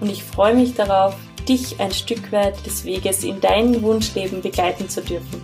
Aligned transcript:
und 0.00 0.10
ich 0.10 0.22
freue 0.22 0.54
mich 0.54 0.74
darauf, 0.74 1.16
dich 1.48 1.80
ein 1.80 1.92
Stück 1.92 2.30
weit 2.30 2.64
des 2.66 2.84
Weges 2.84 3.24
in 3.24 3.40
dein 3.40 3.82
Wunschleben 3.82 4.42
begleiten 4.42 4.88
zu 4.88 5.00
dürfen. 5.00 5.42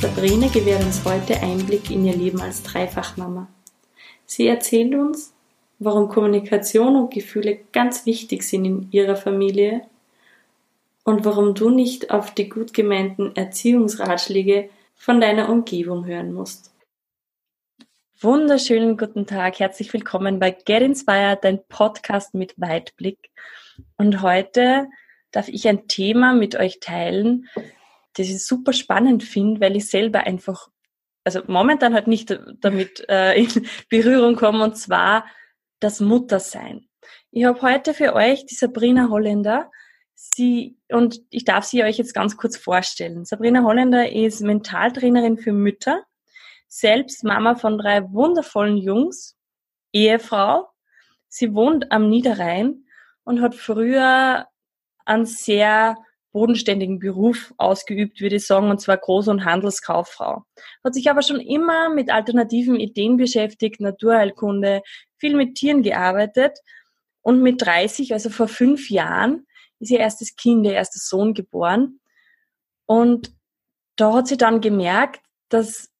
Sabrina 0.00 0.48
gewährt 0.48 0.84
uns 0.84 1.04
heute 1.04 1.40
Einblick 1.40 1.90
in 1.90 2.04
ihr 2.04 2.14
Leben 2.14 2.40
als 2.40 2.62
Dreifachmama. 2.62 3.48
Sie 4.26 4.46
erzählt 4.46 4.94
uns, 4.94 5.32
warum 5.78 6.08
Kommunikation 6.08 6.96
und 6.96 7.14
Gefühle 7.14 7.58
ganz 7.72 8.06
wichtig 8.06 8.42
sind 8.42 8.64
in 8.64 8.88
ihrer 8.90 9.16
Familie 9.16 9.82
und 11.04 11.24
warum 11.24 11.54
du 11.54 11.70
nicht 11.70 12.10
auf 12.10 12.32
die 12.32 12.48
gut 12.48 12.74
gemeinten 12.74 13.34
Erziehungsratschläge 13.36 14.68
von 14.96 15.20
deiner 15.20 15.48
Umgebung 15.48 16.04
hören 16.04 16.34
musst. 16.34 16.72
Wunderschönen 18.18 18.96
guten 18.96 19.26
Tag, 19.26 19.58
herzlich 19.60 19.92
willkommen 19.92 20.38
bei 20.38 20.50
Get 20.50 20.80
Inspired, 20.80 21.44
dein 21.44 21.62
Podcast 21.68 22.32
mit 22.32 22.58
Weitblick. 22.58 23.18
Und 23.98 24.22
heute 24.22 24.88
darf 25.32 25.48
ich 25.48 25.68
ein 25.68 25.86
Thema 25.86 26.32
mit 26.32 26.56
euch 26.56 26.80
teilen, 26.80 27.46
das 28.14 28.28
ich 28.28 28.46
super 28.46 28.72
spannend 28.72 29.22
finde, 29.22 29.60
weil 29.60 29.76
ich 29.76 29.90
selber 29.90 30.20
einfach, 30.20 30.68
also 31.24 31.42
momentan 31.46 31.92
halt 31.92 32.06
nicht 32.06 32.40
damit 32.62 33.04
äh, 33.10 33.34
in 33.38 33.68
Berührung 33.90 34.34
komme, 34.36 34.64
und 34.64 34.78
zwar 34.78 35.26
das 35.78 36.00
Muttersein. 36.00 36.88
Ich 37.32 37.44
habe 37.44 37.60
heute 37.60 37.92
für 37.92 38.14
euch 38.14 38.46
die 38.46 38.54
Sabrina 38.54 39.10
Holländer. 39.10 39.70
Sie, 40.14 40.78
und 40.88 41.20
ich 41.28 41.44
darf 41.44 41.64
sie 41.64 41.84
euch 41.84 41.98
jetzt 41.98 42.14
ganz 42.14 42.38
kurz 42.38 42.56
vorstellen. 42.56 43.26
Sabrina 43.26 43.62
Holländer 43.62 44.10
ist 44.10 44.40
Mentaltrainerin 44.40 45.36
für 45.36 45.52
Mütter 45.52 46.02
selbst 46.68 47.24
Mama 47.24 47.54
von 47.54 47.78
drei 47.78 48.02
wundervollen 48.12 48.76
Jungs, 48.76 49.36
Ehefrau. 49.92 50.68
Sie 51.28 51.54
wohnt 51.54 51.92
am 51.92 52.08
Niederrhein 52.08 52.84
und 53.24 53.40
hat 53.40 53.54
früher 53.54 54.46
einen 55.04 55.26
sehr 55.26 55.96
bodenständigen 56.32 56.98
Beruf 56.98 57.54
ausgeübt, 57.56 58.20
würde 58.20 58.36
ich 58.36 58.46
sagen, 58.46 58.70
und 58.70 58.78
zwar 58.78 58.96
Groß- 58.96 59.30
und 59.30 59.46
Handelskauffrau. 59.46 60.44
Hat 60.84 60.94
sich 60.94 61.08
aber 61.08 61.22
schon 61.22 61.40
immer 61.40 61.88
mit 61.88 62.10
alternativen 62.10 62.78
Ideen 62.78 63.16
beschäftigt, 63.16 63.80
Naturheilkunde, 63.80 64.82
viel 65.16 65.34
mit 65.34 65.54
Tieren 65.54 65.82
gearbeitet 65.82 66.58
und 67.22 67.42
mit 67.42 67.62
30, 67.62 68.12
also 68.12 68.28
vor 68.28 68.48
fünf 68.48 68.90
Jahren, 68.90 69.46
ist 69.78 69.90
ihr 69.90 70.00
erstes 70.00 70.36
Kind, 70.36 70.66
ihr 70.66 70.74
erster 70.74 71.00
Sohn 71.00 71.32
geboren. 71.32 72.00
Und 72.84 73.32
da 73.96 74.12
hat 74.12 74.28
sie 74.28 74.36
dann 74.36 74.60
gemerkt, 74.60 75.24
dass 75.48 75.90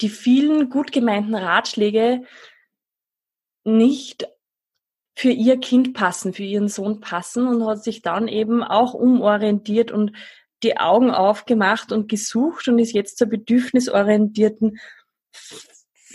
die 0.00 0.08
vielen 0.08 0.70
gut 0.70 0.92
gemeinten 0.92 1.34
Ratschläge 1.34 2.22
nicht 3.64 4.28
für 5.14 5.30
ihr 5.30 5.58
Kind 5.58 5.94
passen, 5.94 6.32
für 6.32 6.44
ihren 6.44 6.68
Sohn 6.68 7.00
passen 7.00 7.46
und 7.48 7.66
hat 7.66 7.82
sich 7.82 8.02
dann 8.02 8.28
eben 8.28 8.62
auch 8.62 8.94
umorientiert 8.94 9.90
und 9.90 10.12
die 10.62 10.76
Augen 10.76 11.10
aufgemacht 11.10 11.92
und 11.92 12.08
gesucht 12.08 12.68
und 12.68 12.78
ist 12.78 12.92
jetzt 12.92 13.18
zur 13.18 13.28
bedürfnisorientierten 13.28 14.78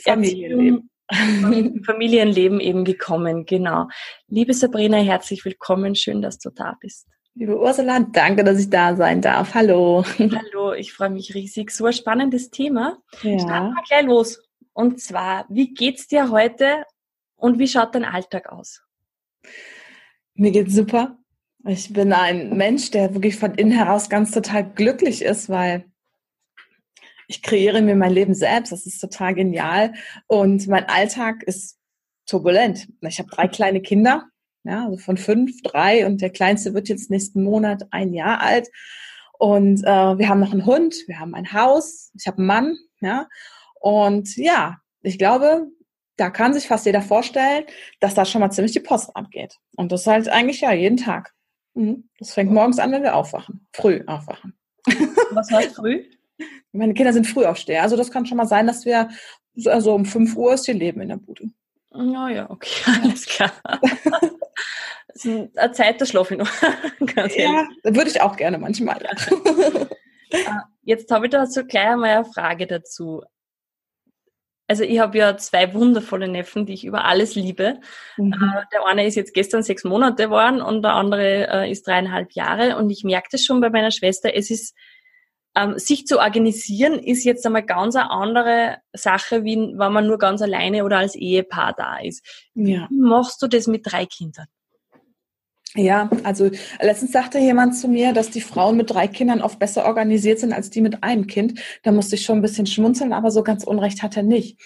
Familienleben. 0.03 0.89
Familienleben 1.85 2.59
eben 2.59 2.85
gekommen, 2.85 3.45
genau. 3.45 3.87
Liebe 4.27 4.53
Sabrina, 4.53 4.97
herzlich 4.97 5.43
willkommen, 5.45 5.95
schön, 5.95 6.21
dass 6.21 6.39
du 6.39 6.49
da 6.49 6.77
bist. 6.79 7.07
Liebe 7.35 7.59
Ursula, 7.59 7.99
danke, 7.99 8.43
dass 8.43 8.59
ich 8.59 8.69
da 8.69 8.95
sein 8.95 9.19
darf. 9.19 9.55
Hallo. 9.55 10.05
Hallo, 10.19 10.73
ich 10.73 10.93
freue 10.93 11.09
mich 11.09 11.33
riesig. 11.33 11.71
So 11.71 11.85
ein 11.85 11.93
spannendes 11.93 12.51
Thema. 12.51 12.99
Ja. 13.23 13.39
Starten 13.39 13.73
wir 13.73 13.83
gleich 13.87 14.05
los. 14.05 14.43
Und 14.71 15.01
zwar, 15.01 15.47
wie 15.49 15.73
geht's 15.73 16.07
dir 16.07 16.29
heute 16.29 16.83
und 17.35 17.57
wie 17.57 17.67
schaut 17.67 17.95
dein 17.95 18.05
Alltag 18.05 18.51
aus? 18.51 18.83
Mir 20.35 20.51
geht's 20.51 20.75
super. 20.75 21.17
Ich 21.65 21.91
bin 21.91 22.13
ein 22.13 22.55
Mensch, 22.55 22.91
der 22.91 23.15
wirklich 23.15 23.37
von 23.37 23.55
innen 23.55 23.71
heraus 23.71 24.09
ganz 24.09 24.29
total 24.29 24.69
glücklich 24.71 25.23
ist, 25.23 25.49
weil 25.49 25.85
ich 27.27 27.41
kreiere 27.41 27.81
mir 27.81 27.95
mein 27.95 28.13
Leben 28.13 28.35
selbst. 28.35 28.71
Das 28.71 28.85
ist 28.85 28.99
total 28.99 29.33
genial. 29.33 29.93
Und 30.27 30.67
mein 30.67 30.87
Alltag 30.87 31.41
ist 31.43 31.79
turbulent. 32.27 32.89
Ich 33.01 33.17
habe 33.17 33.29
drei 33.29 33.47
kleine 33.47 33.81
Kinder 33.81 34.27
ja, 34.63 34.85
also 34.85 34.97
von 34.97 35.17
fünf, 35.17 35.61
drei 35.61 36.05
und 36.05 36.21
der 36.21 36.29
Kleinste 36.29 36.73
wird 36.73 36.89
jetzt 36.89 37.09
nächsten 37.09 37.43
Monat 37.43 37.87
ein 37.91 38.13
Jahr 38.13 38.41
alt. 38.41 38.69
Und 39.37 39.83
äh, 39.83 40.17
wir 40.17 40.29
haben 40.29 40.39
noch 40.39 40.53
einen 40.53 40.65
Hund, 40.65 40.95
wir 41.07 41.19
haben 41.19 41.35
ein 41.35 41.51
Haus, 41.51 42.11
ich 42.17 42.27
habe 42.27 42.37
einen 42.37 42.47
Mann, 42.47 42.77
ja. 43.01 43.27
Und 43.79 44.37
ja, 44.37 44.77
ich 45.01 45.17
glaube, 45.17 45.67
da 46.15 46.29
kann 46.29 46.53
sich 46.53 46.67
fast 46.67 46.85
jeder 46.85 47.01
vorstellen, 47.01 47.65
dass 47.99 48.13
da 48.13 48.23
schon 48.23 48.39
mal 48.39 48.51
ziemlich 48.51 48.71
die 48.71 48.79
Post 48.79 49.15
abgeht. 49.15 49.57
Und 49.75 49.91
das 49.91 50.07
halt 50.07 50.29
eigentlich 50.29 50.61
ja 50.61 50.71
jeden 50.71 50.97
Tag. 50.97 51.33
Mhm. 51.73 52.09
Das 52.19 52.33
fängt 52.33 52.51
morgens 52.51 52.79
an, 52.79 52.91
wenn 52.91 53.03
wir 53.03 53.15
aufwachen. 53.15 53.67
Früh 53.73 54.01
aufwachen. 54.05 54.53
Was 55.31 55.51
heißt 55.51 55.75
früh? 55.75 56.03
Meine 56.71 56.93
Kinder 56.93 57.13
sind 57.13 57.27
früh 57.27 57.45
aufsteher. 57.45 57.83
Also 57.83 57.97
das 57.97 58.11
kann 58.11 58.25
schon 58.25 58.37
mal 58.37 58.47
sein, 58.47 58.67
dass 58.67 58.85
wir 58.85 59.09
also 59.65 59.93
um 59.93 60.05
5 60.05 60.35
Uhr 60.35 60.53
ist 60.53 60.67
ihr 60.67 60.73
Leben 60.73 61.01
in 61.01 61.09
der 61.09 61.17
Bude. 61.17 61.49
Ja, 61.93 62.29
ja, 62.29 62.49
okay, 62.49 62.91
alles 63.03 63.25
klar. 63.25 63.51
Das 65.07 65.25
ist 65.25 65.57
eine 65.57 65.71
Zeit, 65.73 66.01
da 66.01 66.05
schlafe 66.05 66.33
ich 66.33 66.39
noch. 66.39 66.49
ja, 67.35 67.67
würde 67.83 68.09
ich 68.09 68.21
auch 68.21 68.35
gerne 68.35 68.57
manchmal. 68.57 69.05
Ah, 70.47 70.63
jetzt 70.81 71.11
habe 71.11 71.27
ich 71.27 71.31
da 71.31 71.45
so 71.45 71.63
gleich 71.63 71.89
einmal 71.89 72.09
eine 72.09 72.25
Frage 72.25 72.65
dazu. 72.65 73.21
Also 74.67 74.83
ich 74.83 74.99
habe 74.99 75.17
ja 75.17 75.37
zwei 75.37 75.73
wundervolle 75.73 76.27
Neffen, 76.27 76.65
die 76.65 76.73
ich 76.73 76.85
über 76.85 77.05
alles 77.05 77.35
liebe. 77.35 77.79
Mhm. 78.17 78.33
Äh, 78.33 78.63
der 78.71 78.85
eine 78.85 79.05
ist 79.05 79.15
jetzt 79.15 79.33
gestern 79.33 79.61
sechs 79.61 79.83
Monate 79.83 80.23
geworden 80.23 80.61
und 80.61 80.81
der 80.83 80.93
andere 80.93 81.47
äh, 81.47 81.71
ist 81.71 81.85
dreieinhalb 81.85 82.31
Jahre. 82.31 82.77
Und 82.77 82.89
ich 82.89 83.03
merke 83.03 83.27
das 83.31 83.43
schon 83.43 83.61
bei 83.61 83.69
meiner 83.69 83.91
Schwester. 83.91 84.33
Es 84.33 84.49
ist, 84.49 84.73
ähm, 85.55 85.77
sich 85.77 86.07
zu 86.07 86.17
organisieren, 86.19 86.97
ist 86.97 87.25
jetzt 87.25 87.45
einmal 87.45 87.63
ganz 87.63 87.95
eine 87.95 88.09
andere 88.09 88.77
Sache, 88.93 89.43
wie 89.43 89.57
wenn 89.57 89.93
man 89.93 90.07
nur 90.07 90.17
ganz 90.17 90.41
alleine 90.41 90.85
oder 90.85 90.97
als 90.97 91.15
Ehepaar 91.15 91.73
da 91.77 91.99
ist. 91.99 92.25
Ja. 92.55 92.87
Wie 92.89 92.97
machst 92.97 93.41
du 93.41 93.47
das 93.47 93.67
mit 93.67 93.81
drei 93.85 94.05
Kindern? 94.05 94.47
Ja, 95.75 96.07
also 96.23 96.51
letztens 96.81 97.13
sagte 97.13 97.39
jemand 97.39 97.75
zu 97.75 97.87
mir, 97.87 98.13
dass 98.13 98.29
die 98.29 98.41
Frauen 98.41 98.77
mit 98.77 98.91
drei 98.91 99.07
Kindern 99.07 99.41
oft 99.41 99.57
besser 99.57 99.85
organisiert 99.85 100.39
sind 100.39 100.53
als 100.53 100.69
die 100.69 100.81
mit 100.81 101.03
einem 101.03 101.25
Kind. 101.25 101.59
Da 101.81 101.91
musste 101.91 102.15
ich 102.15 102.23
schon 102.23 102.37
ein 102.37 102.43
bisschen 102.43 102.67
schmunzeln, 102.67 103.11
aber 103.11 103.31
so 103.31 103.43
ganz 103.43 103.63
Unrecht 103.63 104.03
hat 104.03 104.15
er 104.15 104.23
nicht. 104.23 104.59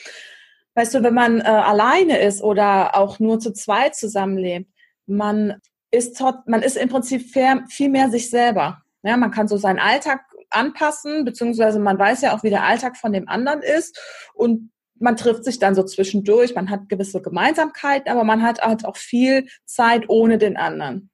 Weißt 0.75 0.93
du, 0.93 1.03
wenn 1.03 1.13
man 1.13 1.39
äh, 1.39 1.43
alleine 1.43 2.19
ist 2.19 2.43
oder 2.43 2.97
auch 2.97 3.19
nur 3.19 3.39
zu 3.39 3.53
zweit 3.53 3.95
zusammenlebt, 3.95 4.69
man 5.05 5.61
ist, 5.91 6.21
man 6.45 6.61
ist 6.61 6.75
im 6.75 6.89
Prinzip 6.89 7.33
viel 7.69 7.89
mehr 7.89 8.09
sich 8.09 8.29
selber. 8.29 8.81
Ja, 9.01 9.15
man 9.15 9.31
kann 9.31 9.47
so 9.47 9.55
seinen 9.55 9.79
Alltag 9.79 10.21
anpassen, 10.49 11.23
beziehungsweise 11.23 11.79
man 11.79 11.97
weiß 11.97 12.21
ja 12.21 12.35
auch, 12.35 12.43
wie 12.43 12.49
der 12.49 12.65
Alltag 12.65 12.97
von 12.97 13.13
dem 13.13 13.29
anderen 13.29 13.61
ist 13.61 13.97
und 14.33 14.71
man 14.99 15.17
trifft 15.17 15.43
sich 15.43 15.59
dann 15.59 15.75
so 15.75 15.83
zwischendurch, 15.83 16.55
man 16.55 16.69
hat 16.69 16.89
gewisse 16.89 17.21
Gemeinsamkeiten, 17.21 18.11
aber 18.11 18.23
man 18.23 18.41
hat 18.41 18.61
halt 18.61 18.85
auch 18.85 18.97
viel 18.97 19.47
Zeit 19.65 20.05
ohne 20.09 20.37
den 20.37 20.57
anderen. 20.57 21.09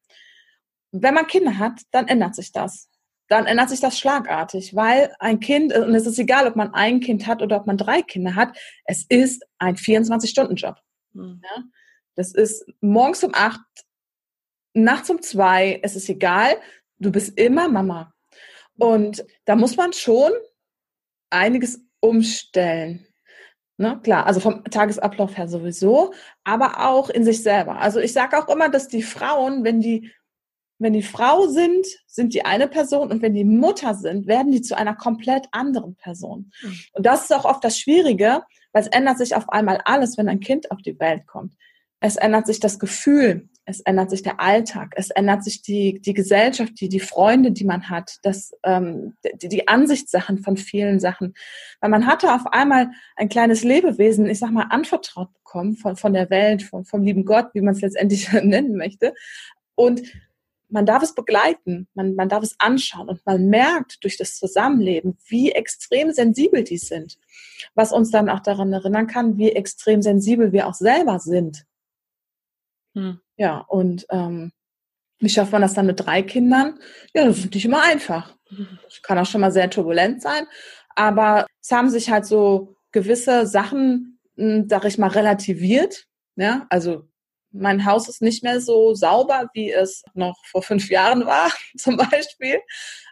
Wenn 0.91 1.13
man 1.13 1.27
Kinder 1.27 1.57
hat, 1.57 1.81
dann 1.91 2.07
ändert 2.07 2.35
sich 2.35 2.51
das. 2.51 2.89
Dann 3.29 3.45
ändert 3.45 3.69
sich 3.69 3.79
das 3.79 3.97
schlagartig, 3.97 4.75
weil 4.75 5.13
ein 5.19 5.39
Kind, 5.39 5.73
und 5.75 5.95
es 5.95 6.05
ist 6.05 6.19
egal, 6.19 6.47
ob 6.47 6.55
man 6.55 6.73
ein 6.73 6.99
Kind 6.99 7.25
hat 7.25 7.41
oder 7.41 7.57
ob 7.57 7.65
man 7.65 7.77
drei 7.77 8.01
Kinder 8.01 8.35
hat, 8.35 8.55
es 8.85 9.05
ist 9.09 9.43
ein 9.57 9.75
24-Stunden-Job. 9.75 10.75
Mhm. 11.13 11.41
Ja? 11.43 11.63
Das 12.15 12.33
ist 12.33 12.65
morgens 12.81 13.23
um 13.23 13.31
acht, 13.33 13.61
nachts 14.73 15.09
um 15.09 15.21
zwei, 15.21 15.79
es 15.81 15.95
ist 15.95 16.09
egal, 16.09 16.57
du 16.99 17.11
bist 17.11 17.37
immer 17.39 17.69
Mama. 17.69 18.13
Und 18.77 19.25
da 19.45 19.55
muss 19.55 19.77
man 19.77 19.93
schon 19.93 20.31
einiges 21.29 21.81
umstellen. 21.99 23.07
Ne, 23.77 23.99
klar, 24.03 24.27
also 24.27 24.39
vom 24.39 24.63
Tagesablauf 24.65 25.35
her 25.35 25.47
sowieso, 25.47 26.13
aber 26.43 26.87
auch 26.87 27.09
in 27.09 27.23
sich 27.23 27.41
selber. 27.41 27.79
Also 27.79 27.99
ich 27.99 28.13
sage 28.13 28.37
auch 28.37 28.47
immer, 28.47 28.69
dass 28.69 28.87
die 28.87 29.01
Frauen, 29.01 29.63
wenn 29.63 29.81
die 29.81 30.11
wenn 30.79 30.93
die 30.93 31.03
Frau 31.03 31.47
sind, 31.47 31.85
sind 32.07 32.33
die 32.33 32.45
eine 32.45 32.67
Person 32.67 33.09
und 33.09 33.21
wenn 33.21 33.33
die 33.33 33.45
Mutter 33.45 33.93
sind, 33.93 34.27
werden 34.27 34.51
die 34.51 34.61
zu 34.61 34.75
einer 34.75 34.95
komplett 34.95 35.47
anderen 35.51 35.95
Person. 35.95 36.51
Mhm. 36.61 36.79
Und 36.93 37.05
das 37.05 37.23
ist 37.23 37.33
auch 37.33 37.45
oft 37.45 37.63
das 37.63 37.79
Schwierige, 37.79 38.43
weil 38.73 38.81
es 38.83 38.89
ändert 38.89 39.17
sich 39.17 39.35
auf 39.35 39.49
einmal 39.49 39.79
alles, 39.85 40.17
wenn 40.17 40.27
ein 40.27 40.41
Kind 40.41 40.71
auf 40.71 40.81
die 40.81 40.99
Welt 40.99 41.25
kommt. 41.25 41.53
Es 42.05 42.17
ändert 42.17 42.47
sich 42.47 42.59
das 42.59 42.79
Gefühl, 42.79 43.47
es 43.63 43.79
ändert 43.79 44.09
sich 44.09 44.21
der 44.21 44.41
Alltag, 44.41 44.93
es 44.97 45.09
ändert 45.09 45.41
sich 45.41 45.61
die, 45.61 46.01
die 46.01 46.13
Gesellschaft, 46.13 46.73
die, 46.81 46.89
die 46.89 46.99
Freunde, 46.99 47.53
die 47.53 47.63
man 47.63 47.89
hat, 47.89 48.17
das, 48.23 48.51
ähm, 48.63 49.15
die, 49.41 49.47
die 49.47 49.69
Ansichtssachen 49.69 50.39
von 50.39 50.57
vielen 50.57 50.99
Sachen. 50.99 51.33
Weil 51.79 51.89
man 51.89 52.05
hatte 52.05 52.33
auf 52.33 52.45
einmal 52.47 52.89
ein 53.15 53.29
kleines 53.29 53.63
Lebewesen, 53.63 54.25
ich 54.25 54.39
sag 54.39 54.51
mal, 54.51 54.67
anvertraut 54.69 55.31
bekommen 55.31 55.77
von, 55.77 55.95
von 55.95 56.11
der 56.11 56.29
Welt, 56.29 56.63
von, 56.63 56.83
vom 56.83 57.03
lieben 57.03 57.23
Gott, 57.23 57.51
wie 57.53 57.61
man 57.61 57.73
es 57.73 57.79
letztendlich 57.79 58.29
nennen 58.33 58.75
möchte. 58.75 59.13
Und 59.75 60.01
man 60.67 60.85
darf 60.85 61.01
es 61.01 61.15
begleiten, 61.15 61.87
man, 61.93 62.15
man 62.15 62.27
darf 62.27 62.43
es 62.43 62.55
anschauen 62.57 63.07
und 63.07 63.25
man 63.25 63.47
merkt 63.47 64.03
durch 64.03 64.17
das 64.17 64.35
Zusammenleben, 64.35 65.17
wie 65.29 65.53
extrem 65.53 66.11
sensibel 66.11 66.65
die 66.65 66.79
sind. 66.79 67.17
Was 67.75 67.93
uns 67.93 68.11
dann 68.11 68.27
auch 68.27 68.41
daran 68.41 68.73
erinnern 68.73 69.07
kann, 69.07 69.37
wie 69.37 69.53
extrem 69.53 70.01
sensibel 70.01 70.51
wir 70.51 70.67
auch 70.67 70.73
selber 70.73 71.19
sind. 71.19 71.65
Hm. 72.95 73.19
Ja, 73.37 73.59
und 73.59 74.05
ähm, 74.09 74.51
wie 75.19 75.29
schafft 75.29 75.51
man 75.51 75.61
das 75.61 75.73
dann 75.73 75.85
mit 75.87 75.99
drei 75.99 76.21
Kindern? 76.21 76.79
Ja, 77.13 77.25
das 77.25 77.39
ist 77.39 77.53
nicht 77.53 77.65
immer 77.65 77.83
einfach. 77.83 78.35
Das 78.83 79.01
kann 79.01 79.17
auch 79.17 79.25
schon 79.25 79.41
mal 79.41 79.51
sehr 79.51 79.67
turbulent 79.67 80.21
sein. 80.21 80.45
Aber 80.95 81.47
es 81.59 81.71
haben 81.71 81.89
sich 81.89 82.11
halt 82.11 82.27
so 82.27 82.75
gewisse 82.91 83.47
Sachen, 83.47 84.19
hm, 84.35 84.67
sag 84.69 84.85
ich 84.85 84.99
mal, 84.99 85.07
relativiert. 85.07 86.05
Ja, 86.35 86.67
also 86.69 87.07
mein 87.51 87.85
Haus 87.85 88.09
ist 88.09 88.21
nicht 88.21 88.43
mehr 88.43 88.61
so 88.61 88.93
sauber, 88.93 89.49
wie 89.53 89.71
es 89.71 90.03
noch 90.13 90.35
vor 90.45 90.61
fünf 90.61 90.89
Jahren 90.89 91.25
war, 91.25 91.51
zum 91.77 91.97
Beispiel. 91.97 92.59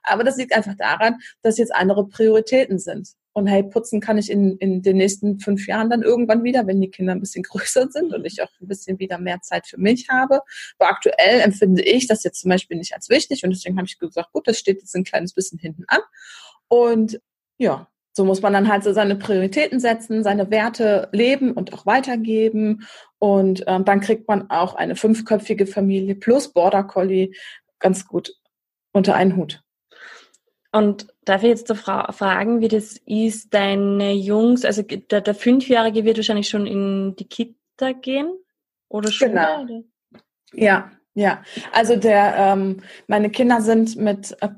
Aber 0.03 0.23
das 0.23 0.37
liegt 0.37 0.53
einfach 0.53 0.75
daran, 0.77 1.17
dass 1.41 1.57
jetzt 1.57 1.73
andere 1.73 2.07
Prioritäten 2.07 2.77
sind. 2.79 3.09
Und 3.33 3.47
hey, 3.47 3.63
putzen 3.63 4.01
kann 4.01 4.17
ich 4.17 4.29
in, 4.29 4.57
in 4.57 4.81
den 4.81 4.97
nächsten 4.97 5.39
fünf 5.39 5.67
Jahren 5.67 5.89
dann 5.89 6.01
irgendwann 6.01 6.43
wieder, 6.43 6.67
wenn 6.67 6.81
die 6.81 6.89
Kinder 6.91 7.13
ein 7.13 7.21
bisschen 7.21 7.43
größer 7.49 7.89
sind 7.89 8.13
und 8.13 8.25
ich 8.25 8.41
auch 8.41 8.49
ein 8.59 8.67
bisschen 8.67 8.99
wieder 8.99 9.17
mehr 9.17 9.41
Zeit 9.41 9.67
für 9.67 9.79
mich 9.79 10.09
habe. 10.09 10.41
Aber 10.77 10.89
aktuell 10.89 11.39
empfinde 11.41 11.81
ich 11.81 12.07
das 12.07 12.23
jetzt 12.23 12.41
zum 12.41 12.49
Beispiel 12.49 12.77
nicht 12.77 12.93
als 12.93 13.09
wichtig 13.09 13.43
und 13.43 13.51
deswegen 13.51 13.77
habe 13.77 13.87
ich 13.87 13.99
gesagt, 13.99 14.31
gut, 14.33 14.47
das 14.47 14.57
steht 14.57 14.79
jetzt 14.79 14.95
ein 14.95 15.03
kleines 15.03 15.33
bisschen 15.33 15.59
hinten 15.59 15.85
an. 15.87 16.01
Und 16.67 17.21
ja, 17.57 17.87
so 18.13 18.25
muss 18.25 18.41
man 18.41 18.53
dann 18.53 18.67
halt 18.67 18.83
so 18.83 18.91
seine 18.91 19.15
Prioritäten 19.15 19.79
setzen, 19.79 20.23
seine 20.23 20.51
Werte 20.51 21.07
leben 21.13 21.53
und 21.53 21.73
auch 21.73 21.85
weitergeben. 21.85 22.85
Und 23.19 23.63
ähm, 23.67 23.85
dann 23.85 24.01
kriegt 24.01 24.27
man 24.27 24.49
auch 24.49 24.75
eine 24.75 24.95
fünfköpfige 24.95 25.65
Familie 25.65 26.15
plus 26.15 26.51
Border 26.51 26.83
Collie 26.83 27.31
ganz 27.79 28.05
gut 28.05 28.33
unter 28.91 29.15
einen 29.15 29.37
Hut. 29.37 29.63
Und 30.71 31.07
darf 31.25 31.44
ich 31.44 31.50
jetzt 31.50 31.69
da 31.69 31.75
fra 31.75 32.12
fragen, 32.12 32.62
wie 32.62 32.69
das 32.69 32.97
ist, 33.06 33.53
deine 33.53 34.13
Jungs, 34.13 34.63
also 34.63 34.81
der, 34.83 35.21
der 35.21 35.35
Fünfjährige 35.35 36.06
wird 36.06 36.18
wahrscheinlich 36.18 36.47
schon 36.47 36.65
in 36.65 37.15
die 37.18 37.27
Kita 37.27 37.91
gehen 37.91 38.31
oder 38.88 39.12
schon? 39.12 39.29
Genau. 39.29 39.63
Oder? 39.63 39.83
Ja, 40.53 40.91
ja. 41.13 41.44
Also 41.73 41.97
der, 41.97 42.35
ähm, 42.38 42.81
meine 43.07 43.29
Kinder 43.29 43.62
sind 43.62 43.97
mit 43.97 44.38
äh, 44.41 44.50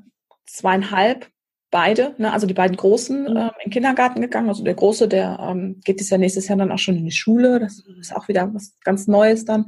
zweieinhalb 0.46 1.26
beide, 1.74 2.14
ne, 2.18 2.32
also 2.32 2.46
die 2.46 2.54
beiden 2.54 2.76
Großen, 2.76 3.22
mhm. 3.22 3.36
ähm, 3.36 3.50
in 3.58 3.64
den 3.64 3.72
Kindergarten 3.72 4.20
gegangen. 4.20 4.48
Also 4.48 4.62
der 4.62 4.74
Große, 4.74 5.08
der 5.08 5.40
ähm, 5.40 5.80
geht 5.84 5.98
dieses 5.98 6.10
Jahr 6.10 6.18
nächstes 6.18 6.46
Jahr 6.46 6.56
dann 6.56 6.70
auch 6.70 6.78
schon 6.78 6.96
in 6.96 7.04
die 7.04 7.10
Schule. 7.10 7.58
Das 7.58 7.80
ist 7.98 8.14
auch 8.14 8.28
wieder 8.28 8.54
was 8.54 8.78
ganz 8.84 9.08
Neues 9.08 9.44
dann. 9.44 9.66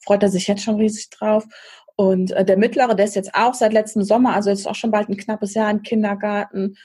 Freut 0.00 0.24
er 0.24 0.28
sich 0.28 0.48
jetzt 0.48 0.64
schon 0.64 0.74
riesig 0.76 1.10
drauf. 1.10 1.44
Und 1.96 2.32
äh, 2.32 2.44
der 2.44 2.56
Mittlere, 2.56 2.96
der 2.96 3.04
ist 3.04 3.14
jetzt 3.14 3.34
auch 3.34 3.54
seit 3.54 3.72
letztem 3.72 4.02
Sommer, 4.02 4.34
also 4.34 4.50
jetzt 4.50 4.66
auch 4.66 4.74
schon 4.74 4.90
bald 4.90 5.08
ein 5.08 5.16
knappes 5.16 5.54
Jahr 5.54 5.70
im 5.70 5.82
Kindergarten. 5.82 6.76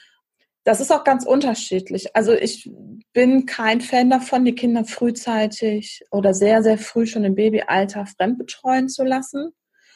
Das 0.64 0.80
ist 0.80 0.92
auch 0.92 1.04
ganz 1.04 1.24
unterschiedlich. 1.24 2.14
Also 2.14 2.32
ich 2.32 2.70
bin 3.12 3.46
kein 3.46 3.80
Fan 3.80 4.10
davon, 4.10 4.44
die 4.44 4.54
Kinder 4.54 4.84
frühzeitig 4.84 6.04
oder 6.10 6.34
sehr, 6.34 6.62
sehr 6.62 6.78
früh 6.78 7.06
schon 7.06 7.24
im 7.24 7.34
Babyalter 7.34 8.06
fremdbetreuen 8.06 8.88
zu 8.88 9.04
lassen. 9.04 9.52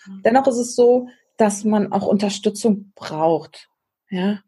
Mhm. 0.07 0.23
Dennoch 0.25 0.47
ist 0.49 0.57
es 0.57 0.75
so, 0.75 1.09
dass 1.37 1.65
man 1.65 1.93
auch 1.93 2.07
Unterstützung 2.07 2.93
braucht. 2.95 3.69
Ja, 4.09 4.41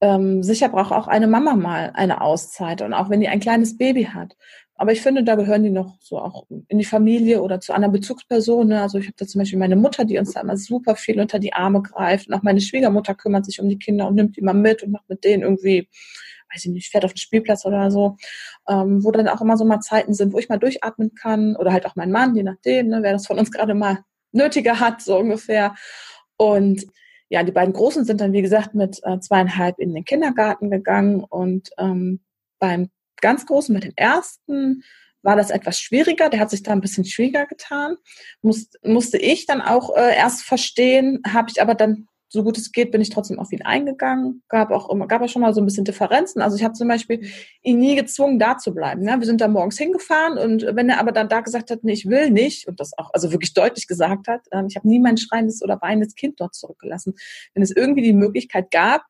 ähm, 0.00 0.42
sicher 0.42 0.68
braucht 0.70 0.92
auch 0.92 1.08
eine 1.08 1.26
Mama 1.26 1.54
mal 1.54 1.92
eine 1.94 2.20
Auszeit 2.22 2.80
und 2.82 2.94
auch 2.94 3.10
wenn 3.10 3.20
die 3.20 3.28
ein 3.28 3.40
kleines 3.40 3.76
Baby 3.76 4.04
hat. 4.04 4.36
Aber 4.80 4.92
ich 4.92 5.02
finde, 5.02 5.22
da 5.22 5.34
gehören 5.34 5.62
die 5.62 5.68
noch 5.68 5.98
so 6.00 6.18
auch 6.18 6.46
in 6.48 6.78
die 6.78 6.86
Familie 6.86 7.42
oder 7.42 7.60
zu 7.60 7.74
einer 7.74 7.90
Bezugsperson. 7.90 8.68
Ne? 8.68 8.80
Also 8.80 8.96
ich 8.96 9.08
habe 9.08 9.16
da 9.18 9.26
zum 9.26 9.40
Beispiel 9.40 9.58
meine 9.58 9.76
Mutter, 9.76 10.06
die 10.06 10.16
uns 10.16 10.32
da 10.32 10.40
immer 10.40 10.56
super 10.56 10.96
viel 10.96 11.20
unter 11.20 11.38
die 11.38 11.52
Arme 11.52 11.82
greift. 11.82 12.28
Und 12.28 12.32
auch 12.32 12.42
meine 12.42 12.62
Schwiegermutter 12.62 13.14
kümmert 13.14 13.44
sich 13.44 13.60
um 13.60 13.68
die 13.68 13.78
Kinder 13.78 14.08
und 14.08 14.14
nimmt 14.14 14.38
die 14.38 14.40
mal 14.40 14.54
mit 14.54 14.82
und 14.82 14.92
macht 14.92 15.06
mit 15.10 15.22
denen 15.22 15.42
irgendwie, 15.42 15.86
weiß 16.50 16.64
ich 16.64 16.70
nicht, 16.70 16.90
fährt 16.90 17.04
auf 17.04 17.12
den 17.12 17.18
Spielplatz 17.18 17.66
oder 17.66 17.90
so. 17.90 18.16
Ähm, 18.70 19.04
wo 19.04 19.10
dann 19.10 19.28
auch 19.28 19.42
immer 19.42 19.58
so 19.58 19.66
mal 19.66 19.80
Zeiten 19.80 20.14
sind, 20.14 20.32
wo 20.32 20.38
ich 20.38 20.48
mal 20.48 20.58
durchatmen 20.58 21.14
kann. 21.14 21.56
Oder 21.56 21.74
halt 21.74 21.84
auch 21.84 21.94
mein 21.94 22.10
Mann, 22.10 22.34
je 22.34 22.42
nachdem, 22.42 22.88
ne, 22.88 23.00
wer 23.02 23.12
das 23.12 23.26
von 23.26 23.38
uns 23.38 23.50
gerade 23.50 23.74
mal 23.74 23.98
nötiger 24.32 24.80
hat, 24.80 25.02
so 25.02 25.18
ungefähr. 25.18 25.74
Und 26.38 26.86
ja, 27.28 27.42
die 27.42 27.52
beiden 27.52 27.74
Großen 27.74 28.06
sind 28.06 28.22
dann, 28.22 28.32
wie 28.32 28.40
gesagt, 28.40 28.74
mit 28.74 28.98
äh, 29.02 29.20
zweieinhalb 29.20 29.78
in 29.78 29.92
den 29.92 30.06
Kindergarten 30.06 30.70
gegangen 30.70 31.22
und 31.22 31.68
ähm, 31.76 32.20
beim 32.58 32.88
ganz 33.20 33.46
Großen, 33.46 33.72
mit 33.72 33.84
dem 33.84 33.92
ersten, 33.96 34.82
war 35.22 35.36
das 35.36 35.50
etwas 35.50 35.78
schwieriger. 35.78 36.30
Der 36.30 36.40
hat 36.40 36.50
sich 36.50 36.62
da 36.62 36.72
ein 36.72 36.80
bisschen 36.80 37.04
schwieriger 37.04 37.46
getan. 37.46 37.96
Muss, 38.42 38.70
musste 38.82 39.18
ich 39.18 39.46
dann 39.46 39.60
auch 39.60 39.94
äh, 39.96 40.16
erst 40.16 40.42
verstehen, 40.42 41.22
habe 41.26 41.50
ich 41.50 41.60
aber 41.60 41.74
dann 41.74 42.06
so 42.32 42.44
gut 42.44 42.56
es 42.56 42.70
geht, 42.70 42.92
bin 42.92 43.00
ich 43.00 43.10
trotzdem 43.10 43.40
auf 43.40 43.50
ihn 43.50 43.62
eingegangen. 43.62 44.44
Gab 44.48 44.70
auch 44.70 44.88
immer, 44.88 45.08
gab 45.08 45.20
auch 45.20 45.28
schon 45.28 45.42
mal 45.42 45.52
so 45.52 45.60
ein 45.60 45.64
bisschen 45.64 45.84
Differenzen. 45.84 46.40
Also 46.40 46.56
ich 46.56 46.62
habe 46.62 46.74
zum 46.74 46.86
Beispiel 46.86 47.28
ihn 47.60 47.78
nie 47.78 47.96
gezwungen, 47.96 48.38
da 48.38 48.56
zu 48.56 48.72
bleiben. 48.72 49.02
Ja, 49.02 49.18
wir 49.18 49.26
sind 49.26 49.40
da 49.40 49.48
morgens 49.48 49.76
hingefahren 49.78 50.38
und 50.38 50.64
wenn 50.76 50.88
er 50.88 51.00
aber 51.00 51.10
dann 51.10 51.28
da 51.28 51.40
gesagt 51.40 51.72
hat, 51.72 51.82
nee, 51.82 51.92
ich 51.92 52.08
will 52.08 52.30
nicht 52.30 52.68
und 52.68 52.78
das 52.78 52.96
auch 52.96 53.10
also 53.12 53.32
wirklich 53.32 53.52
deutlich 53.52 53.88
gesagt 53.88 54.28
hat, 54.28 54.42
ähm, 54.52 54.66
ich 54.68 54.76
habe 54.76 54.86
nie 54.86 55.00
mein 55.00 55.16
schreiendes 55.16 55.60
oder 55.60 55.80
weinendes 55.82 56.14
Kind 56.14 56.40
dort 56.40 56.54
zurückgelassen. 56.54 57.14
Wenn 57.54 57.64
es 57.64 57.74
irgendwie 57.74 58.02
die 58.02 58.12
Möglichkeit 58.12 58.70
gab, 58.70 59.02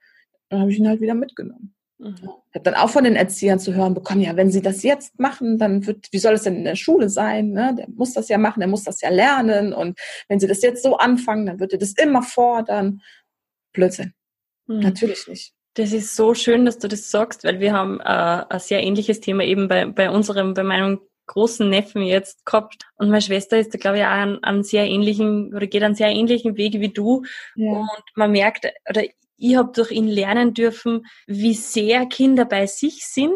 dann 0.48 0.60
habe 0.60 0.70
ich 0.70 0.78
ihn 0.78 0.88
halt 0.88 1.02
wieder 1.02 1.14
mitgenommen. 1.14 1.74
Mhm. 2.00 2.14
Ich 2.48 2.54
habe 2.54 2.64
dann 2.64 2.74
auch 2.74 2.88
von 2.88 3.04
den 3.04 3.14
Erziehern 3.14 3.58
zu 3.58 3.74
hören 3.74 3.94
bekommen, 3.94 4.22
ja, 4.22 4.34
wenn 4.34 4.50
sie 4.50 4.62
das 4.62 4.82
jetzt 4.82 5.18
machen, 5.20 5.58
dann 5.58 5.86
wird, 5.86 6.08
wie 6.12 6.18
soll 6.18 6.34
es 6.34 6.42
denn 6.42 6.56
in 6.56 6.64
der 6.64 6.76
Schule 6.76 7.10
sein? 7.10 7.50
Ne? 7.50 7.74
Der 7.78 7.86
muss 7.90 8.14
das 8.14 8.28
ja 8.28 8.38
machen, 8.38 8.60
der 8.60 8.68
muss 8.68 8.84
das 8.84 9.00
ja 9.02 9.10
lernen. 9.10 9.72
Und 9.72 9.98
wenn 10.28 10.40
sie 10.40 10.46
das 10.46 10.62
jetzt 10.62 10.82
so 10.82 10.96
anfangen, 10.96 11.46
dann 11.46 11.60
wird 11.60 11.72
er 11.72 11.78
das 11.78 11.92
immer 11.92 12.22
fordern. 12.22 13.02
Blödsinn. 13.72 14.14
Mhm. 14.66 14.80
Natürlich 14.80 15.28
nicht. 15.28 15.52
Das 15.74 15.92
ist 15.92 16.16
so 16.16 16.34
schön, 16.34 16.64
dass 16.64 16.78
du 16.78 16.88
das 16.88 17.10
sagst, 17.10 17.44
weil 17.44 17.60
wir 17.60 17.72
haben 17.72 18.00
äh, 18.00 18.04
ein 18.04 18.58
sehr 18.58 18.82
ähnliches 18.82 19.20
Thema 19.20 19.44
eben 19.44 19.68
bei, 19.68 19.86
bei 19.86 20.10
unserem, 20.10 20.54
bei 20.54 20.64
meinem 20.64 21.00
großen 21.26 21.68
Neffen 21.68 22.02
jetzt 22.02 22.44
gehabt. 22.44 22.88
Und 22.96 23.08
meine 23.08 23.22
Schwester 23.22 23.56
ist 23.58 23.72
da, 23.72 23.78
glaube 23.78 23.98
ich, 23.98 24.04
auch 24.04 24.08
an, 24.08 24.38
an 24.42 24.64
sehr 24.64 24.86
ähnlichen, 24.86 25.54
oder 25.54 25.68
geht 25.68 25.82
einen 25.82 25.94
sehr 25.94 26.08
ähnlichen 26.08 26.56
Weg 26.56 26.80
wie 26.80 26.88
du. 26.88 27.22
Ja. 27.54 27.70
Und 27.70 28.02
man 28.16 28.32
merkt, 28.32 28.66
oder 28.88 29.04
ich 29.40 29.56
habe 29.56 29.72
durch 29.74 29.90
ihn 29.90 30.06
lernen 30.06 30.54
dürfen, 30.54 31.06
wie 31.26 31.54
sehr 31.54 32.06
Kinder 32.06 32.44
bei 32.44 32.66
sich 32.66 33.06
sind 33.06 33.32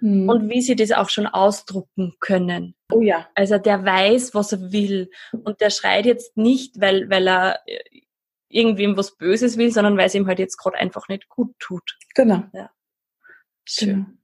hm. 0.00 0.28
und 0.28 0.48
wie 0.48 0.60
sie 0.60 0.76
das 0.76 0.92
auch 0.92 1.08
schon 1.08 1.26
ausdrucken 1.26 2.14
können. 2.20 2.74
Oh 2.92 3.00
ja. 3.00 3.28
Also 3.34 3.58
der 3.58 3.84
weiß, 3.84 4.34
was 4.34 4.52
er 4.52 4.72
will 4.72 5.10
und 5.32 5.60
der 5.60 5.70
schreit 5.70 6.06
jetzt 6.06 6.36
nicht, 6.36 6.80
weil, 6.80 7.08
weil 7.10 7.26
er 7.28 7.60
äh, 7.66 7.78
irgendwem 8.48 8.96
was 8.96 9.16
Böses 9.16 9.56
will, 9.58 9.72
sondern 9.72 9.96
weil 9.96 10.06
es 10.06 10.14
ihm 10.14 10.26
halt 10.26 10.38
jetzt 10.38 10.56
gerade 10.56 10.78
einfach 10.78 11.08
nicht 11.08 11.28
gut 11.28 11.54
tut. 11.58 11.96
Genau. 12.14 12.44
Ja. 12.52 12.70
Schön. 13.64 14.18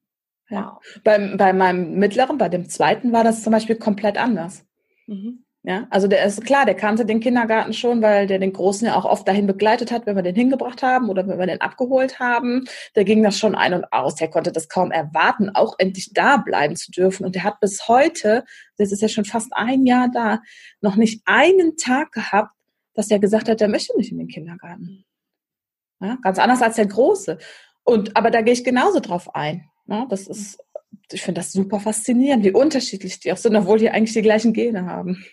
Genau. 0.49 0.61
Ja. 0.63 0.81
Bei, 1.03 1.37
bei 1.37 1.53
meinem 1.53 1.99
mittleren, 1.99 2.39
bei 2.39 2.49
dem 2.49 2.69
zweiten 2.69 3.13
war 3.13 3.25
das 3.25 3.43
zum 3.43 3.53
Beispiel 3.53 3.77
komplett 3.77 4.19
anders. 4.19 4.65
Mhm. 5.07 5.44
Ja, 5.67 5.87
also 5.89 6.09
der 6.09 6.23
ist 6.27 6.45
klar, 6.45 6.67
der 6.67 6.75
kannte 6.75 7.07
den 7.07 7.21
Kindergarten 7.21 7.73
schon, 7.73 8.03
weil 8.03 8.27
der 8.27 8.39
den 8.39 8.53
Großen 8.53 8.87
ja 8.87 8.97
auch 8.97 9.07
oft 9.07 9.27
dahin 9.27 9.47
begleitet 9.47 9.91
hat, 9.93 10.05
wenn 10.05 10.15
wir 10.15 10.23
den 10.23 10.35
hingebracht 10.35 10.83
haben 10.83 11.09
oder 11.09 11.27
wenn 11.27 11.39
wir 11.39 11.47
den 11.47 11.63
abgeholt 11.63 12.21
haben. 12.21 12.67
Der 12.95 13.05
ging 13.05 13.23
das 13.23 13.39
schon 13.39 13.55
ein 13.55 13.73
und 13.73 13.91
aus. 13.91 14.15
Der 14.15 14.29
konnte 14.29 14.53
das 14.53 14.69
kaum 14.69 14.91
erwarten, 14.91 15.49
auch 15.49 15.77
endlich 15.79 16.13
da 16.13 16.37
bleiben 16.37 16.77
zu 16.77 16.91
dürfen. 16.91 17.25
Und 17.25 17.35
der 17.35 17.45
hat 17.45 17.61
bis 17.61 17.89
heute, 17.89 18.45
das 18.77 18.93
ist 18.93 19.01
ja 19.01 19.09
schon 19.09 19.25
fast 19.25 19.55
ein 19.55 19.87
Jahr 19.87 20.11
da, 20.13 20.43
noch 20.83 20.97
nicht 20.97 21.23
einen 21.25 21.79
Tag 21.79 22.13
gehabt, 22.13 22.55
dass 22.93 23.11
er 23.11 23.19
gesagt 23.19 23.49
hat, 23.49 23.63
er 23.63 23.69
möchte 23.69 23.97
nicht 23.97 24.13
in 24.13 24.19
den 24.19 24.29
Kindergarten. 24.29 25.07
Ja, 25.99 26.19
ganz 26.21 26.39
anders 26.39 26.61
als 26.61 26.77
der 26.77 26.87
Große. 26.87 27.39
Und, 27.85 28.19
aber 28.19 28.31
da 28.31 28.43
gehe 28.43 28.53
ich 28.53 28.65
genauso 28.65 29.01
drauf 29.01 29.35
ein. 29.35 29.65
Ja, 29.87 30.05
das 30.11 30.27
ist, 30.27 30.59
ich 31.11 31.23
finde 31.23 31.41
das 31.41 31.53
super 31.53 31.81
faszinierend, 31.81 32.45
wie 32.45 32.53
unterschiedlich 32.53 33.19
die 33.21 33.33
auch 33.33 33.39
sind, 33.39 33.57
obwohl 33.57 33.79
die 33.79 33.89
eigentlich 33.89 34.13
die 34.13 34.21
gleichen 34.21 34.53
Gene 34.53 34.85
haben. 34.85 35.25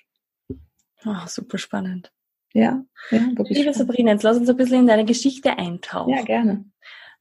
Oh, 1.05 1.27
super 1.27 1.58
spannend. 1.58 2.12
Ja, 2.53 2.84
ja 3.12 3.20
wirklich. 3.36 3.58
Liebe 3.58 3.74
Sabrina, 3.74 4.12
jetzt 4.12 4.24
lass 4.24 4.38
uns 4.38 4.50
ein 4.50 4.58
bisschen 4.58 4.81
in 4.81 4.88
deine 4.88 5.05
Geschichte 5.05 5.58
eintauchen. 5.58 6.13
Ja, 6.13 6.24
gerne. 6.24 6.65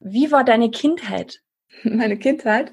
Wie 0.00 0.32
war 0.32 0.44
deine 0.44 0.70
Kindheit? 0.70 1.40
Meine 1.84 2.18
Kindheit? 2.18 2.72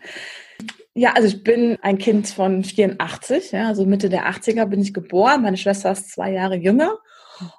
Ja, 0.94 1.14
also 1.14 1.28
ich 1.28 1.44
bin 1.44 1.78
ein 1.84 2.00
Kind 2.00 2.28
von 2.28 2.64
84, 2.64 3.52
ja, 3.52 3.68
also 3.68 3.86
Mitte 3.86 4.10
der 4.10 4.28
80er 4.28 4.66
bin 4.66 4.82
ich 4.82 4.94
geboren. 4.94 5.44
Meine 5.44 5.58
Schwester 5.58 5.92
ist 5.92 6.12
zwei 6.12 6.32
Jahre 6.32 6.56
jünger. 6.56 6.98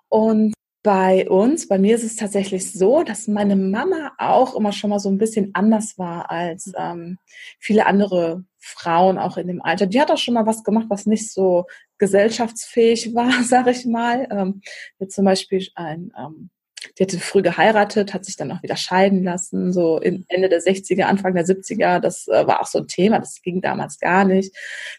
Und 0.08 0.54
bei 0.88 1.28
uns, 1.28 1.68
bei 1.68 1.78
mir 1.78 1.96
ist 1.96 2.02
es 2.02 2.16
tatsächlich 2.16 2.72
so, 2.72 3.02
dass 3.02 3.28
meine 3.28 3.56
Mama 3.56 4.12
auch 4.16 4.54
immer 4.54 4.72
schon 4.72 4.88
mal 4.88 4.98
so 4.98 5.10
ein 5.10 5.18
bisschen 5.18 5.50
anders 5.52 5.98
war 5.98 6.30
als 6.30 6.72
ähm, 6.78 7.18
viele 7.58 7.84
andere 7.84 8.46
Frauen 8.56 9.18
auch 9.18 9.36
in 9.36 9.48
dem 9.48 9.60
Alter. 9.60 9.86
Die 9.86 10.00
hat 10.00 10.10
auch 10.10 10.16
schon 10.16 10.32
mal 10.32 10.46
was 10.46 10.64
gemacht, 10.64 10.86
was 10.88 11.04
nicht 11.04 11.30
so 11.30 11.66
gesellschaftsfähig 11.98 13.14
war, 13.14 13.30
sag 13.42 13.66
ich 13.66 13.84
mal. 13.84 14.28
Ähm, 14.30 14.62
zum 15.10 15.26
Beispiel 15.26 15.68
ein 15.74 16.10
ähm, 16.18 16.48
die 16.98 17.04
hatte 17.04 17.18
früh 17.18 17.42
geheiratet, 17.42 18.12
hat 18.12 18.24
sich 18.24 18.36
dann 18.36 18.50
auch 18.50 18.62
wieder 18.62 18.76
scheiden 18.76 19.22
lassen, 19.22 19.72
so 19.72 20.00
Ende 20.00 20.48
der 20.48 20.60
60er, 20.60 21.02
Anfang 21.02 21.34
der 21.34 21.46
70er. 21.46 22.00
Das 22.00 22.26
äh, 22.26 22.46
war 22.46 22.60
auch 22.60 22.66
so 22.66 22.78
ein 22.78 22.88
Thema, 22.88 23.20
das 23.20 23.40
ging 23.42 23.60
damals 23.60 23.98
gar 24.00 24.24
nicht. 24.24 24.54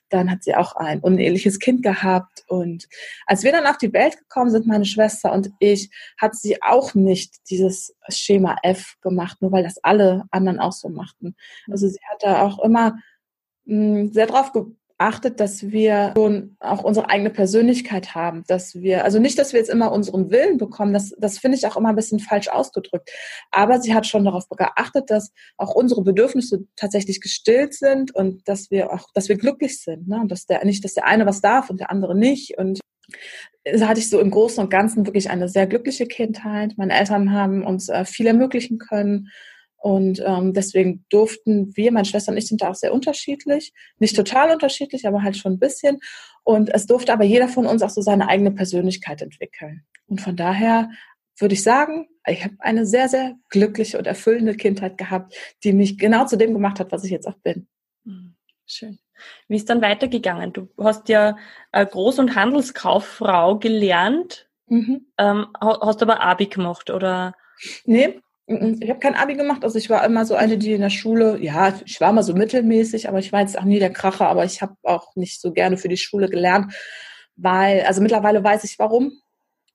Dann 0.09 0.31
hat 0.31 0.43
sie 0.43 0.55
auch 0.55 0.75
ein 0.75 1.01
uneheliches 1.01 1.59
Kind 1.59 1.83
gehabt. 1.83 2.43
Und 2.47 2.87
als 3.25 3.43
wir 3.43 3.51
dann 3.51 3.65
auf 3.65 3.77
die 3.77 3.91
Welt 3.91 4.17
gekommen 4.17 4.49
sind, 4.49 4.65
meine 4.65 4.85
Schwester 4.85 5.33
und 5.33 5.51
ich, 5.59 5.89
hat 6.17 6.35
sie 6.35 6.61
auch 6.61 6.95
nicht 6.95 7.49
dieses 7.49 7.95
Schema 8.07 8.55
F 8.63 8.95
gemacht, 9.01 9.41
nur 9.41 9.51
weil 9.51 9.63
das 9.63 9.83
alle 9.83 10.23
anderen 10.31 10.59
auch 10.59 10.73
so 10.73 10.87
machten. 10.89 11.35
Also 11.69 11.87
sie 11.87 11.99
hat 12.09 12.23
da 12.23 12.43
auch 12.43 12.59
immer 12.63 12.97
hm, 13.65 14.11
sehr 14.13 14.25
drauf 14.27 14.51
achtet, 14.99 15.39
dass 15.39 15.71
wir 15.71 16.13
schon 16.15 16.57
auch 16.59 16.83
unsere 16.83 17.09
eigene 17.09 17.29
Persönlichkeit 17.29 18.13
haben, 18.15 18.43
dass 18.47 18.75
wir, 18.75 19.05
also 19.05 19.17
nicht, 19.19 19.39
dass 19.39 19.53
wir 19.53 19.59
jetzt 19.59 19.69
immer 19.69 19.91
unseren 19.91 20.29
Willen 20.29 20.57
bekommen, 20.57 20.93
das, 20.93 21.15
das 21.17 21.39
finde 21.39 21.57
ich 21.57 21.65
auch 21.65 21.77
immer 21.77 21.89
ein 21.89 21.95
bisschen 21.95 22.19
falsch 22.19 22.49
ausgedrückt. 22.49 23.09
Aber 23.49 23.79
sie 23.79 23.95
hat 23.95 24.05
schon 24.05 24.25
darauf 24.25 24.47
geachtet, 24.49 25.09
dass 25.09 25.31
auch 25.57 25.73
unsere 25.73 26.03
Bedürfnisse 26.03 26.65
tatsächlich 26.75 27.21
gestillt 27.21 27.73
sind 27.73 28.13
und 28.13 28.47
dass 28.47 28.69
wir 28.71 28.93
auch, 28.93 29.07
dass 29.13 29.29
wir 29.29 29.37
glücklich 29.37 29.81
sind, 29.81 30.07
ne? 30.07 30.19
Und 30.19 30.31
dass 30.31 30.45
der, 30.45 30.63
nicht, 30.65 30.83
dass 30.83 30.93
der 30.93 31.05
eine 31.05 31.25
was 31.25 31.41
darf 31.41 31.69
und 31.69 31.79
der 31.79 31.91
andere 31.91 32.15
nicht 32.15 32.57
und 32.57 32.79
so 33.73 33.87
hatte 33.87 33.99
ich 33.99 34.09
so 34.09 34.19
im 34.19 34.31
Großen 34.31 34.63
und 34.63 34.69
Ganzen 34.69 35.05
wirklich 35.05 35.29
eine 35.29 35.49
sehr 35.49 35.67
glückliche 35.67 36.05
Kindheit. 36.05 36.73
Meine 36.77 36.97
Eltern 36.97 37.33
haben 37.33 37.65
uns 37.65 37.89
äh, 37.89 38.05
viel 38.05 38.27
ermöglichen 38.27 38.77
können 38.77 39.29
und 39.79 40.21
ähm, 40.25 40.53
deswegen 40.53 41.05
durften 41.09 41.75
wir, 41.75 41.91
meine 41.91 42.05
Schwester 42.05 42.31
und 42.31 42.37
ich 42.37 42.47
sind 42.47 42.61
da 42.61 42.69
auch 42.69 42.75
sehr 42.75 42.93
unterschiedlich. 42.93 43.73
Nicht 43.97 44.15
total 44.15 44.51
unterschiedlich, 44.51 45.07
aber 45.07 45.23
halt 45.23 45.37
schon 45.37 45.53
ein 45.53 45.59
bisschen. 45.59 45.99
Und 46.43 46.69
es 46.73 46.85
durfte 46.85 47.13
aber 47.13 47.23
jeder 47.23 47.47
von 47.47 47.65
uns 47.65 47.81
auch 47.81 47.89
so 47.89 48.01
seine 48.01 48.27
eigene 48.27 48.51
Persönlichkeit 48.51 49.21
entwickeln. 49.21 49.85
Und 50.07 50.19
von 50.19 50.35
daher 50.35 50.89
würde 51.37 51.53
ich 51.53 51.63
sagen, 51.63 52.09
ich 52.27 52.43
habe 52.43 52.55
eine 52.59 52.85
sehr, 52.85 53.07
sehr 53.07 53.35
glückliche 53.49 53.97
und 53.97 54.05
erfüllende 54.05 54.55
Kindheit 54.55 54.97
gehabt, 54.97 55.33
die 55.63 55.71
mich 55.71 55.97
genau 55.97 56.25
zu 56.25 56.37
dem 56.37 56.53
gemacht 56.53 56.81
hat, 56.81 56.91
was 56.91 57.05
ich 57.05 57.11
jetzt 57.11 57.27
auch 57.27 57.37
bin. 57.37 57.67
Hm, 58.03 58.35
schön. 58.65 58.99
Wie 59.47 59.55
ist 59.55 59.69
dann 59.69 59.81
weitergegangen? 59.81 60.51
Du 60.51 60.69
hast 60.77 61.07
ja 61.07 61.37
Groß- 61.73 62.19
und 62.19 62.35
Handelskauffrau 62.35 63.59
gelernt, 63.59 64.49
mhm. 64.67 65.07
ähm, 65.17 65.47
hast 65.61 66.01
aber 66.01 66.21
Abi 66.21 66.47
gemacht, 66.47 66.89
oder? 66.89 67.35
Nee, 67.85 68.21
ich 68.49 68.89
habe 68.89 68.99
kein 68.99 69.13
Abi 69.13 69.35
gemacht, 69.35 69.63
also 69.63 69.77
ich 69.77 69.91
war 69.91 70.03
immer 70.03 70.25
so 70.25 70.33
eine, 70.33 70.57
die 70.57 70.73
in 70.73 70.81
der 70.81 70.89
Schule, 70.89 71.37
ja, 71.39 71.73
ich 71.85 72.01
war 72.01 72.11
mal 72.11 72.23
so 72.23 72.33
mittelmäßig, 72.33 73.07
aber 73.07 73.19
ich 73.19 73.31
war 73.31 73.41
jetzt 73.41 73.59
auch 73.59 73.63
nie 73.63 73.77
der 73.77 73.93
Kracher, 73.93 74.27
aber 74.27 74.43
ich 74.43 74.63
habe 74.63 74.75
auch 74.81 75.15
nicht 75.15 75.39
so 75.39 75.53
gerne 75.53 75.77
für 75.77 75.87
die 75.87 75.97
Schule 75.97 76.29
gelernt, 76.29 76.73
weil, 77.35 77.81
also 77.81 78.01
mittlerweile 78.01 78.43
weiß 78.43 78.63
ich 78.63 78.79
warum, 78.79 79.11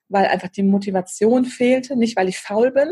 weil 0.08 0.26
einfach 0.26 0.48
die 0.48 0.64
Motivation 0.64 1.44
fehlte, 1.44 1.96
nicht 1.96 2.16
weil 2.16 2.28
ich 2.28 2.38
faul 2.38 2.72
bin, 2.72 2.88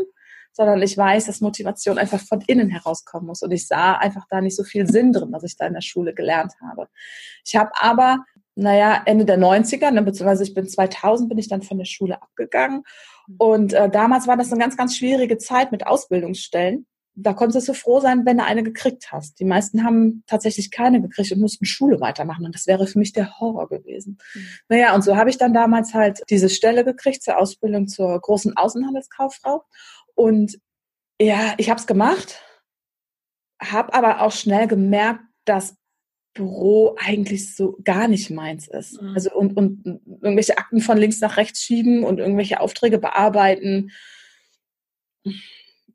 sondern 0.53 0.81
ich 0.81 0.95
weiß, 0.95 1.25
dass 1.25 1.41
Motivation 1.41 1.97
einfach 1.97 2.21
von 2.21 2.39
innen 2.47 2.69
herauskommen 2.69 3.27
muss 3.27 3.41
und 3.41 3.51
ich 3.51 3.67
sah 3.67 3.95
einfach 3.95 4.25
da 4.29 4.39
nicht 4.39 4.55
so 4.55 4.63
viel 4.63 4.87
Sinn 4.87 5.11
drin, 5.11 5.29
was 5.31 5.43
ich 5.43 5.57
da 5.57 5.67
in 5.67 5.73
der 5.73 5.81
Schule 5.81 6.13
gelernt 6.13 6.53
habe. 6.61 6.87
Ich 7.43 7.57
habe 7.57 7.71
aber, 7.77 8.23
naja, 8.55 9.01
Ende 9.05 9.25
der 9.25 9.39
90er, 9.39 9.91
ne, 9.91 10.03
beziehungsweise 10.03 10.43
ich 10.43 10.53
bin 10.53 10.67
2000, 10.67 11.29
bin 11.29 11.37
ich 11.37 11.47
dann 11.47 11.61
von 11.61 11.77
der 11.77 11.85
Schule 11.85 12.21
abgegangen 12.21 12.83
und 13.37 13.73
äh, 13.73 13.89
damals 13.89 14.27
war 14.27 14.37
das 14.37 14.51
eine 14.51 14.61
ganz, 14.61 14.77
ganz 14.77 14.97
schwierige 14.97 15.37
Zeit 15.37 15.71
mit 15.71 15.87
Ausbildungsstellen. 15.87 16.85
Da 17.15 17.33
konntest 17.33 17.67
du 17.67 17.73
froh 17.73 17.99
sein, 17.99 18.25
wenn 18.25 18.39
du 18.39 18.43
eine 18.43 18.63
gekriegt 18.63 19.11
hast. 19.11 19.39
Die 19.39 19.45
meisten 19.45 19.83
haben 19.83 20.23
tatsächlich 20.25 20.71
keine 20.71 20.99
gekriegt 20.99 21.31
und 21.31 21.41
mussten 21.41 21.65
Schule 21.65 22.01
weitermachen. 22.01 22.45
Und 22.45 22.55
das 22.55 22.65
wäre 22.65 22.87
für 22.87 22.97
mich 22.97 23.13
der 23.13 23.39
Horror 23.39 23.69
gewesen. 23.69 24.17
Mhm. 24.33 24.47
Naja, 24.69 24.95
und 24.95 25.03
so 25.03 25.15
habe 25.15 25.29
ich 25.29 25.37
dann 25.37 25.53
damals 25.53 25.93
halt 25.93 26.23
diese 26.29 26.49
Stelle 26.49 26.83
gekriegt 26.83 27.21
zur 27.21 27.37
Ausbildung 27.37 27.87
zur 27.87 28.19
großen 28.19 28.57
Außenhandelskauffrau. 28.57 29.63
Und 30.15 30.57
ja, 31.21 31.53
ich 31.57 31.69
habe 31.69 31.79
es 31.79 31.85
gemacht, 31.85 32.41
habe 33.61 33.93
aber 33.93 34.21
auch 34.21 34.31
schnell 34.31 34.67
gemerkt, 34.67 35.21
dass 35.45 35.75
Büro 36.33 36.95
eigentlich 36.99 37.55
so 37.55 37.77
gar 37.83 38.07
nicht 38.07 38.29
meins 38.29 38.67
ist. 38.67 39.01
Mhm. 39.01 39.13
Also 39.15 39.31
und, 39.33 39.55
und 39.55 40.01
irgendwelche 40.21 40.57
Akten 40.57 40.81
von 40.81 40.97
links 40.97 41.19
nach 41.21 41.37
rechts 41.37 41.61
schieben 41.61 42.03
und 42.03 42.19
irgendwelche 42.19 42.59
Aufträge 42.59 42.97
bearbeiten. 42.97 43.91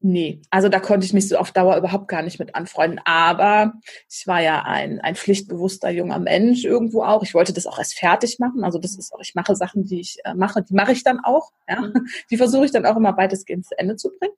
Nee, 0.00 0.40
also 0.50 0.68
da 0.68 0.78
konnte 0.78 1.04
ich 1.04 1.12
mich 1.12 1.28
so 1.28 1.36
auf 1.36 1.50
Dauer 1.50 1.76
überhaupt 1.76 2.06
gar 2.06 2.22
nicht 2.22 2.38
mit 2.38 2.54
anfreunden. 2.54 3.00
Aber 3.04 3.74
ich 4.08 4.26
war 4.28 4.40
ja 4.40 4.62
ein, 4.62 5.00
ein 5.00 5.16
pflichtbewusster 5.16 5.90
junger 5.90 6.20
Mensch 6.20 6.64
irgendwo 6.64 7.02
auch. 7.02 7.24
Ich 7.24 7.34
wollte 7.34 7.52
das 7.52 7.66
auch 7.66 7.78
erst 7.78 7.98
fertig 7.98 8.38
machen. 8.38 8.62
Also 8.62 8.78
das 8.78 8.96
ist 8.96 9.12
auch, 9.12 9.20
ich 9.20 9.34
mache 9.34 9.56
Sachen, 9.56 9.84
die 9.84 10.00
ich 10.00 10.18
äh, 10.24 10.34
mache, 10.34 10.62
die 10.62 10.74
mache 10.74 10.92
ich 10.92 11.02
dann 11.02 11.18
auch. 11.24 11.50
Ja? 11.68 11.80
Mhm. 11.80 12.06
Die 12.30 12.36
versuche 12.36 12.64
ich 12.64 12.70
dann 12.70 12.86
auch 12.86 12.96
immer 12.96 13.16
weitestgehend 13.16 13.66
zu 13.66 13.76
Ende 13.76 13.96
zu 13.96 14.10
bringen. 14.16 14.34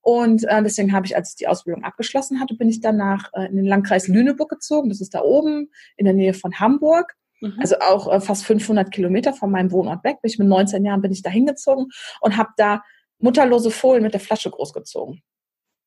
Und 0.00 0.44
äh, 0.44 0.62
deswegen 0.62 0.92
habe 0.92 1.06
ich, 1.06 1.16
als 1.16 1.30
ich 1.30 1.36
die 1.36 1.46
Ausbildung 1.46 1.84
abgeschlossen 1.84 2.40
hatte, 2.40 2.54
bin 2.56 2.68
ich 2.68 2.80
danach 2.80 3.30
äh, 3.34 3.46
in 3.46 3.56
den 3.56 3.66
Landkreis 3.66 4.08
Lüneburg 4.08 4.50
gezogen. 4.50 4.88
Das 4.88 5.00
ist 5.00 5.14
da 5.14 5.22
oben 5.22 5.70
in 5.96 6.06
der 6.06 6.14
Nähe 6.14 6.34
von 6.34 6.58
Hamburg. 6.58 7.14
Mhm. 7.40 7.54
Also 7.60 7.76
auch 7.78 8.12
äh, 8.12 8.20
fast 8.20 8.44
500 8.44 8.90
Kilometer 8.90 9.32
von 9.32 9.50
meinem 9.50 9.70
Wohnort 9.70 10.02
weg. 10.02 10.20
Bin 10.22 10.30
ich 10.30 10.38
mit 10.38 10.48
19 10.48 10.84
Jahren 10.84 11.02
bin 11.02 11.12
ich 11.12 11.22
da 11.22 11.30
hingezogen 11.30 11.90
und 12.20 12.36
habe 12.36 12.50
da 12.56 12.82
mutterlose 13.24 13.70
Fohlen 13.70 14.02
mit 14.02 14.12
der 14.12 14.20
Flasche 14.20 14.50
großgezogen. 14.50 15.22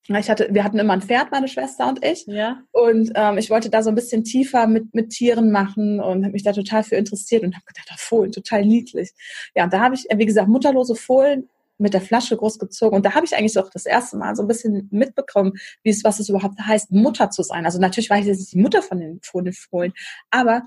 Ich 0.09 0.29
hatte, 0.29 0.47
wir 0.51 0.63
hatten 0.63 0.79
immer 0.79 0.93
ein 0.93 1.01
Pferd, 1.01 1.31
meine 1.31 1.47
Schwester 1.49 1.87
und 1.87 2.03
ich. 2.03 2.25
Ja. 2.27 2.63
Und 2.71 3.11
ähm, 3.13 3.37
ich 3.37 3.49
wollte 3.49 3.69
da 3.69 3.83
so 3.83 3.89
ein 3.89 3.95
bisschen 3.95 4.23
tiefer 4.23 4.65
mit, 4.65 4.95
mit 4.95 5.09
Tieren 5.09 5.51
machen 5.51 5.99
und 5.99 6.23
habe 6.23 6.31
mich 6.31 6.43
da 6.43 6.53
total 6.53 6.83
für 6.83 6.95
interessiert 6.95 7.43
und 7.43 7.53
habe 7.53 7.65
gedacht, 7.65 7.89
oh, 7.91 7.97
Fohlen, 7.97 8.31
total 8.31 8.65
niedlich. 8.65 9.11
Ja, 9.53 9.65
und 9.65 9.73
da 9.73 9.81
habe 9.81 9.95
ich, 9.95 10.07
wie 10.11 10.25
gesagt, 10.25 10.47
mutterlose 10.47 10.95
Fohlen 10.95 11.49
mit 11.77 11.93
der 11.93 12.01
Flasche 12.01 12.37
großgezogen. 12.37 12.95
Und 12.95 13.05
da 13.05 13.13
habe 13.13 13.25
ich 13.25 13.35
eigentlich 13.35 13.59
auch 13.59 13.69
das 13.69 13.85
erste 13.85 14.17
Mal 14.17 14.35
so 14.35 14.43
ein 14.43 14.47
bisschen 14.47 14.87
mitbekommen, 14.91 15.53
wie 15.83 15.91
es, 15.91 16.03
was 16.03 16.19
es 16.19 16.29
überhaupt 16.29 16.59
heißt, 16.59 16.91
Mutter 16.91 17.29
zu 17.29 17.43
sein. 17.43 17.65
Also 17.65 17.79
natürlich 17.79 18.09
war 18.09 18.17
ich 18.17 18.25
jetzt 18.25 18.39
nicht 18.39 18.53
die 18.53 18.61
Mutter 18.61 18.81
von 18.81 18.99
den, 18.99 19.19
von 19.21 19.43
den 19.43 19.53
Fohlen, 19.53 19.93
aber 20.31 20.63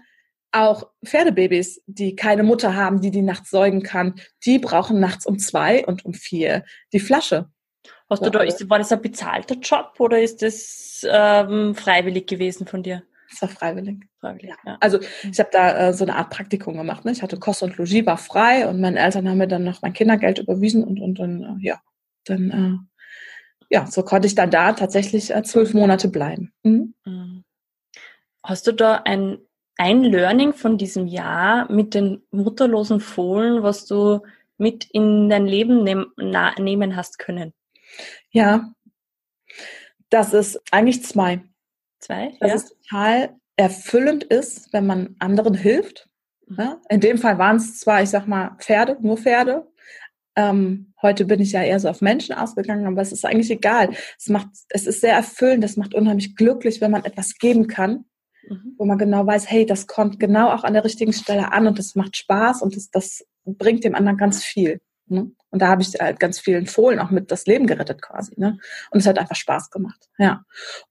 auch 0.53 0.89
Pferdebabys, 1.05 1.83
die 1.87 2.17
keine 2.17 2.43
Mutter 2.43 2.75
haben, 2.75 3.01
die 3.01 3.11
die 3.11 3.23
nachts 3.23 3.51
säugen 3.51 3.83
kann, 3.83 4.15
die 4.45 4.59
brauchen 4.59 5.01
nachts 5.01 5.27
um 5.27 5.39
zwei 5.39 5.87
und 5.87 6.05
um 6.05 6.15
vier 6.15 6.65
die 6.93 7.01
Flasche. 7.01 7.51
Hast 8.09 8.27
du 8.27 8.31
da, 8.31 8.41
ist, 8.41 8.69
war 8.69 8.79
das 8.79 8.91
ein 8.91 9.01
bezahlter 9.01 9.55
Job 9.55 9.95
oder 10.01 10.21
ist 10.21 10.43
das 10.43 11.07
ähm, 11.09 11.77
freiwillig 11.77 12.27
gewesen 12.27 12.67
von 12.67 12.83
dir? 12.83 13.05
Das 13.31 13.43
war 13.43 13.49
freiwillig. 13.49 14.01
freiwillig 14.19 14.53
ja. 14.67 14.77
Also 14.81 14.99
ich 15.31 15.39
habe 15.39 15.51
da 15.53 15.89
äh, 15.89 15.95
so 15.95 16.05
eine 16.05 16.17
Art 16.17 16.31
Praktikum 16.31 16.77
gemacht. 16.77 17.05
Ne? 17.05 17.13
Ich 17.13 17.23
hatte 17.23 17.39
Kost 17.39 17.63
und 17.63 17.77
Logis, 17.77 18.05
war 18.05 18.19
frei 18.19 18.67
und 18.67 18.81
meine 18.81 18.99
Eltern 18.99 19.29
haben 19.29 19.39
mir 19.39 19.47
dann 19.47 19.63
noch 19.63 19.81
mein 19.83 19.93
Kindergeld 19.93 20.41
überwiesen 20.41 20.83
und, 20.83 21.01
und 21.01 21.21
dann, 21.21 21.43
äh, 21.43 21.67
ja, 21.67 21.81
dann, 22.25 22.51
äh, 22.51 23.75
ja, 23.75 23.87
so 23.87 24.03
konnte 24.03 24.27
ich 24.27 24.35
dann 24.35 24.51
da 24.51 24.73
tatsächlich 24.73 25.33
äh, 25.33 25.45
zwölf 25.45 25.73
Monate 25.73 26.09
bleiben. 26.09 26.53
Mhm. 26.65 26.95
mhm. 27.05 27.45
Hast 28.43 28.67
du 28.67 28.73
da 28.73 29.03
ein 29.05 29.39
ein 29.77 30.03
Learning 30.03 30.53
von 30.53 30.79
diesem 30.79 31.07
Jahr 31.07 31.71
mit 31.71 31.95
den 31.95 32.23
mutterlosen 32.31 33.01
Fohlen, 33.01 33.63
was 33.63 33.87
du 33.87 34.21
mit 34.59 34.85
in 34.93 35.29
dein 35.31 35.47
Leben 35.47 35.85
nehm, 35.85 36.13
na, 36.17 36.55
nehmen 36.59 36.97
hast 36.97 37.19
können? 37.19 37.55
Ja, 38.31 38.73
das 40.11 40.35
ist 40.35 40.61
eigentlich 40.71 41.03
zwei. 41.05 41.43
Zwei? 41.99 42.37
Dass 42.41 42.49
ja. 42.49 42.55
es 42.57 42.69
total 42.69 43.37
erfüllend 43.57 44.25
ist, 44.25 44.73
wenn 44.73 44.87
man 44.87 45.17
anderen 45.19 45.55
hilft. 45.55 46.09
Mhm. 46.47 46.57
Ja? 46.59 46.83
In 46.89 47.01
dem 47.01 47.19
Fall 47.19 47.39
waren 47.39 47.57
es 47.57 47.79
zwar, 47.81 48.03
ich 48.03 48.11
sag 48.11 48.27
mal, 48.27 48.57
Pferde, 48.59 48.99
nur 49.01 49.17
Pferde. 49.17 49.67
Ähm, 50.37 50.93
heute 51.03 51.25
bin 51.25 51.41
ich 51.41 51.53
ja 51.53 51.63
eher 51.63 51.81
so 51.81 51.89
auf 51.89 52.01
Menschen 52.01 52.35
ausgegangen, 52.35 52.87
aber 52.87 53.01
es 53.01 53.13
ist 53.13 53.25
eigentlich 53.25 53.51
egal. 53.51 53.91
Es 54.19 54.29
macht, 54.29 54.49
es 54.69 54.87
ist 54.87 55.01
sehr 55.01 55.15
erfüllend, 55.15 55.65
es 55.65 55.77
macht 55.77 55.95
unheimlich 55.95 56.37
glücklich, 56.37 56.81
wenn 56.81 56.91
man 56.91 57.05
etwas 57.05 57.37
geben 57.39 57.67
kann 57.67 58.05
mhm. 58.49 58.75
wo 58.79 58.85
man 58.85 58.99
genau 58.99 59.27
weiß, 59.27 59.51
hey, 59.51 59.67
das 59.67 59.87
kommt 59.87 60.21
genau 60.21 60.51
auch 60.51 60.65
an 60.65 60.75
der 60.75 60.85
richtigen 60.85 61.13
Stelle 61.13 61.53
an 61.53 61.67
und 61.67 61.79
das 61.79 61.95
macht 61.95 62.17
Spaß 62.17 62.63
und 62.63 62.77
das, 62.77 62.91
das 62.91 63.25
bringt 63.45 63.85
dem 63.85 63.95
anderen 63.95 64.19
ganz 64.19 64.45
viel. 64.45 64.81
Ne? 65.11 65.33
Und 65.51 65.61
da 65.61 65.67
habe 65.67 65.83
ich 65.83 65.93
halt 65.99 66.21
ganz 66.21 66.39
vielen 66.39 66.67
Fohlen 66.67 67.01
auch 67.01 67.11
mit 67.11 67.33
das 67.33 67.45
Leben 67.47 67.67
gerettet 67.67 68.01
quasi. 68.01 68.35
Ne? 68.37 68.59
Und 68.93 69.01
es 69.01 69.07
hat 69.07 69.19
einfach 69.19 69.35
Spaß 69.35 69.71
gemacht. 69.71 70.09
Ja. 70.19 70.45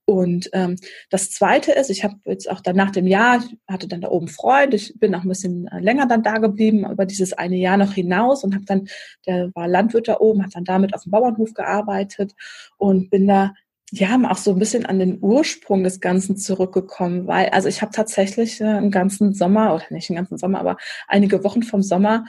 Und 0.03 0.49
ähm, 0.51 0.75
das 1.09 1.31
Zweite 1.31 1.71
ist, 1.71 1.89
ich 1.89 2.03
habe 2.03 2.15
jetzt 2.25 2.49
auch 2.51 2.59
dann 2.59 2.75
nach 2.75 2.91
dem 2.91 3.07
Jahr, 3.07 3.37
ich 3.37 3.57
hatte 3.67 3.87
dann 3.87 4.01
da 4.01 4.09
oben 4.09 4.27
Freund, 4.27 4.73
ich 4.73 4.99
bin 4.99 5.15
auch 5.15 5.23
ein 5.23 5.29
bisschen 5.29 5.67
äh, 5.67 5.79
länger 5.79 6.05
dann 6.05 6.23
da 6.23 6.37
geblieben, 6.39 6.89
über 6.91 7.05
dieses 7.05 7.31
eine 7.31 7.55
Jahr 7.55 7.77
noch 7.77 7.93
hinaus 7.93 8.43
und 8.43 8.53
habe 8.53 8.65
dann, 8.65 8.89
der 9.25 9.51
war 9.55 9.69
Landwirt 9.69 10.09
da 10.09 10.17
oben, 10.19 10.43
hat 10.43 10.55
dann 10.55 10.65
damit 10.65 10.93
auf 10.93 11.03
dem 11.03 11.11
Bauernhof 11.11 11.53
gearbeitet 11.53 12.33
und 12.77 13.09
bin 13.09 13.27
da 13.27 13.53
ja, 13.91 14.19
auch 14.29 14.37
so 14.37 14.51
ein 14.51 14.59
bisschen 14.59 14.85
an 14.85 14.99
den 14.99 15.17
Ursprung 15.21 15.83
des 15.83 15.99
Ganzen 15.99 16.37
zurückgekommen, 16.37 17.27
weil, 17.27 17.49
also 17.49 17.67
ich 17.67 17.81
habe 17.81 17.91
tatsächlich 17.91 18.61
äh, 18.61 18.65
einen 18.65 18.91
ganzen 18.91 19.33
Sommer, 19.33 19.73
oder 19.73 19.85
nicht 19.89 20.09
einen 20.09 20.17
ganzen 20.17 20.37
Sommer, 20.37 20.59
aber 20.59 20.77
einige 21.07 21.43
Wochen 21.43 21.63
vom 21.63 21.81
Sommer 21.81 22.25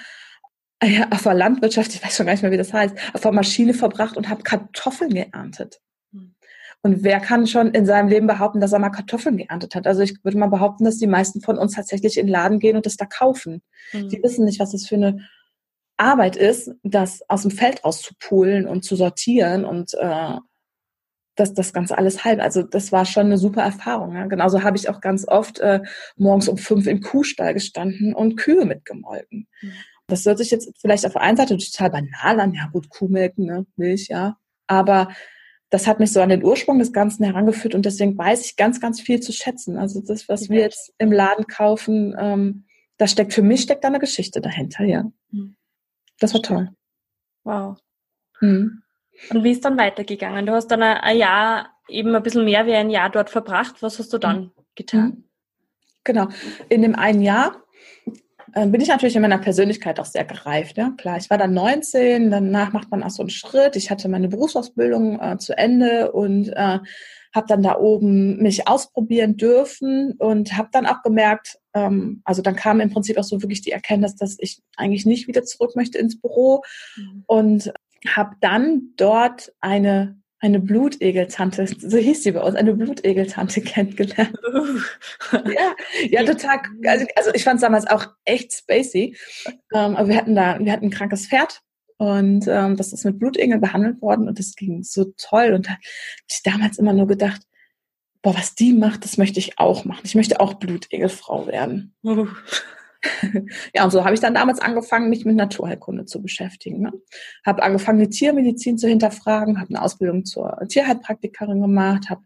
ja, 0.83 1.09
auf 1.11 1.23
der 1.23 1.35
Landwirtschaft, 1.35 1.95
ich 1.95 2.03
weiß 2.03 2.17
schon 2.17 2.27
gar 2.27 2.33
nicht 2.33 2.43
mehr, 2.43 2.53
wie 2.53 2.57
das 2.57 2.73
heißt, 2.73 2.97
auf 3.13 3.21
der 3.21 3.33
Maschine 3.33 3.75
verbracht 3.75 4.17
und 4.17 4.29
habe 4.29 4.43
Kartoffeln 4.43 5.13
geerntet. 5.13 5.81
Hm. 6.13 6.35
Und 6.83 7.03
wer 7.03 7.21
kann 7.21 7.47
schon 7.47 7.73
in 7.73 7.85
seinem 7.85 8.09
Leben 8.09 8.27
behaupten, 8.27 8.61
dass 8.61 8.73
er 8.73 8.79
mal 8.79 8.89
Kartoffeln 8.89 9.37
geerntet 9.37 9.75
hat? 9.75 9.87
Also 9.87 10.01
ich 10.01 10.25
würde 10.25 10.39
mal 10.39 10.49
behaupten, 10.49 10.85
dass 10.85 10.97
die 10.97 11.07
meisten 11.07 11.43
von 11.43 11.59
uns 11.59 11.75
tatsächlich 11.75 12.17
in 12.17 12.27
den 12.27 12.33
Laden 12.33 12.59
gehen 12.59 12.77
und 12.77 12.87
das 12.87 12.97
da 12.97 13.05
kaufen. 13.05 13.63
Mhm. 13.93 14.09
Die 14.09 14.23
wissen 14.23 14.47
nicht, 14.47 14.61
was 14.61 14.73
das 14.73 14.87
für 14.87 14.95
eine 14.95 15.29
Arbeit 15.99 16.37
ist, 16.37 16.71
das 16.83 17.21
aus 17.29 17.43
dem 17.43 17.51
Feld 17.51 17.85
auszupulen 17.85 18.67
und 18.67 18.83
zu 18.83 18.97
sortieren 18.97 19.67
und 19.67 19.93
äh, 20.01 20.37
das, 21.37 21.55
das 21.55 21.73
Ganze 21.73 21.97
alles 21.97 22.25
halb. 22.25 22.41
Also 22.41 22.63
das 22.63 22.93
war 22.93 23.05
schon 23.05 23.27
eine 23.27 23.39
super 23.39 23.63
Erfahrung. 23.63 24.15
Ja. 24.15 24.27
Genauso 24.27 24.63
habe 24.63 24.77
ich 24.77 24.89
auch 24.89 25.01
ganz 25.01 25.27
oft 25.27 25.59
äh, 25.61 25.81
morgens 26.17 26.49
um 26.49 26.59
fünf 26.59 26.87
im 26.87 27.01
Kuhstall 27.01 27.55
gestanden 27.55 28.15
und 28.15 28.37
Kühe 28.37 28.65
mitgemolken. 28.65 29.47
Mhm. 29.63 29.73
Das 30.07 30.27
hört 30.27 30.39
sich 30.39 30.51
jetzt 30.51 30.73
vielleicht 30.81 31.07
auf 31.07 31.13
der 31.13 31.23
einen 31.23 31.37
Seite 31.37 31.57
total 31.57 31.91
banal 31.91 32.41
an. 32.41 32.53
Ja 32.53 32.69
gut, 32.73 32.91
Kuhmelken, 32.91 33.47
ne? 33.47 33.67
Milch, 33.77 34.09
ja. 34.09 34.37
Aber 34.67 35.09
das 35.71 35.87
hat 35.87 36.01
mich 36.01 36.13
so 36.13 36.21
an 36.21 36.29
den 36.29 36.45
Ursprung 36.45 36.81
des 36.81 36.93
Ganzen 36.93 37.25
herangeführt 37.25 37.77
und 37.77 37.87
deswegen 37.87 38.19
weiß 38.19 38.45
ich 38.45 38.57
ganz, 38.57 38.81
ganz 38.81 39.01
viel 39.01 39.21
zu 39.21 39.33
schätzen. 39.33 39.79
Also 39.79 40.03
das, 40.05 40.29
was 40.29 40.51
wir 40.51 40.61
jetzt 40.61 40.93
im 40.99 41.13
Laden 41.13 41.47
kaufen, 41.47 42.15
ähm, 42.19 42.65
da 42.99 43.07
steckt 43.07 43.33
für 43.33 43.43
mich 43.43 43.63
steckt 43.63 43.85
da 43.85 43.89
eine 43.89 44.01
Geschichte 44.01 44.41
dahinter, 44.41 44.85
ja. 44.85 45.05
Mhm. 45.31 45.57
Das 46.19 46.35
war 46.35 46.43
toll. 46.43 46.71
Wow. 47.45 47.79
Mhm. 48.41 48.83
Und 49.29 49.45
wie 49.45 49.53
ist 49.53 49.65
dann 49.65 49.79
weitergegangen? 49.79 50.47
Du 50.47 50.53
hast 50.53 50.69
dann 50.69 50.83
ein 50.83 51.17
Jahr, 51.17 51.71
eben 51.89 52.15
ein 52.15 52.23
bisschen 52.23 52.45
mehr 52.45 52.67
wie 52.67 52.75
ein 52.75 52.91
Jahr 52.91 53.11
dort 53.11 53.31
verbracht. 53.31 53.83
Was 53.83 53.99
hast 53.99 54.13
du 54.13 54.19
dann 54.19 54.41
mhm. 54.41 54.51
getan? 54.75 55.05
Mhm. 55.05 55.25
Genau. 56.05 56.29
In 56.69 56.83
dem 56.83 56.95
einen 56.95 57.21
Jahr 57.21 57.63
äh, 58.55 58.67
bin 58.67 58.81
ich 58.81 58.89
natürlich 58.89 59.17
in 59.17 59.23
meiner 59.23 59.39
Persönlichkeit 59.39 60.01
auch 60.01 60.07
sehr 60.07 60.25
gereift. 60.25 60.77
Ja? 60.77 60.93
Klar, 60.97 61.19
ich 61.19 61.31
war 61.31 61.39
dann 61.39 61.55
19, 61.55 62.31
danach 62.31 62.73
macht 62.73 62.91
man 62.91 63.03
auch 63.03 63.11
so 63.11 63.23
einen 63.23 63.31
Schritt. 63.31 63.77
Ich 63.77 63.91
hatte 63.91 64.09
meine 64.09 64.29
Berufsausbildung 64.29 65.21
äh, 65.21 65.39
zu 65.39 65.57
Ende 65.57 66.13
und 66.13 66.49
äh, 66.49 66.79
habe 67.33 67.47
dann 67.47 67.63
da 67.63 67.79
oben 67.79 68.43
mich 68.43 68.67
ausprobieren 68.67 69.37
dürfen 69.37 70.15
und 70.19 70.57
habe 70.57 70.69
dann 70.73 70.87
auch 70.87 71.03
gemerkt, 71.03 71.59
ähm, 71.75 72.23
also 72.25 72.43
dann 72.43 72.57
kam 72.57 72.81
im 72.81 72.91
Prinzip 72.91 73.19
auch 73.19 73.25
so 73.25 73.41
wirklich 73.43 73.63
die 73.63 73.71
Erkenntnis, 73.71 74.17
dass 74.17 74.37
ich 74.41 74.61
eigentlich 74.77 75.07
nicht 75.07 75.29
wieder 75.29 75.45
zurück 75.45 75.77
möchte 75.77 75.99
ins 75.99 76.21
Büro 76.21 76.63
mhm. 76.97 77.25
und 77.27 77.73
habe 78.07 78.37
dann 78.41 78.93
dort 78.97 79.53
eine 79.61 80.21
eine 80.43 80.59
Blutegeltante, 80.59 81.67
so 81.67 81.99
hieß 81.99 82.23
sie 82.23 82.33
bei 82.33 82.41
uns, 82.41 82.57
eine 82.57 82.75
Blutegeltante 82.75 83.61
kennengelernt. 83.61 84.37
ja, 85.33 85.75
ja, 86.09 86.25
total. 86.25 86.61
Also, 86.87 87.07
also 87.15 87.31
ich 87.35 87.45
fand 87.45 87.57
es 87.57 87.61
damals 87.61 87.87
auch 87.87 88.07
echt 88.25 88.55
spacey. 88.55 89.17
Ähm, 89.75 89.97
aber 89.97 90.09
wir 90.09 90.17
hatten 90.17 90.35
da, 90.35 90.59
wir 90.59 90.73
hatten 90.73 90.87
ein 90.87 90.91
krankes 90.91 91.27
Pferd 91.27 91.61
und 91.99 92.49
ähm, 92.49 92.77
das 92.77 92.95
ist 92.95 93.05
mit 93.05 93.19
Blutegel 93.19 93.59
behandelt 93.59 94.01
worden 94.01 94.29
und 94.29 94.39
das 94.39 94.55
ging 94.55 94.83
so 94.83 95.13
toll. 95.19 95.53
Und 95.53 95.67
da 95.67 95.73
habe 95.73 95.83
ich 96.31 96.43
damals 96.43 96.79
immer 96.79 96.95
nur 96.95 97.07
gedacht, 97.07 97.43
boah, 98.23 98.35
was 98.35 98.55
die 98.55 98.73
macht, 98.73 99.05
das 99.05 99.19
möchte 99.19 99.39
ich 99.39 99.59
auch 99.59 99.85
machen. 99.85 100.03
Ich 100.05 100.15
möchte 100.15 100.41
auch 100.41 100.55
Blutegelfrau 100.55 101.47
werden. 101.49 101.95
Ja, 103.75 103.85
und 103.85 103.91
so 103.91 104.05
habe 104.05 104.15
ich 104.15 104.21
dann 104.21 104.35
damals 104.35 104.61
angefangen, 104.61 105.11
mich 105.11 105.25
mit 105.25 105.37
Naturheilkunde 105.37 106.05
zu 106.05 106.23
beschäftigen. 106.23 106.81
Ne? 106.81 106.93
Habe 107.45 107.63
angefangen, 107.63 108.01
die 108.01 108.09
Tiermedizin 108.09 108.79
zu 108.79 108.89
hinterfragen, 108.89 109.61
habe 109.61 109.71
eine 109.71 109.83
Ausbildung 109.83 110.25
zur 110.25 110.59
Tierheilpraktikerin 110.69 111.61
gemacht, 111.61 112.11
habe 112.11 112.23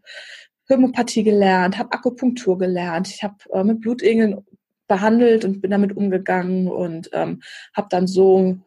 Homöopathie 0.69 1.23
gelernt, 1.23 1.77
habe 1.77 1.91
Akupunktur 1.91 2.57
gelernt, 2.57 3.07
ich 3.07 3.23
habe 3.23 3.35
äh, 3.53 3.63
mit 3.63 3.81
Blutegeln 3.81 4.43
behandelt 4.87 5.45
und 5.45 5.61
bin 5.61 5.71
damit 5.71 5.95
umgegangen 5.95 6.67
und 6.67 7.09
ähm, 7.13 7.41
habe 7.75 7.87
dann 7.89 8.07
so 8.07 8.57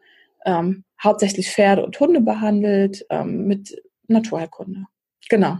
ähm, 0.45 0.83
hauptsächlich 1.01 1.49
Pferde 1.51 1.85
und 1.85 1.99
Hunde 1.99 2.21
behandelt 2.21 3.05
ähm, 3.09 3.45
mit 3.45 3.81
Naturheilkunde. 4.07 4.85
Genau. 5.29 5.59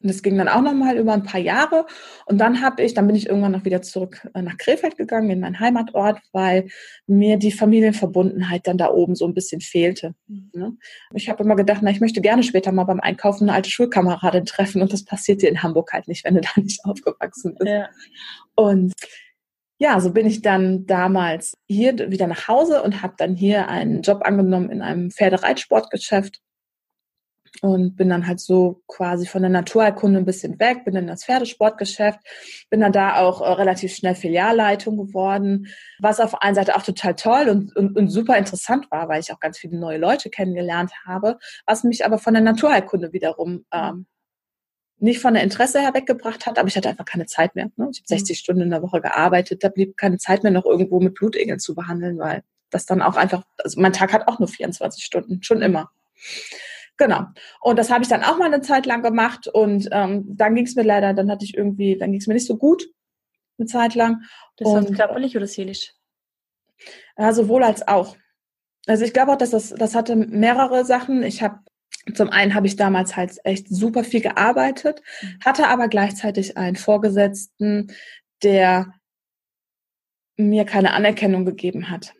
Und 0.00 0.10
das 0.10 0.22
ging 0.22 0.38
dann 0.38 0.48
auch 0.48 0.62
nochmal 0.62 0.96
über 0.96 1.12
ein 1.12 1.24
paar 1.24 1.40
Jahre. 1.40 1.86
Und 2.26 2.38
dann 2.38 2.62
habe 2.62 2.82
ich, 2.82 2.94
dann 2.94 3.06
bin 3.08 3.16
ich 3.16 3.26
irgendwann 3.26 3.52
noch 3.52 3.64
wieder 3.64 3.82
zurück 3.82 4.28
äh, 4.34 4.42
nach 4.42 4.56
Krefeld 4.56 4.96
gegangen, 4.96 5.30
in 5.30 5.40
meinen 5.40 5.58
Heimatort, 5.58 6.20
weil 6.32 6.68
mir 7.06 7.36
die 7.36 7.50
Familienverbundenheit 7.50 8.66
dann 8.66 8.78
da 8.78 8.90
oben 8.90 9.16
so 9.16 9.26
ein 9.26 9.34
bisschen 9.34 9.60
fehlte. 9.60 10.14
Mhm. 10.28 10.78
Ich 11.14 11.28
habe 11.28 11.42
immer 11.42 11.56
gedacht, 11.56 11.80
na, 11.82 11.90
ich 11.90 12.00
möchte 12.00 12.20
gerne 12.20 12.44
später 12.44 12.70
mal 12.70 12.84
beim 12.84 13.00
Einkaufen 13.00 13.48
eine 13.48 13.56
alte 13.56 13.70
Schulkameradin 13.70 14.44
treffen. 14.44 14.82
Und 14.82 14.92
das 14.92 15.04
passiert 15.04 15.42
dir 15.42 15.48
in 15.48 15.62
Hamburg 15.62 15.92
halt 15.92 16.06
nicht, 16.06 16.24
wenn 16.24 16.36
du 16.36 16.42
da 16.42 16.50
nicht 16.56 16.84
aufgewachsen 16.84 17.56
bist. 17.58 17.68
Ja. 17.68 17.88
Und 18.54 18.92
ja, 19.80 20.00
so 20.00 20.12
bin 20.12 20.26
ich 20.26 20.42
dann 20.42 20.86
damals 20.86 21.54
hier 21.68 22.10
wieder 22.10 22.26
nach 22.26 22.48
Hause 22.48 22.82
und 22.82 23.02
habe 23.02 23.14
dann 23.16 23.36
hier 23.36 23.68
einen 23.68 24.02
Job 24.02 24.22
angenommen 24.22 24.70
in 24.70 24.82
einem 24.82 25.10
Pferdereitsportgeschäft 25.10 26.40
und 27.62 27.96
bin 27.96 28.08
dann 28.08 28.26
halt 28.26 28.40
so 28.40 28.82
quasi 28.86 29.26
von 29.26 29.42
der 29.42 29.50
Naturerkunde 29.50 30.18
ein 30.18 30.24
bisschen 30.24 30.58
weg, 30.58 30.84
bin 30.84 30.96
in 30.96 31.06
das 31.06 31.24
Pferdesportgeschäft, 31.24 32.18
bin 32.70 32.80
dann 32.80 32.92
da 32.92 33.16
auch 33.20 33.40
äh, 33.40 33.52
relativ 33.52 33.94
schnell 33.94 34.14
Filialleitung 34.14 34.96
geworden, 34.96 35.68
was 35.98 36.20
auf 36.20 36.30
der 36.30 36.42
einen 36.42 36.54
Seite 36.54 36.76
auch 36.76 36.82
total 36.82 37.14
toll 37.14 37.48
und, 37.48 37.76
und, 37.76 37.96
und, 37.96 38.08
super 38.08 38.36
interessant 38.36 38.90
war, 38.90 39.08
weil 39.08 39.20
ich 39.20 39.32
auch 39.32 39.40
ganz 39.40 39.58
viele 39.58 39.78
neue 39.78 39.98
Leute 39.98 40.30
kennengelernt 40.30 40.92
habe, 41.06 41.38
was 41.66 41.84
mich 41.84 42.04
aber 42.04 42.18
von 42.18 42.34
der 42.34 42.42
Naturerkunde 42.42 43.12
wiederum 43.12 43.64
ähm, 43.72 44.06
nicht 45.00 45.20
von 45.20 45.34
der 45.34 45.42
Interesse 45.44 45.80
her 45.80 45.94
weggebracht 45.94 46.46
hat, 46.46 46.58
aber 46.58 46.68
ich 46.68 46.76
hatte 46.76 46.88
einfach 46.88 47.04
keine 47.04 47.26
Zeit 47.26 47.54
mehr. 47.54 47.70
Ne? 47.76 47.88
Ich 47.92 48.00
habe 48.00 48.08
60 48.08 48.36
mhm. 48.36 48.38
Stunden 48.38 48.62
in 48.62 48.70
der 48.70 48.82
Woche 48.82 49.00
gearbeitet, 49.00 49.62
da 49.62 49.68
blieb 49.68 49.96
keine 49.96 50.18
Zeit 50.18 50.42
mehr, 50.42 50.52
noch 50.52 50.66
irgendwo 50.66 51.00
mit 51.00 51.14
Blutegeln 51.14 51.60
zu 51.60 51.74
behandeln, 51.74 52.18
weil 52.18 52.42
das 52.70 52.86
dann 52.86 53.02
auch 53.02 53.16
einfach, 53.16 53.44
also 53.58 53.80
mein 53.80 53.92
Tag 53.92 54.12
hat 54.12 54.28
auch 54.28 54.38
nur 54.38 54.48
24 54.48 55.04
Stunden, 55.04 55.42
schon 55.42 55.62
immer. 55.62 55.90
Genau. 56.98 57.26
Und 57.60 57.78
das 57.78 57.90
habe 57.90 58.02
ich 58.02 58.08
dann 58.08 58.24
auch 58.24 58.38
mal 58.38 58.52
eine 58.52 58.60
Zeit 58.60 58.84
lang 58.84 59.02
gemacht 59.02 59.46
und 59.46 59.88
ähm, 59.92 60.24
dann 60.36 60.54
ging 60.54 60.66
es 60.66 60.74
mir 60.74 60.82
leider, 60.82 61.14
dann 61.14 61.30
hatte 61.30 61.44
ich 61.44 61.56
irgendwie, 61.56 61.96
dann 61.96 62.10
ging 62.10 62.20
es 62.20 62.26
mir 62.26 62.34
nicht 62.34 62.46
so 62.46 62.56
gut 62.56 62.88
eine 63.56 63.66
Zeit 63.66 63.94
lang. 63.94 64.22
Das 64.56 64.72
heißt 64.72 64.94
körperlich 64.94 65.36
oder 65.36 65.46
seelisch? 65.46 65.94
Ja, 67.16 67.32
sowohl 67.32 67.62
als 67.62 67.86
auch. 67.86 68.16
Also 68.86 69.04
ich 69.04 69.12
glaube 69.12 69.32
auch, 69.32 69.36
dass 69.36 69.50
das, 69.50 69.70
das 69.70 69.94
hatte 69.94 70.16
mehrere 70.16 70.84
Sachen. 70.84 71.22
Ich 71.22 71.42
habe 71.42 71.60
zum 72.14 72.30
einen 72.30 72.54
habe 72.54 72.66
ich 72.66 72.76
damals 72.76 73.16
halt 73.16 73.38
echt 73.44 73.68
super 73.68 74.02
viel 74.02 74.20
gearbeitet, 74.20 75.02
mhm. 75.20 75.38
hatte 75.44 75.68
aber 75.68 75.88
gleichzeitig 75.88 76.56
einen 76.56 76.76
Vorgesetzten, 76.76 77.92
der 78.42 78.94
mir 80.36 80.64
keine 80.64 80.92
Anerkennung 80.92 81.44
gegeben 81.44 81.90
hat. 81.90 82.14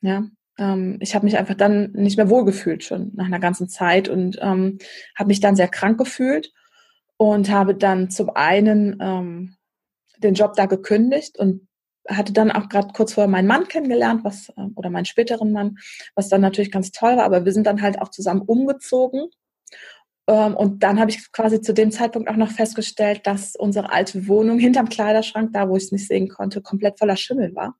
Ja, 0.00 0.24
ähm, 0.58 0.98
ich 1.00 1.14
habe 1.14 1.24
mich 1.24 1.38
einfach 1.38 1.54
dann 1.54 1.92
nicht 1.92 2.16
mehr 2.16 2.30
wohlgefühlt 2.30 2.84
schon 2.84 3.12
nach 3.14 3.26
einer 3.26 3.40
ganzen 3.40 3.68
Zeit 3.68 4.08
und 4.08 4.38
ähm, 4.40 4.78
habe 5.16 5.28
mich 5.28 5.40
dann 5.40 5.56
sehr 5.56 5.68
krank 5.68 5.98
gefühlt 5.98 6.52
und 7.16 7.50
habe 7.50 7.74
dann 7.74 8.10
zum 8.10 8.30
einen 8.30 8.98
ähm, 9.00 9.56
den 10.18 10.34
Job 10.34 10.54
da 10.54 10.66
gekündigt 10.66 11.38
und 11.38 11.68
hatte 12.08 12.32
dann 12.32 12.50
auch 12.50 12.68
gerade 12.68 12.88
kurz 12.94 13.12
vorher 13.12 13.30
meinen 13.30 13.46
Mann 13.46 13.68
kennengelernt, 13.68 14.24
was 14.24 14.48
äh, 14.50 14.68
oder 14.74 14.90
meinen 14.90 15.04
späteren 15.04 15.52
Mann, 15.52 15.78
was 16.14 16.28
dann 16.28 16.40
natürlich 16.40 16.72
ganz 16.72 16.90
toll 16.90 17.16
war. 17.16 17.24
Aber 17.24 17.44
wir 17.44 17.52
sind 17.52 17.66
dann 17.66 17.82
halt 17.82 18.00
auch 18.00 18.08
zusammen 18.08 18.42
umgezogen 18.42 19.30
ähm, 20.28 20.56
und 20.56 20.82
dann 20.82 21.00
habe 21.00 21.10
ich 21.10 21.32
quasi 21.32 21.60
zu 21.60 21.74
dem 21.74 21.90
Zeitpunkt 21.90 22.28
auch 22.28 22.36
noch 22.36 22.50
festgestellt, 22.50 23.26
dass 23.26 23.56
unsere 23.56 23.92
alte 23.92 24.28
Wohnung 24.28 24.58
hinterm 24.58 24.88
Kleiderschrank, 24.88 25.52
da 25.52 25.68
wo 25.68 25.76
ich 25.76 25.84
es 25.84 25.92
nicht 25.92 26.06
sehen 26.06 26.28
konnte, 26.28 26.62
komplett 26.62 26.98
voller 26.98 27.16
Schimmel 27.16 27.54
war. 27.54 27.74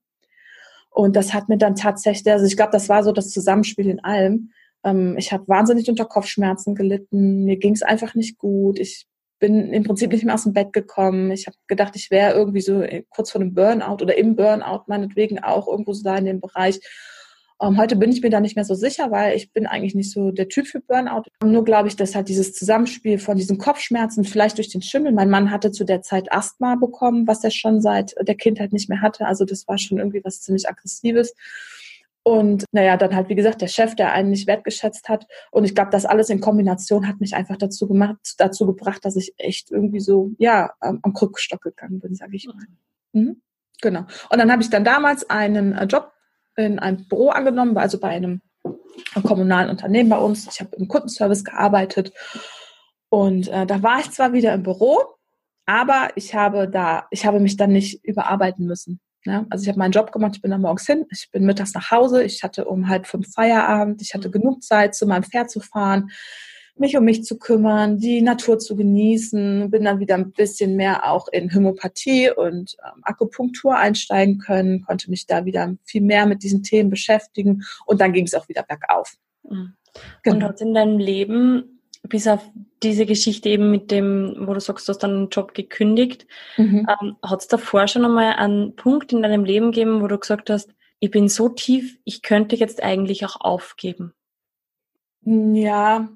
Und 0.93 1.17
das 1.17 1.33
hat 1.33 1.49
mir 1.49 1.59
dann 1.59 1.75
tatsächlich, 1.75 2.31
also 2.33 2.47
ich 2.47 2.57
glaube, 2.57 2.73
das 2.73 2.89
war 2.89 3.03
so 3.03 3.13
das 3.13 3.31
Zusammenspiel 3.31 3.89
in 3.89 4.05
allem. 4.05 4.51
Ähm, 4.85 5.17
ich 5.19 5.33
habe 5.33 5.49
wahnsinnig 5.49 5.89
unter 5.89 6.05
Kopfschmerzen 6.05 6.75
gelitten. 6.75 7.45
Mir 7.45 7.57
ging 7.57 7.73
es 7.73 7.83
einfach 7.83 8.15
nicht 8.15 8.39
gut. 8.39 8.79
Ich 8.79 9.07
bin 9.39 9.73
im 9.73 9.83
Prinzip 9.83 10.13
nicht 10.13 10.25
mehr 10.25 10.35
aus 10.35 10.45
dem 10.45 10.53
Bett 10.53 10.73
gekommen. 10.73 11.31
Ich 11.33 11.47
habe 11.47 11.57
gedacht, 11.67 11.97
ich 11.97 12.11
wäre 12.11 12.35
irgendwie 12.35 12.61
so 12.61 12.85
kurz 13.11 13.33
vor 13.33 13.41
dem 13.41 13.55
Burnout 13.55 14.03
oder 14.03 14.17
im 14.17 14.37
Burnout 14.37 14.85
meinetwegen 14.87 15.43
auch 15.43 15.67
irgendwo 15.67 15.95
so 15.95 16.05
da 16.05 16.17
in 16.17 16.27
dem 16.27 16.41
Bereich. 16.41 16.79
Ähm, 17.63 17.79
heute 17.79 17.97
bin 17.97 18.11
ich 18.11 18.21
mir 18.23 18.31
da 18.31 18.41
nicht 18.41 18.57
mehr 18.57 18.65
so 18.65 18.75
sicher, 18.75 19.11
weil 19.11 19.37
ich 19.37 19.53
bin 19.53 19.67
eigentlich 19.67 19.95
nicht 19.95 20.11
so 20.11 20.33
der 20.33 20.49
Typ 20.49 20.67
für 20.67 20.81
Burnout. 20.81 21.23
Nur 21.45 21.65
glaube 21.65 21.89
ich, 21.89 21.97
dass 21.97 22.15
halt 22.15 22.29
dieses 22.29 22.55
Zusammenspiel 22.55 23.19
von 23.19 23.37
diesen 23.37 23.59
Kopfschmerzen, 23.59 24.25
vielleicht 24.25 24.59
durch 24.59 24.71
den 24.71 24.83
Schimmel. 24.83 25.13
Mein 25.13 25.31
Mann 25.31 25.51
hatte 25.51 25.71
zu 25.71 25.85
der 25.85 26.03
Zeit 26.03 26.33
Asthma 26.33 26.75
bekommen, 26.75 27.27
was 27.27 27.45
er 27.45 27.53
schon 27.53 27.81
seit 27.81 28.15
der 28.21 28.35
Kindheit 28.35 28.73
nicht 28.73 28.89
mehr 28.89 29.01
hatte. 29.01 29.27
Also 29.27 29.45
das 29.45 29.69
war 29.69 29.79
schon 29.79 29.99
irgendwie 29.99 30.25
was 30.25 30.41
ziemlich 30.41 30.69
aggressives. 30.69 31.35
Und 32.25 32.65
naja, 32.73 32.97
dann 32.97 33.15
halt, 33.15 33.29
wie 33.29 33.35
gesagt, 33.35 33.61
der 33.63 33.69
Chef, 33.69 33.95
der 33.97 34.13
einen 34.13 34.31
nicht 34.31 34.47
wertgeschätzt 34.47 35.09
hat. 35.09 35.27
Und 35.51 35.65
ich 35.65 35.75
glaube, 35.75 35.91
das 35.91 36.05
alles 36.05 36.31
in 36.31 36.41
Kombination 36.41 37.09
hat 37.09 37.21
mich 37.21 37.35
einfach 37.35 37.57
dazu 37.57 37.89
gemacht, 37.89 38.35
dazu 38.39 38.67
gebracht, 38.67 39.05
dass 39.05 39.17
ich 39.17 39.35
echt 39.39 39.71
irgendwie 39.71 40.01
so, 40.01 40.31
ja, 40.39 40.73
am, 40.81 41.01
am 41.03 41.13
Krückstock 41.13 41.63
gegangen 41.63 42.01
bin, 42.01 42.15
sage 42.15 42.37
ich 42.37 42.47
mal. 42.47 42.67
Mhm. 43.13 43.43
Genau. 43.81 44.07
Und 44.31 44.39
dann 44.39 44.53
habe 44.53 44.63
ich 44.63 44.71
dann 44.71 44.85
damals 44.85 45.29
einen 45.29 45.73
äh, 45.73 45.85
Job 45.87 46.13
in 46.57 46.79
einem 46.79 47.07
Büro 47.09 47.31
angenommen, 47.31 47.77
also 47.77 47.99
bei 47.99 48.09
einem 48.09 48.41
kommunalen 49.23 49.71
Unternehmen 49.71 50.11
bei 50.11 50.19
uns. 50.19 50.49
Ich 50.51 50.61
habe 50.61 50.77
im 50.77 50.89
Kundenservice 50.89 51.45
gearbeitet 51.45 52.13
und 53.09 53.49
äh, 53.49 53.67
da 53.67 53.83
war 53.83 54.01
ich 54.01 54.11
zwar 54.11 54.33
wieder 54.33 54.55
im 54.55 54.63
Büro, 54.63 54.99
aber 55.67 56.11
ich 56.15 56.35
habe 56.35 56.69
da, 56.69 57.07
ich 57.11 57.27
habe 57.27 57.41
mich 57.41 57.57
dann 57.57 57.73
nicht 57.73 58.05
überarbeiten 58.05 58.67
müssen. 58.67 59.01
Ja, 59.25 59.47
also 59.51 59.63
ich 59.63 59.69
habe 59.69 59.79
meinen 59.79 59.93
Job 59.93 60.11
gemacht, 60.11 60.33
ich 60.35 60.43
bin 60.43 60.51
dann 60.51 60.63
morgens 60.63 60.85
hin, 60.85 61.07
ich 61.11 61.31
bin 61.31 61.45
mittags 61.45 61.75
nach 61.75 61.93
Hause, 61.93 62.25
ich 62.25 62.43
hatte 62.43 62.65
um 62.65 62.89
halb 62.89 63.07
fünf 63.07 63.33
Feierabend, 63.33 64.03
ich 64.03 64.15
hatte 64.15 64.29
mhm. 64.29 64.33
genug 64.33 64.63
Zeit, 64.65 64.97
zu 64.97 65.07
meinem 65.07 65.23
Pferd 65.23 65.49
zu 65.49 65.61
fahren, 65.61 66.11
mich 66.77 66.97
um 66.97 67.05
mich 67.05 67.25
zu 67.25 67.39
kümmern, 67.39 67.99
die 67.99 68.23
Natur 68.23 68.59
zu 68.59 68.77
genießen, 68.77 69.71
bin 69.71 69.85
dann 69.85 70.01
wieder 70.01 70.15
ein 70.15 70.33
bisschen 70.33 70.77
mehr 70.77 71.11
auch 71.11 71.29
in 71.29 71.55
Homöopathie 71.55 72.31
und 72.31 72.77
ähm, 72.85 73.01
Akupunktur 73.03 73.77
einsteigen 73.77 74.39
können, 74.39 74.83
konnte 74.83 75.11
mich 75.11 75.27
da 75.27 75.45
wieder 75.45 75.75
viel 75.85 76.03
mehr 76.03 76.27
mit 76.27 76.43
diesen 76.43 76.63
Themen 76.63 76.91
beschäftigen 76.91 77.63
und 77.87 78.01
dann 78.01 78.13
ging 78.13 78.25
es 78.25 78.35
auch 78.35 78.49
wieder 78.49 78.63
bergauf. 78.63 79.17
Mhm. 79.49 79.75
Genau. 80.23 80.37
Und 80.37 80.43
hat 80.45 80.61
in 80.61 80.75
deinem 80.75 80.99
Leben 80.99 81.81
bis 82.09 82.27
auf 82.27 82.43
diese 82.83 83.07
Geschichte 83.07 83.49
eben 83.49 83.71
mit 83.71 83.91
dem, 83.91 84.35
wo 84.41 84.55
du 84.55 84.61
sagst, 84.61 84.89
du 84.89 84.91
hast 84.91 84.99
dann 84.99 85.15
einen 85.15 85.29
Job 85.29 85.55
gekündigt, 85.55 86.27
mhm. 86.57 86.87
ähm, 86.89 87.17
hat 87.23 87.43
es 87.43 87.49
davor 87.49 87.87
schon 87.87 88.05
einmal 88.05 88.35
einen 88.35 88.75
Punkt 88.75 89.13
in 89.13 89.23
deinem 89.23 89.45
Leben 89.45 89.73
gegeben, 89.73 90.03
wo 90.03 90.09
du 90.09 90.19
gesagt 90.19 90.51
hast, 90.51 90.71
ich 90.99 91.11
bin 91.11 91.29
so 91.29 91.49
tief, 91.49 91.99
ich 92.05 92.23
könnte 92.23 92.57
jetzt 92.57 92.83
eigentlich 92.83 93.25
auch 93.25 93.41
aufgeben? 93.41 94.15
Ja, 95.25 96.09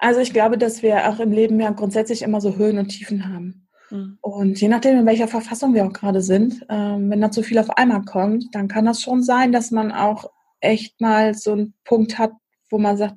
also 0.00 0.20
ich 0.20 0.32
glaube, 0.32 0.56
dass 0.56 0.82
wir 0.82 1.10
auch 1.10 1.20
im 1.20 1.30
Leben 1.30 1.60
ja 1.60 1.70
grundsätzlich 1.70 2.22
immer 2.22 2.40
so 2.40 2.56
Höhen 2.56 2.78
und 2.78 2.88
Tiefen 2.88 3.28
haben. 3.28 3.68
Mhm. 3.90 4.18
Und 4.22 4.60
je 4.60 4.68
nachdem, 4.68 4.98
in 4.98 5.06
welcher 5.06 5.28
Verfassung 5.28 5.74
wir 5.74 5.84
auch 5.84 5.92
gerade 5.92 6.22
sind, 6.22 6.64
ähm, 6.70 7.10
wenn 7.10 7.20
da 7.20 7.30
zu 7.30 7.42
viel 7.42 7.58
auf 7.58 7.70
einmal 7.70 8.02
kommt, 8.02 8.46
dann 8.54 8.66
kann 8.66 8.86
das 8.86 9.02
schon 9.02 9.22
sein, 9.22 9.52
dass 9.52 9.70
man 9.70 9.92
auch 9.92 10.30
echt 10.60 11.00
mal 11.00 11.34
so 11.34 11.52
einen 11.52 11.74
Punkt 11.84 12.18
hat, 12.18 12.32
wo 12.70 12.78
man 12.78 12.96
sagt, 12.96 13.16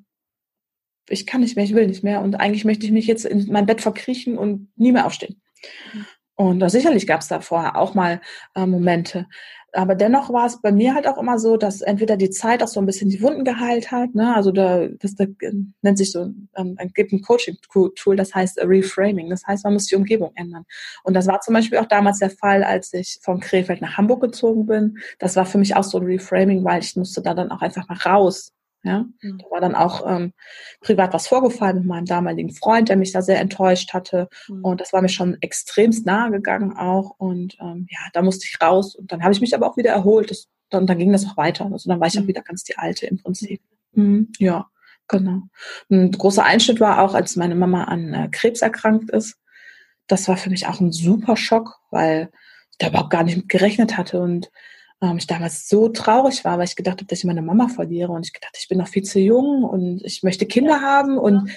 ich 1.07 1.25
kann 1.25 1.41
nicht 1.41 1.55
mehr, 1.55 1.65
ich 1.65 1.73
will 1.73 1.87
nicht 1.87 2.03
mehr 2.03 2.21
und 2.21 2.35
eigentlich 2.35 2.65
möchte 2.65 2.85
ich 2.85 2.91
mich 2.91 3.07
jetzt 3.07 3.25
in 3.25 3.47
mein 3.51 3.65
Bett 3.65 3.81
verkriechen 3.81 4.37
und 4.37 4.69
nie 4.75 4.91
mehr 4.91 5.05
aufstehen. 5.05 5.41
Mhm. 5.93 6.05
Und 6.35 6.69
sicherlich 6.69 7.07
gab 7.07 7.21
es 7.21 7.27
da 7.27 7.39
vorher 7.39 7.77
auch 7.77 7.93
mal 7.93 8.19
äh, 8.55 8.65
Momente. 8.65 9.27
Aber 9.75 9.95
dennoch 9.95 10.31
war 10.31 10.45
es 10.45 10.61
bei 10.61 10.71
mir 10.71 10.93
halt 10.93 11.07
auch 11.07 11.17
immer 11.17 11.39
so, 11.39 11.57
dass 11.57 11.81
entweder 11.81 12.15
die 12.15 12.29
Zeit 12.29 12.61
auch 12.61 12.67
so 12.67 12.79
ein 12.79 12.85
bisschen 12.85 13.09
die 13.09 13.21
Wunden 13.21 13.43
geheilt 13.43 13.91
hat, 13.91 14.13
ne? 14.13 14.35
also 14.35 14.51
da, 14.51 14.87
das, 14.87 15.15
das 15.15 15.27
nennt 15.81 15.97
sich 15.97 16.11
so, 16.11 16.31
ähm, 16.55 16.77
gibt 16.93 17.11
ein 17.11 17.21
Coaching-Tool, 17.21 18.15
das 18.15 18.35
heißt 18.35 18.59
Reframing. 18.59 19.29
Das 19.29 19.45
heißt, 19.47 19.63
man 19.63 19.73
muss 19.73 19.87
die 19.87 19.95
Umgebung 19.95 20.31
ändern. 20.35 20.65
Und 21.03 21.15
das 21.15 21.25
war 21.27 21.41
zum 21.41 21.55
Beispiel 21.55 21.79
auch 21.79 21.87
damals 21.87 22.19
der 22.19 22.29
Fall, 22.29 22.63
als 22.63 22.93
ich 22.93 23.19
von 23.21 23.39
Krefeld 23.39 23.81
nach 23.81 23.97
Hamburg 23.97 24.21
gezogen 24.21 24.67
bin. 24.67 24.99
Das 25.17 25.35
war 25.35 25.45
für 25.45 25.57
mich 25.57 25.75
auch 25.75 25.83
so 25.83 25.97
ein 25.97 26.05
Reframing, 26.05 26.63
weil 26.63 26.81
ich 26.81 26.95
musste 26.95 27.21
da 27.21 27.33
dann 27.33 27.51
auch 27.51 27.61
einfach 27.61 27.87
mal 27.89 27.97
raus 27.97 28.51
ja, 28.83 29.05
mhm. 29.21 29.37
da 29.37 29.45
war 29.49 29.61
dann 29.61 29.75
auch 29.75 30.05
ähm, 30.05 30.33
privat 30.81 31.13
was 31.13 31.27
vorgefallen 31.27 31.77
mit 31.79 31.85
meinem 31.85 32.05
damaligen 32.05 32.51
Freund, 32.51 32.89
der 32.89 32.97
mich 32.97 33.13
da 33.13 33.21
sehr 33.21 33.39
enttäuscht 33.39 33.93
hatte. 33.93 34.27
Mhm. 34.49 34.63
Und 34.63 34.81
das 34.81 34.91
war 34.91 35.01
mir 35.01 35.09
schon 35.09 35.37
extremst 35.39 36.05
nahe 36.05 36.31
gegangen 36.31 36.75
auch. 36.75 37.11
Und 37.17 37.55
ähm, 37.61 37.87
ja, 37.89 37.99
da 38.11 38.21
musste 38.21 38.45
ich 38.45 38.61
raus. 38.61 38.95
Und 38.95 39.11
dann 39.11 39.23
habe 39.23 39.33
ich 39.33 39.39
mich 39.39 39.55
aber 39.55 39.67
auch 39.67 39.77
wieder 39.77 39.91
erholt. 39.91 40.31
Das, 40.31 40.49
dann, 40.69 40.85
dann 40.85 40.97
ging 40.97 41.13
das 41.13 41.25
auch 41.25 41.37
weiter. 41.37 41.69
Also 41.71 41.89
dann 41.89 42.01
war 42.01 42.07
ich 42.07 42.15
mhm. 42.15 42.23
auch 42.23 42.27
wieder 42.27 42.41
ganz 42.41 42.65
die 42.65 42.77
Alte 42.77 43.07
im 43.07 43.21
Prinzip. 43.21 43.61
Mhm. 43.93 44.33
Ja, 44.37 44.67
genau. 45.07 45.43
Ein 45.89 46.11
großer 46.11 46.43
Einschnitt 46.43 46.81
war 46.81 47.01
auch, 47.01 47.13
als 47.13 47.37
meine 47.37 47.55
Mama 47.55 47.85
an 47.85 48.13
äh, 48.13 48.27
Krebs 48.31 48.61
erkrankt 48.61 49.09
ist. 49.11 49.37
Das 50.07 50.27
war 50.27 50.35
für 50.35 50.49
mich 50.49 50.67
auch 50.67 50.81
ein 50.81 50.91
super 50.91 51.37
Schock, 51.37 51.79
weil 51.89 52.29
ich 52.71 52.77
da 52.79 52.89
überhaupt 52.89 53.11
gar 53.11 53.23
nicht 53.23 53.37
mit 53.37 53.47
gerechnet 53.47 53.95
hatte. 53.95 54.19
Und 54.19 54.51
ähm, 55.03 55.17
ich 55.17 55.27
damals 55.27 55.67
so 55.67 55.89
traurig 55.89 56.45
war, 56.45 56.57
weil 56.57 56.65
ich 56.65 56.77
gedacht 56.77 56.97
habe, 56.97 57.05
dass 57.05 57.19
ich 57.19 57.25
meine 57.25 57.41
Mama 57.41 57.67
verliere 57.67 58.13
und 58.13 58.25
ich 58.25 58.33
gedacht, 58.33 58.55
ich 58.57 58.69
bin 58.69 58.77
noch 58.77 58.87
viel 58.87 59.03
zu 59.03 59.19
jung 59.19 59.63
und 59.63 60.01
ich 60.03 60.23
möchte 60.23 60.45
Kinder 60.45 60.81
haben 60.81 61.17
und 61.17 61.51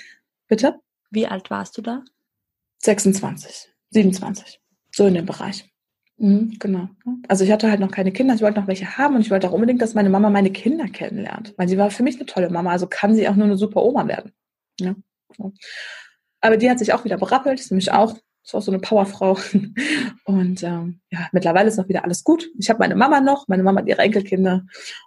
bitte? 0.49 0.81
Wie 1.11 1.27
alt 1.27 1.49
warst 1.49 1.79
du 1.79 1.83
da? 1.83 2.03
26, 2.83 3.73
27, 3.91 4.61
so 4.93 5.07
in 5.07 5.15
dem 5.15 5.27
Bereich. 5.27 5.71
Mhm, 6.19 6.57
genau. 6.59 6.89
Also 7.29 7.45
ich 7.45 7.53
hatte 7.53 7.71
halt 7.71 7.81
noch 7.81 7.91
keine 7.91 8.11
Kinder, 8.11 8.35
ich 8.35 8.43
wollte 8.43 8.59
noch 8.59 8.67
welche 8.67 8.99
haben 8.99 9.15
und 9.15 9.21
ich 9.21 9.31
wollte 9.31 9.49
auch 9.49 9.53
unbedingt, 9.53 9.81
dass 9.81 9.95
meine 9.95 10.11
Mama 10.11 10.29
meine 10.29 10.51
Kinder 10.51 10.89
kennenlernt, 10.89 11.55
weil 11.57 11.69
sie 11.69 11.79
war 11.79 11.91
für 11.91 12.03
mich 12.03 12.17
eine 12.17 12.27
tolle 12.27 12.51
Mama, 12.51 12.73
also 12.73 12.87
kann 12.89 13.15
sie 13.15 13.29
auch 13.29 13.37
nur 13.37 13.45
eine 13.45 13.57
super 13.57 13.83
Oma 13.83 14.09
werden. 14.09 14.33
Ja. 14.81 14.95
Aber 16.41 16.57
die 16.57 16.69
hat 16.69 16.79
sich 16.79 16.93
auch 16.93 17.05
wieder 17.05 17.19
berappelt, 17.19 17.61
ist 17.61 17.71
nämlich 17.71 17.93
auch 17.93 18.17
ist 18.47 18.55
auch 18.55 18.63
so 18.63 18.71
eine 18.71 18.81
Powerfrau. 18.81 19.39
Und 20.25 20.63
ähm, 20.63 21.01
ja, 21.11 21.29
mittlerweile 21.33 21.69
ist 21.69 21.77
noch 21.77 21.89
wieder 21.89 22.05
alles 22.05 22.23
gut. 22.23 22.49
Ich 22.59 22.71
habe 22.71 22.79
meine 22.79 22.95
Mama 22.95 23.21
noch, 23.21 23.49
meine 23.49 23.63
Mama 23.63 23.81
hat 23.81 23.89
ihre 23.89 24.03
Enkelkinder 24.03 24.65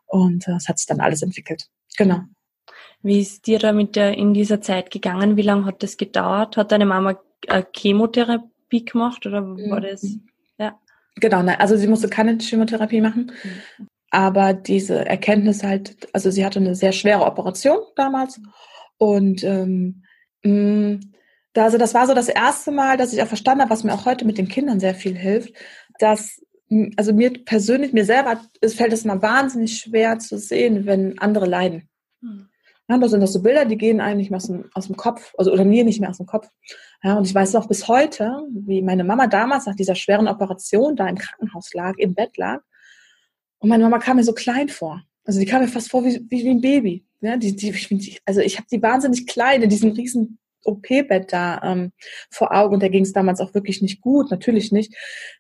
und 0.08 0.48
äh, 0.48 0.54
es 0.54 0.68
hat 0.68 0.78
sich 0.78 0.88
dann 0.88 1.00
alles 1.00 1.22
entwickelt. 1.22 1.68
Genau. 1.98 2.22
Wie 3.02 3.22
ist 3.22 3.48
dir 3.48 3.60
da 3.60 3.72
mit 3.72 3.96
der 3.96 4.18
in 4.18 4.34
dieser 4.34 4.62
Zeit 4.62 4.92
gegangen? 4.92 5.38
Wie 5.38 5.42
lange 5.42 5.66
hat 5.66 5.84
das 5.84 5.98
gedauert? 5.98 6.58
Hat 6.58 6.72
deine 6.72 6.86
Mama 6.86 7.18
äh, 7.48 7.64
Chemotherapie 7.74 8.86
gemacht 8.86 9.26
oder 9.26 9.46
war 9.46 9.82
das? 9.82 10.04
Mhm. 10.04 10.28
Ja. 10.58 10.80
Genau, 11.16 11.42
nein, 11.42 11.60
also 11.60 11.78
sie 11.78 11.88
musste 11.88 12.10
keine 12.10 12.38
Chemotherapie 12.40 13.02
machen. 13.02 13.32
Mhm. 13.44 13.88
Aber 14.12 14.54
diese 14.54 15.06
Erkenntnis 15.06 15.64
halt, 15.64 16.08
also 16.14 16.32
sie 16.32 16.46
hatte 16.46 16.60
eine 16.60 16.76
sehr 16.76 16.92
schwere 16.92 17.26
Operation 17.26 17.78
damals 17.96 18.42
und 18.98 19.44
ähm, 19.44 20.04
mh, 20.44 20.96
da, 20.96 21.00
also 21.56 21.78
das 21.78 21.94
war 21.94 22.08
so 22.08 22.14
das 22.14 22.30
erste 22.30 22.72
Mal, 22.72 22.98
dass 22.98 23.14
ich 23.14 23.22
auch 23.22 23.28
verstanden 23.28 23.62
habe, 23.62 23.72
was 23.72 23.84
mir 23.84 23.94
auch 23.94 24.06
heute 24.06 24.26
mit 24.26 24.38
den 24.38 24.48
Kindern 24.48 24.80
sehr 24.80 24.96
viel 24.96 25.16
hilft, 25.16 25.54
dass 26.00 26.42
also 26.98 27.14
mir 27.14 27.34
persönlich, 27.46 27.94
mir 27.94 28.06
selber, 28.06 28.42
es 28.62 28.76
fällt 28.76 28.94
es 28.94 29.06
mal 29.06 29.22
wahnsinnig 29.22 29.78
schwer 29.78 30.20
zu 30.20 30.38
sehen, 30.38 30.86
wenn 30.86 31.18
andere 31.18 31.48
leiden. 31.48 31.90
Hm. 32.22 32.48
Ja, 32.88 32.98
das 32.98 33.12
sind 33.12 33.22
das 33.22 33.34
so 33.34 33.42
Bilder, 33.42 33.66
die 33.66 33.78
gehen 33.78 34.02
eigentlich 34.02 34.34
aus 34.34 34.48
dem, 34.48 34.66
aus 34.74 34.88
dem 34.88 34.96
Kopf, 34.96 35.34
also 35.38 35.52
oder 35.52 35.64
mir 35.64 35.84
nicht 35.84 36.00
mehr 36.00 36.10
aus 36.10 36.18
dem 36.18 36.26
Kopf. 36.26 36.50
Ja, 37.04 37.18
und 37.18 37.26
ich 37.26 37.36
weiß 37.36 37.54
noch 37.54 37.68
bis 37.68 37.88
heute, 37.88 38.42
wie 38.52 38.82
meine 38.82 39.04
Mama 39.04 39.28
damals 39.28 39.68
nach 39.68 39.76
dieser 39.76 39.96
schweren 39.96 40.28
Operation 40.28 40.96
da 40.96 41.08
im 41.08 41.18
Krankenhaus 41.18 41.74
lag, 41.74 41.94
im 41.98 42.16
Bett 42.16 42.36
lag. 42.38 42.62
Und 43.60 43.70
meine 43.70 43.84
Mama 43.84 44.00
kam 44.00 44.18
mir 44.18 44.24
so 44.24 44.34
klein 44.34 44.70
vor. 44.70 45.04
Also 45.24 45.40
die 45.40 45.46
kam 45.46 45.62
mir 45.62 45.68
fast 45.68 45.92
vor 45.92 46.04
wie, 46.04 46.26
wie, 46.30 46.44
wie 46.44 46.50
ein 46.50 46.62
Baby. 46.62 47.06
Ja, 47.22 47.38
die, 47.38 47.56
die, 47.56 48.20
also 48.26 48.42
ich 48.42 48.58
habe 48.58 48.68
die 48.72 48.82
wahnsinnig 48.82 49.28
klein 49.28 49.62
in 49.62 49.70
diesem 49.70 49.92
riesen 49.92 50.40
OP-Bett 50.64 51.32
da 51.32 51.62
ähm, 51.64 51.92
vor 52.30 52.54
Augen 52.54 52.76
und 52.76 52.80
der 52.82 52.90
ging 52.90 53.04
es 53.04 53.14
damals 53.14 53.40
auch 53.40 53.54
wirklich 53.54 53.82
nicht 53.82 54.02
gut, 54.02 54.32
natürlich 54.32 54.72
nicht. 54.72 54.96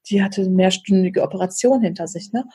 Die 0.08 0.23
hatte 0.23 0.41
eine 0.41 0.49
mehrstündige 0.49 1.21
Operation 1.21 1.82
hinter 1.82 2.08
sich. 2.08 2.32
Ne? 2.32 2.45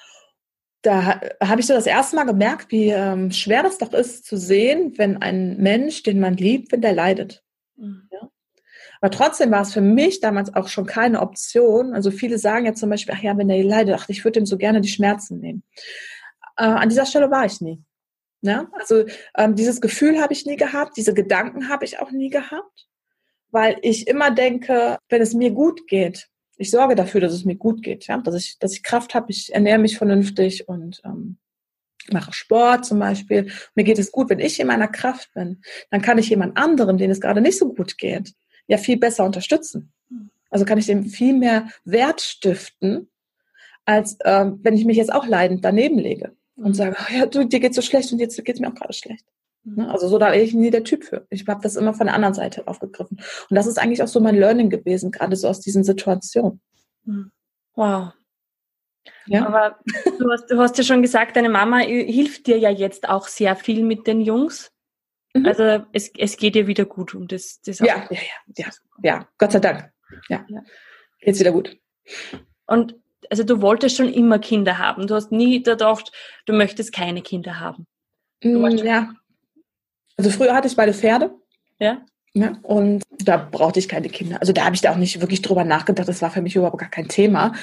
Da 0.83 1.21
habe 1.43 1.61
ich 1.61 1.67
so 1.67 1.75
das 1.75 1.87
erste 1.87 2.17
Mal 2.17 2.25
gemerkt, 2.25 2.71
wie 2.71 2.91
ähm, 2.91 3.31
schwer 3.31 3.63
das 3.63 3.79
doch 3.79 3.93
ist 3.93 4.27
zu 4.27 4.37
sehen, 4.37 4.95
wenn 4.97 5.23
ein 5.23 5.57
Mensch, 5.59 6.03
den 6.03 6.21
man 6.21 6.37
liebt, 6.37 6.73
wenn 6.73 6.83
der 6.83 6.93
leidet. 6.93 7.43
Mhm. 7.77 8.09
Ja? 8.11 8.29
Aber 9.01 9.11
trotzdem 9.11 9.51
war 9.51 9.63
es 9.63 9.73
für 9.75 9.83
mich 9.83 10.21
damals 10.21 10.55
auch 10.55 10.69
schon 10.69 10.87
keine 10.87 11.21
Option. 11.21 11.93
Also 11.93 12.11
viele 12.11 12.39
sagen 12.39 12.65
ja 12.65 12.73
zum 12.73 12.89
Beispiel, 12.89 13.15
ach 13.17 13.23
ja, 13.23 13.37
wenn 13.37 13.49
der 13.49 13.63
leidet, 13.63 13.95
ach, 13.99 14.09
ich 14.09 14.25
würde 14.25 14.41
ihm 14.41 14.47
so 14.47 14.57
gerne 14.57 14.81
die 14.81 14.89
Schmerzen 14.89 15.41
nehmen. 15.41 15.63
Äh, 16.57 16.65
an 16.65 16.89
dieser 16.89 17.05
Stelle 17.05 17.31
war 17.31 17.45
ich 17.45 17.61
nie. 17.61 17.83
Ne? 18.45 18.69
Also 18.73 19.07
ähm, 19.39 19.55
dieses 19.55 19.81
Gefühl 19.81 20.21
habe 20.21 20.35
ich 20.35 20.45
nie 20.45 20.57
gehabt, 20.57 20.99
diese 20.99 21.15
Gedanken 21.15 21.71
habe 21.71 21.87
ich 21.87 21.99
auch 21.99 22.11
nie 22.11 22.29
gehabt, 22.29 22.87
weil 23.51 23.79
ich 23.81 24.07
immer 24.07 24.31
denke, 24.31 24.99
wenn 25.09 25.23
es 25.23 25.33
mir 25.33 25.51
gut 25.51 25.87
geht, 25.87 26.29
ich 26.59 26.71
sorge 26.71 26.95
dafür, 26.95 27.23
dass 27.23 27.33
es 27.33 27.47
mir 27.47 27.57
gut 27.57 27.83
geht, 27.83 28.07
ja? 28.07 28.19
dass, 28.19 28.35
ich, 28.35 28.59
dass 28.59 28.75
ich 28.75 28.83
Kraft 28.83 29.15
habe, 29.15 29.31
ich 29.31 29.55
ernähre 29.55 29.79
mich 29.79 29.97
vernünftig 29.97 30.69
und 30.69 31.01
ähm, 31.07 31.39
mache 32.13 32.35
Sport 32.35 32.85
zum 32.85 32.99
Beispiel. 32.99 33.51
Mir 33.75 33.85
geht 33.85 33.99
es 33.99 34.13
gut, 34.13 34.29
wenn 34.29 34.41
ich 34.41 34.61
in 34.61 34.67
meiner 34.67 34.89
Kraft 34.89 35.33
bin, 35.33 35.63
dann 35.91 36.03
kann 36.03 36.19
ich 36.19 36.29
jemand 36.29 36.59
anderem, 36.59 36.99
den 36.99 37.11
es 37.11 37.23
gerade 37.23 37.41
nicht 37.41 37.59
so 37.59 37.73
gut 37.73 37.97
geht, 37.97 38.35
ja 38.67 38.77
viel 38.77 38.99
besser 38.99 39.25
unterstützen. 39.25 39.95
Also 40.51 40.67
kann 40.67 40.77
ich 40.77 40.85
dem 40.85 41.07
viel 41.07 41.33
mehr 41.33 41.71
Wert 41.87 42.21
stiften, 42.21 43.09
als 43.87 44.19
ähm, 44.23 44.61
wenn 44.63 44.75
ich 44.75 44.85
mich 44.85 44.99
jetzt 44.99 45.15
auch 45.15 45.27
leidend 45.27 45.65
daneben 45.65 45.99
lege 45.99 46.37
und 46.57 46.69
mhm. 46.69 46.75
sage, 46.75 46.97
oh 46.99 47.13
ja, 47.13 47.27
du, 47.27 47.45
dir 47.45 47.61
geht's 47.61 47.77
so 47.77 47.83
schlecht 47.83 48.13
und 48.13 48.19
jetzt 48.19 48.43
geht's 48.45 48.61
mir 48.61 48.69
auch 48.69 48.75
gerade 48.75 48.93
schlecht. 48.93 49.25
Mhm. 49.65 49.77
Ne? 49.77 49.91
Also 49.91 50.09
so 50.09 50.19
da 50.19 50.31
bin 50.31 50.41
ich 50.41 50.55
nie 50.55 50.71
der 50.71 50.85
Typ 50.85 51.05
für. 51.05 51.27
Ich 51.31 51.47
habe 51.47 51.63
das 51.63 51.77
immer 51.77 51.95
von 51.95 52.07
der 52.07 52.15
anderen 52.15 52.35
Seite 52.35 52.67
aufgegriffen. 52.67 53.19
Und 53.51 53.55
das 53.57 53.67
ist 53.67 53.79
eigentlich 53.79 54.03
auch 54.03 54.09
so 54.09 54.21
mein 54.21 54.37
Learning 54.37 54.71
gewesen, 54.71 55.11
gerade 55.11 55.37
so 55.37 55.49
aus 55.49 55.61
diesen 55.61 55.85
Situationen. 55.85 56.61
Mhm. 57.05 57.33
Wow. 57.75 58.13
Ja. 59.27 59.47
Aber 59.47 59.79
du 60.19 60.31
hast, 60.31 60.51
du 60.51 60.59
hast 60.59 60.79
ja 60.79 60.85
schon 60.85 61.03
gesagt, 61.03 61.37
deine 61.37 61.49
Mama 61.49 61.79
hilft 61.79 62.47
dir 62.47 62.59
ja 62.59 62.71
jetzt 62.71 63.09
auch 63.09 63.27
sehr 63.27 63.57
viel 63.57 63.83
mit 63.83 64.07
den 64.07 64.21
Jungs. 64.21 64.71
Mhm. 65.35 65.47
Also 65.47 65.85
es, 65.93 66.11
es 66.17 66.37
geht 66.37 66.55
dir 66.55 66.67
wieder 66.67 66.85
gut 66.85 67.15
um 67.15 67.27
das. 67.27 67.61
das 67.63 67.81
ja, 67.81 67.87
ja, 67.87 68.07
ja, 68.11 68.19
ja, 68.57 68.67
ja, 69.03 69.29
Gott 69.39 69.53
sei 69.53 69.61
Dank. 69.61 69.91
Ja, 70.29 70.45
ja. 70.49 70.63
geht's 71.21 71.41
wieder 71.41 71.53
gut. 71.53 71.77
Und 72.67 72.97
also 73.31 73.45
du 73.45 73.61
wolltest 73.61 73.97
schon 73.97 74.13
immer 74.13 74.39
Kinder 74.39 74.79
haben. 74.79 75.07
Du 75.07 75.15
hast 75.15 75.33
nie 75.33 75.63
gedacht, 75.63 76.13
du 76.47 76.53
möchtest 76.53 76.93
keine 76.93 77.23
Kinder 77.23 77.61
haben. 77.61 77.87
Mm, 78.43 78.67
ja. 78.79 79.11
Also 80.17 80.31
früher 80.31 80.55
hatte 80.55 80.69
ich 80.69 80.77
beide 80.77 80.95
Pferde. 80.95 81.35
Ja. 81.79 82.05
Ja, 82.37 82.59
und 82.63 83.05
da 83.21 83.37
brauchte 83.37 83.79
ich 83.79 83.89
keine 83.89 84.09
Kinder. 84.09 84.39
Also 84.41 84.53
da 84.53 84.65
habe 84.65 84.75
ich 84.75 84.81
da 84.81 84.91
auch 84.91 84.97
nicht 84.97 85.21
wirklich 85.21 85.41
drüber 85.41 85.65
nachgedacht. 85.65 86.09
Das 86.09 86.21
war 86.21 86.31
für 86.31 86.43
mich 86.43 86.57
überhaupt 86.57 86.79
gar 86.79 86.91
kein 86.91 87.07
Thema. 87.07 87.55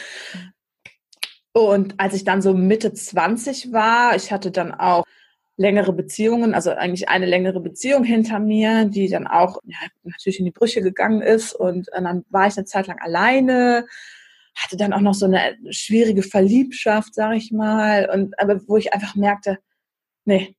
Und 1.53 1.99
als 1.99 2.13
ich 2.13 2.23
dann 2.23 2.41
so 2.41 2.53
Mitte 2.53 2.93
20 2.93 3.73
war, 3.73 4.15
ich 4.15 4.31
hatte 4.31 4.49
dann 4.51 4.73
auch 4.73 5.03
längere 5.57 5.91
Beziehungen, 5.91 6.53
also 6.53 6.71
eigentlich 6.71 7.09
eine 7.09 7.25
längere 7.25 7.59
Beziehung 7.59 8.05
hinter 8.05 8.39
mir, 8.39 8.85
die 8.85 9.09
dann 9.09 9.27
auch 9.27 9.59
ja, 9.65 9.77
natürlich 10.03 10.39
in 10.39 10.45
die 10.45 10.51
Brüche 10.51 10.81
gegangen 10.81 11.21
ist. 11.21 11.53
Und 11.53 11.89
dann 11.93 12.23
war 12.29 12.47
ich 12.47 12.55
eine 12.55 12.65
Zeit 12.65 12.87
lang 12.87 12.99
alleine 12.99 13.85
hatte 14.55 14.77
dann 14.77 14.93
auch 14.93 15.01
noch 15.01 15.13
so 15.13 15.25
eine 15.25 15.57
schwierige 15.69 16.23
Verliebschaft, 16.23 17.13
sag 17.15 17.35
ich 17.35 17.51
mal, 17.51 18.09
und 18.09 18.37
aber 18.39 18.61
wo 18.67 18.77
ich 18.77 18.93
einfach 18.93 19.15
merkte, 19.15 19.59
nee, 20.25 20.55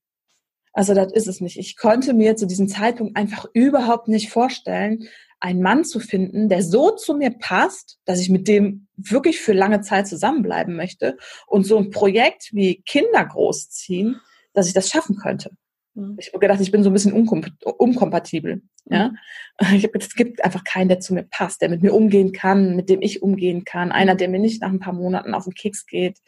also 0.72 0.94
das 0.94 1.12
ist 1.12 1.28
es 1.28 1.40
nicht. 1.40 1.58
Ich 1.58 1.76
konnte 1.76 2.14
mir 2.14 2.36
zu 2.36 2.46
diesem 2.46 2.68
Zeitpunkt 2.68 3.16
einfach 3.16 3.46
überhaupt 3.52 4.08
nicht 4.08 4.30
vorstellen, 4.30 5.08
einen 5.38 5.60
Mann 5.60 5.84
zu 5.84 5.98
finden, 5.98 6.48
der 6.48 6.62
so 6.62 6.92
zu 6.92 7.14
mir 7.14 7.30
passt, 7.30 7.98
dass 8.04 8.20
ich 8.20 8.30
mit 8.30 8.46
dem 8.48 8.86
wirklich 8.96 9.40
für 9.40 9.52
lange 9.52 9.80
Zeit 9.80 10.06
zusammenbleiben 10.06 10.76
möchte 10.76 11.18
und 11.46 11.66
so 11.66 11.76
ein 11.78 11.90
Projekt 11.90 12.50
wie 12.52 12.80
Kinder 12.82 13.24
großziehen, 13.24 14.20
dass 14.54 14.68
ich 14.68 14.72
das 14.72 14.88
schaffen 14.88 15.16
könnte. 15.16 15.50
Mhm. 15.94 16.16
Ich 16.18 16.28
habe 16.28 16.38
gedacht, 16.38 16.60
ich 16.60 16.72
bin 16.72 16.82
so 16.82 16.90
ein 16.90 16.92
bisschen 16.92 17.12
unkompatibel. 17.12 18.62
Ja? 18.86 19.08
Mhm. 19.08 19.16
Ich 19.76 19.82
habe 19.84 19.92
gedacht, 19.92 20.08
es 20.08 20.14
gibt 20.14 20.44
einfach 20.44 20.64
keinen, 20.64 20.88
der 20.88 21.00
zu 21.00 21.14
mir 21.14 21.24
passt, 21.24 21.62
der 21.62 21.68
mit 21.68 21.82
mir 21.82 21.94
umgehen 21.94 22.32
kann, 22.32 22.74
mit 22.74 22.88
dem 22.88 23.02
ich 23.02 23.22
umgehen 23.22 23.64
kann. 23.64 23.92
Einer, 23.92 24.14
der 24.14 24.28
mir 24.28 24.40
nicht 24.40 24.62
nach 24.62 24.70
ein 24.70 24.80
paar 24.80 24.94
Monaten 24.94 25.34
auf 25.34 25.44
den 25.44 25.54
Keks 25.54 25.86
geht. 25.86 26.18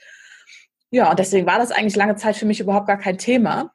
Ja, 0.90 1.10
und 1.10 1.18
deswegen 1.18 1.46
war 1.46 1.58
das 1.58 1.72
eigentlich 1.72 1.96
lange 1.96 2.16
Zeit 2.16 2.36
für 2.36 2.46
mich 2.46 2.60
überhaupt 2.60 2.86
gar 2.86 2.98
kein 2.98 3.18
Thema. 3.18 3.72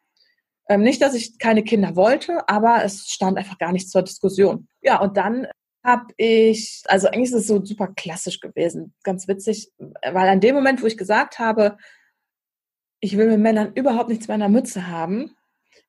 Ähm, 0.70 0.82
nicht, 0.82 1.02
dass 1.02 1.16
ich 1.16 1.40
keine 1.40 1.64
Kinder 1.64 1.96
wollte, 1.96 2.48
aber 2.48 2.84
es 2.84 3.08
stand 3.08 3.38
einfach 3.38 3.58
gar 3.58 3.72
nicht 3.72 3.90
zur 3.90 4.04
Diskussion. 4.04 4.68
Ja, 4.82 5.02
und 5.02 5.18
dann 5.18 5.48
habe 5.84 6.14
ich, 6.18 6.84
also 6.86 7.08
eigentlich 7.08 7.30
ist 7.30 7.36
es 7.36 7.48
so 7.48 7.64
super 7.64 7.88
klassisch 7.96 8.40
gewesen, 8.40 8.94
ganz 9.04 9.28
witzig, 9.28 9.72
weil 9.78 10.30
an 10.30 10.42
dem 10.42 10.56
Moment, 10.56 10.82
wo 10.82 10.86
ich 10.86 10.98
gesagt 10.98 11.40
habe, 11.40 11.78
ich 13.00 13.18
will 13.18 13.28
mit 13.28 13.40
Männern 13.40 13.74
überhaupt 13.74 14.10
nichts 14.10 14.28
mehr 14.28 14.36
in 14.36 14.42
der 14.42 14.50
Mütze 14.50 14.88
haben, 14.88 15.36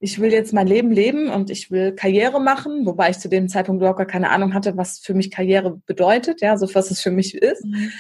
ich 0.02 0.18
will 0.18 0.32
jetzt 0.32 0.54
mein 0.54 0.66
Leben 0.66 0.90
leben 0.90 1.28
und 1.28 1.50
ich 1.50 1.70
will 1.70 1.92
Karriere 1.92 2.40
machen, 2.40 2.86
wobei 2.86 3.10
ich 3.10 3.18
zu 3.18 3.28
dem 3.28 3.48
Zeitpunkt 3.48 3.80
überhaupt 3.80 3.98
gar 3.98 4.06
keine 4.06 4.30
Ahnung 4.30 4.54
hatte, 4.54 4.76
was 4.76 4.98
für 4.98 5.12
mich 5.12 5.30
Karriere 5.30 5.80
bedeutet, 5.86 6.40
ja, 6.40 6.56
so 6.56 6.74
was 6.74 6.90
es 6.90 7.02
für 7.02 7.10
mich 7.10 7.34
ist. 7.34 7.64
Mhm. 7.64 7.92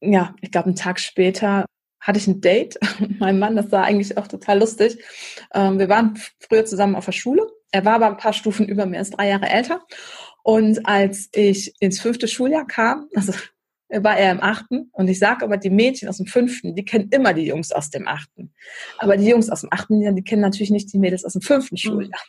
Ja, 0.00 0.34
ich 0.40 0.50
glaube, 0.50 0.66
einen 0.66 0.76
Tag 0.76 0.98
später 0.98 1.66
hatte 2.00 2.18
ich 2.18 2.26
ein 2.26 2.40
Date 2.40 2.78
mit 2.98 3.20
meinem 3.20 3.38
Mann, 3.38 3.54
das 3.54 3.70
war 3.70 3.84
eigentlich 3.84 4.18
auch 4.18 4.26
total 4.26 4.58
lustig. 4.58 4.98
Ähm, 5.54 5.78
wir 5.78 5.88
waren 5.88 6.18
früher 6.40 6.64
zusammen 6.64 6.96
auf 6.96 7.04
der 7.04 7.12
Schule. 7.12 7.46
Er 7.70 7.84
war 7.84 7.94
aber 7.94 8.08
ein 8.08 8.16
paar 8.16 8.32
Stufen 8.32 8.66
über 8.66 8.84
mir, 8.86 9.00
ist 9.00 9.16
drei 9.16 9.28
Jahre 9.28 9.48
älter. 9.48 9.82
Und 10.42 10.84
als 10.86 11.28
ich 11.32 11.74
ins 11.80 12.00
fünfte 12.00 12.26
Schuljahr 12.26 12.66
kam, 12.66 13.08
also 13.14 13.32
war 13.90 14.16
er 14.16 14.32
im 14.32 14.42
achten 14.42 14.88
und 14.92 15.08
ich 15.08 15.18
sage 15.18 15.44
aber, 15.44 15.56
die 15.56 15.70
Mädchen 15.70 16.08
aus 16.08 16.18
dem 16.18 16.26
fünften, 16.26 16.74
die 16.74 16.84
kennen 16.84 17.08
immer 17.10 17.34
die 17.34 17.46
Jungs 17.46 17.72
aus 17.72 17.90
dem 17.90 18.06
achten. 18.06 18.52
Aber 18.98 19.16
die 19.16 19.26
Jungs 19.26 19.50
aus 19.50 19.62
dem 19.62 19.70
achten, 19.72 20.14
die 20.14 20.22
kennen 20.22 20.42
natürlich 20.42 20.70
nicht 20.70 20.92
die 20.92 20.98
Mädels 20.98 21.24
aus 21.24 21.32
dem 21.32 21.42
fünften 21.42 21.76
Schuljahr. 21.76 22.20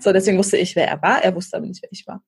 So, 0.00 0.12
deswegen 0.12 0.38
wusste 0.38 0.56
ich, 0.56 0.76
wer 0.76 0.88
er 0.88 1.00
war. 1.02 1.22
Er 1.22 1.34
wusste 1.34 1.56
aber 1.56 1.66
nicht, 1.66 1.82
wer 1.82 1.92
ich 1.92 2.06
war. 2.06 2.22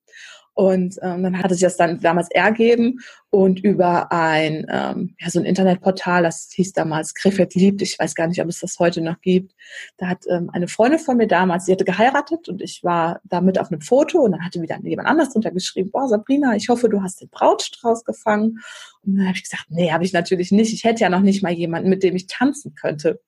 Und 0.54 0.98
ähm, 1.00 1.22
dann 1.22 1.38
hatte 1.38 1.54
sich 1.54 1.62
das 1.62 1.76
dann 1.76 2.00
damals 2.00 2.30
ergeben 2.30 2.98
und 3.30 3.60
über 3.60 4.10
ein, 4.10 4.66
ähm, 4.68 5.14
ja, 5.18 5.30
so 5.30 5.38
ein 5.38 5.44
Internetportal, 5.44 6.24
das 6.24 6.50
hieß 6.52 6.72
damals 6.72 7.14
Krefeld 7.14 7.54
liebt, 7.54 7.80
ich 7.82 7.98
weiß 7.98 8.14
gar 8.14 8.26
nicht, 8.26 8.42
ob 8.42 8.48
es 8.48 8.60
das 8.60 8.78
heute 8.78 9.00
noch 9.00 9.20
gibt. 9.20 9.54
Da 9.96 10.08
hat 10.08 10.24
ähm, 10.28 10.50
eine 10.52 10.66
Freundin 10.66 10.98
von 10.98 11.16
mir 11.16 11.28
damals, 11.28 11.66
sie 11.66 11.72
hatte 11.72 11.84
geheiratet 11.84 12.48
und 12.48 12.60
ich 12.60 12.82
war 12.82 13.20
damit 13.24 13.58
auf 13.58 13.70
einem 13.70 13.80
Foto 13.80 14.18
und 14.18 14.32
dann 14.32 14.44
hatte 14.44 14.60
wieder 14.60 14.78
jemand 14.82 15.08
anders 15.08 15.32
drunter 15.32 15.52
geschrieben, 15.52 15.92
boah 15.92 16.08
Sabrina, 16.08 16.56
ich 16.56 16.68
hoffe, 16.68 16.88
du 16.88 17.00
hast 17.00 17.20
den 17.20 17.30
Brautstrauß 17.30 18.04
gefangen. 18.04 18.58
Und 19.02 19.16
dann 19.16 19.28
habe 19.28 19.36
ich 19.36 19.44
gesagt, 19.44 19.66
nee, 19.68 19.92
habe 19.92 20.04
ich 20.04 20.12
natürlich 20.12 20.50
nicht. 20.50 20.74
Ich 20.74 20.84
hätte 20.84 21.00
ja 21.00 21.08
noch 21.08 21.20
nicht 21.20 21.42
mal 21.42 21.52
jemanden, 21.52 21.88
mit 21.88 22.02
dem 22.02 22.16
ich 22.16 22.26
tanzen 22.26 22.74
könnte. 22.74 23.20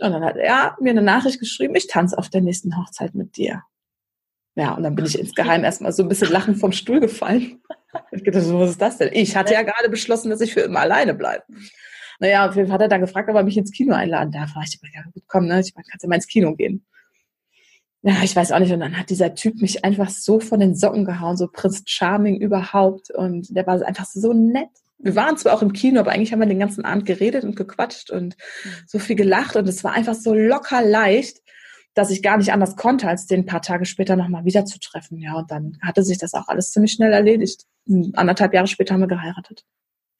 Und 0.00 0.12
dann 0.12 0.24
hat 0.24 0.36
er 0.36 0.76
mir 0.80 0.90
eine 0.90 1.02
Nachricht 1.02 1.38
geschrieben, 1.38 1.74
ich 1.74 1.86
tanze 1.86 2.16
auf 2.18 2.28
der 2.28 2.40
nächsten 2.40 2.76
Hochzeit 2.78 3.14
mit 3.14 3.36
dir. 3.36 3.62
Ja, 4.54 4.74
und 4.74 4.82
dann 4.82 4.94
bin 4.94 5.06
ich 5.06 5.18
insgeheim 5.18 5.64
erstmal 5.64 5.92
so 5.92 6.02
ein 6.02 6.08
bisschen 6.08 6.30
lachend 6.30 6.58
vom 6.58 6.72
Stuhl 6.72 7.00
gefallen. 7.00 7.60
Ich 8.10 8.24
gedacht, 8.24 8.44
was 8.46 8.70
ist 8.70 8.80
das 8.80 8.96
denn? 8.96 9.10
Ich 9.12 9.36
hatte 9.36 9.52
ja 9.52 9.60
gerade 9.60 9.90
beschlossen, 9.90 10.30
dass 10.30 10.40
ich 10.40 10.54
für 10.54 10.60
immer 10.60 10.80
alleine 10.80 11.12
bleibe. 11.12 11.44
Naja, 12.20 12.48
auf 12.48 12.56
jeden 12.56 12.68
Fall 12.68 12.76
hat 12.76 12.80
er 12.80 12.88
dann 12.88 13.02
gefragt, 13.02 13.28
ob 13.28 13.36
er 13.36 13.42
mich 13.42 13.58
ins 13.58 13.70
Kino 13.70 13.94
einladen 13.94 14.32
darf. 14.32 14.52
Ich 14.64 14.80
dachte, 14.80 14.94
ja, 14.94 15.02
komm, 15.26 15.46
ne? 15.46 15.60
Ich 15.60 15.74
meine, 15.74 15.84
kannst 15.90 16.02
ja 16.02 16.08
mal 16.08 16.14
ins 16.14 16.26
Kino 16.26 16.54
gehen. 16.54 16.86
Ja, 18.02 18.14
ich 18.22 18.34
weiß 18.34 18.52
auch 18.52 18.60
nicht. 18.60 18.72
Und 18.72 18.80
dann 18.80 18.98
hat 18.98 19.10
dieser 19.10 19.34
Typ 19.34 19.60
mich 19.60 19.84
einfach 19.84 20.08
so 20.08 20.40
von 20.40 20.58
den 20.58 20.74
Socken 20.74 21.04
gehauen, 21.04 21.36
so 21.36 21.48
Prinz 21.48 21.82
Charming 21.84 22.40
überhaupt. 22.40 23.10
Und 23.10 23.54
der 23.54 23.66
war 23.66 23.80
einfach 23.82 24.06
so 24.06 24.32
nett. 24.32 24.70
Wir 25.02 25.16
waren 25.16 25.36
zwar 25.36 25.54
auch 25.54 25.62
im 25.62 25.72
Kino, 25.72 26.00
aber 26.00 26.12
eigentlich 26.12 26.32
haben 26.32 26.40
wir 26.40 26.46
den 26.46 26.58
ganzen 26.58 26.84
Abend 26.84 27.06
geredet 27.06 27.44
und 27.44 27.56
gequatscht 27.56 28.10
und 28.10 28.36
mhm. 28.64 28.70
so 28.86 28.98
viel 28.98 29.16
gelacht. 29.16 29.56
Und 29.56 29.68
es 29.68 29.84
war 29.84 29.92
einfach 29.92 30.14
so 30.14 30.34
locker 30.34 30.82
leicht 30.82 31.42
dass 31.94 32.10
ich 32.10 32.22
gar 32.22 32.38
nicht 32.38 32.52
anders 32.52 32.76
konnte, 32.76 33.08
als 33.08 33.26
den 33.26 33.40
ein 33.40 33.46
paar 33.46 33.62
Tage 33.62 33.84
später 33.84 34.16
nochmal 34.16 34.44
wiederzutreffen. 34.44 35.18
Ja, 35.18 35.34
und 35.34 35.50
dann 35.50 35.78
hatte 35.82 36.02
sich 36.02 36.18
das 36.18 36.34
auch 36.34 36.48
alles 36.48 36.70
ziemlich 36.70 36.92
schnell 36.92 37.12
erledigt. 37.12 37.66
Anderthalb 38.14 38.54
Jahre 38.54 38.66
später 38.66 38.94
haben 38.94 39.02
wir 39.02 39.08
geheiratet. 39.08 39.64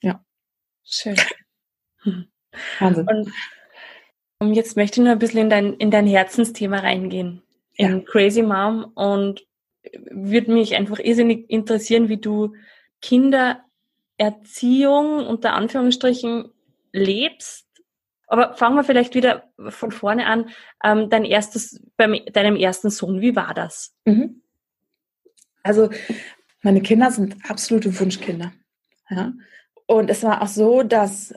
Ja. 0.03 0.23
Schön. 0.85 1.16
Wahnsinn. 2.79 3.07
Und 4.38 4.55
jetzt 4.55 4.77
möchte 4.77 5.01
ich 5.01 5.05
nur 5.05 5.12
ein 5.12 5.18
bisschen 5.18 5.40
in 5.40 5.51
dein, 5.51 5.75
in 5.75 5.90
dein 5.90 6.07
Herzensthema 6.07 6.79
reingehen. 6.79 7.42
In 7.77 7.99
ja. 7.99 8.01
Crazy 8.01 8.42
Mom 8.42 8.92
und 8.95 9.47
würde 10.11 10.53
mich 10.53 10.77
einfach 10.77 10.99
irrsinnig 10.99 11.49
interessieren, 11.49 12.09
wie 12.09 12.18
du 12.18 12.55
Kindererziehung 14.18 15.27
unter 15.27 15.55
Anführungsstrichen 15.55 16.51
lebst 16.92 17.66
aber 18.33 18.55
fangen 18.55 18.77
wir 18.77 18.85
vielleicht 18.85 19.14
wieder 19.14 19.53
von 19.68 19.92
vorne 19.92 20.25
an. 20.25 20.48
Ähm, 20.83 21.11
dein 21.11 21.27
erstes, 21.27 21.83
bei 21.98 22.20
deinem 22.33 22.57
ersten 22.57 22.88
Sohn, 22.88 23.20
wie 23.20 23.37
war 23.37 23.53
das? 23.53 23.92
Mhm. 24.07 24.40
Also, 25.62 25.90
meine 26.62 26.81
Kinder 26.81 27.11
sind 27.11 27.37
absolute 27.46 28.01
Wunschkinder. 28.01 28.55
Ja? 29.11 29.35
Und 29.85 30.09
es 30.09 30.22
war 30.22 30.40
auch 30.40 30.46
so, 30.46 30.83
dass 30.83 31.35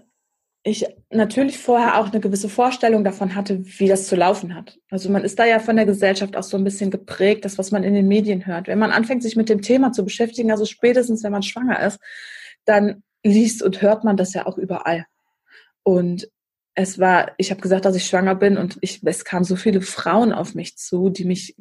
ich 0.63 0.85
natürlich 1.09 1.57
vorher 1.57 1.99
auch 1.99 2.13
eine 2.13 2.21
gewisse 2.21 2.47
Vorstellung 2.47 3.03
davon 3.03 3.35
hatte, 3.35 3.61
wie 3.65 3.89
das 3.89 4.07
zu 4.07 4.15
laufen 4.15 4.55
hat. 4.55 4.79
Also 4.89 5.09
man 5.09 5.25
ist 5.25 5.37
da 5.37 5.43
ja 5.43 5.59
von 5.59 5.75
der 5.75 5.85
Gesellschaft 5.85 6.37
auch 6.37 6.43
so 6.43 6.55
ein 6.55 6.63
bisschen 6.63 6.91
geprägt, 6.91 7.43
das, 7.43 7.57
was 7.57 7.71
man 7.71 7.83
in 7.83 7.93
den 7.93 8.07
Medien 8.07 8.45
hört. 8.47 8.69
Wenn 8.69 8.79
man 8.79 8.91
anfängt, 8.91 9.21
sich 9.21 9.35
mit 9.35 9.49
dem 9.49 9.61
Thema 9.61 9.91
zu 9.91 10.05
beschäftigen, 10.05 10.49
also 10.49 10.63
spätestens, 10.63 11.23
wenn 11.23 11.33
man 11.33 11.43
schwanger 11.43 11.85
ist, 11.85 11.99
dann 12.65 13.03
liest 13.23 13.63
und 13.63 13.81
hört 13.81 14.03
man 14.03 14.17
das 14.17 14.33
ja 14.33 14.45
auch 14.45 14.57
überall. 14.57 15.05
Und 15.83 16.29
es 16.75 16.99
war, 16.99 17.31
ich 17.37 17.51
habe 17.51 17.61
gesagt, 17.61 17.85
dass 17.85 17.95
ich 17.95 18.05
schwanger 18.05 18.35
bin 18.35 18.57
und 18.57 18.77
ich, 18.81 19.01
es 19.03 19.23
kamen 19.23 19.45
so 19.45 19.55
viele 19.55 19.81
Frauen 19.81 20.33
auf 20.33 20.55
mich 20.55 20.77
zu, 20.77 21.09
die 21.09 21.25
mich 21.25 21.55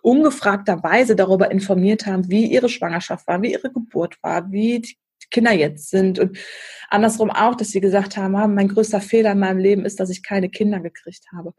ungefragterweise 0.00 1.16
darüber 1.16 1.50
informiert 1.50 2.06
haben, 2.06 2.28
wie 2.30 2.46
ihre 2.46 2.68
Schwangerschaft 2.68 3.26
war, 3.26 3.40
wie 3.42 3.52
ihre 3.52 3.72
Geburt 3.72 4.22
war, 4.22 4.50
wie 4.50 4.80
die 4.80 4.96
Kinder 5.30 5.52
jetzt 5.52 5.90
sind 5.90 6.18
und 6.18 6.38
andersrum 6.90 7.30
auch, 7.30 7.54
dass 7.54 7.70
sie 7.70 7.80
gesagt 7.80 8.16
haben, 8.16 8.36
ah, 8.36 8.46
mein 8.46 8.68
größter 8.68 9.00
Fehler 9.00 9.32
in 9.32 9.38
meinem 9.38 9.58
Leben 9.58 9.84
ist, 9.84 10.00
dass 10.00 10.10
ich 10.10 10.22
keine 10.22 10.50
Kinder 10.50 10.80
gekriegt 10.80 11.24
habe. 11.34 11.54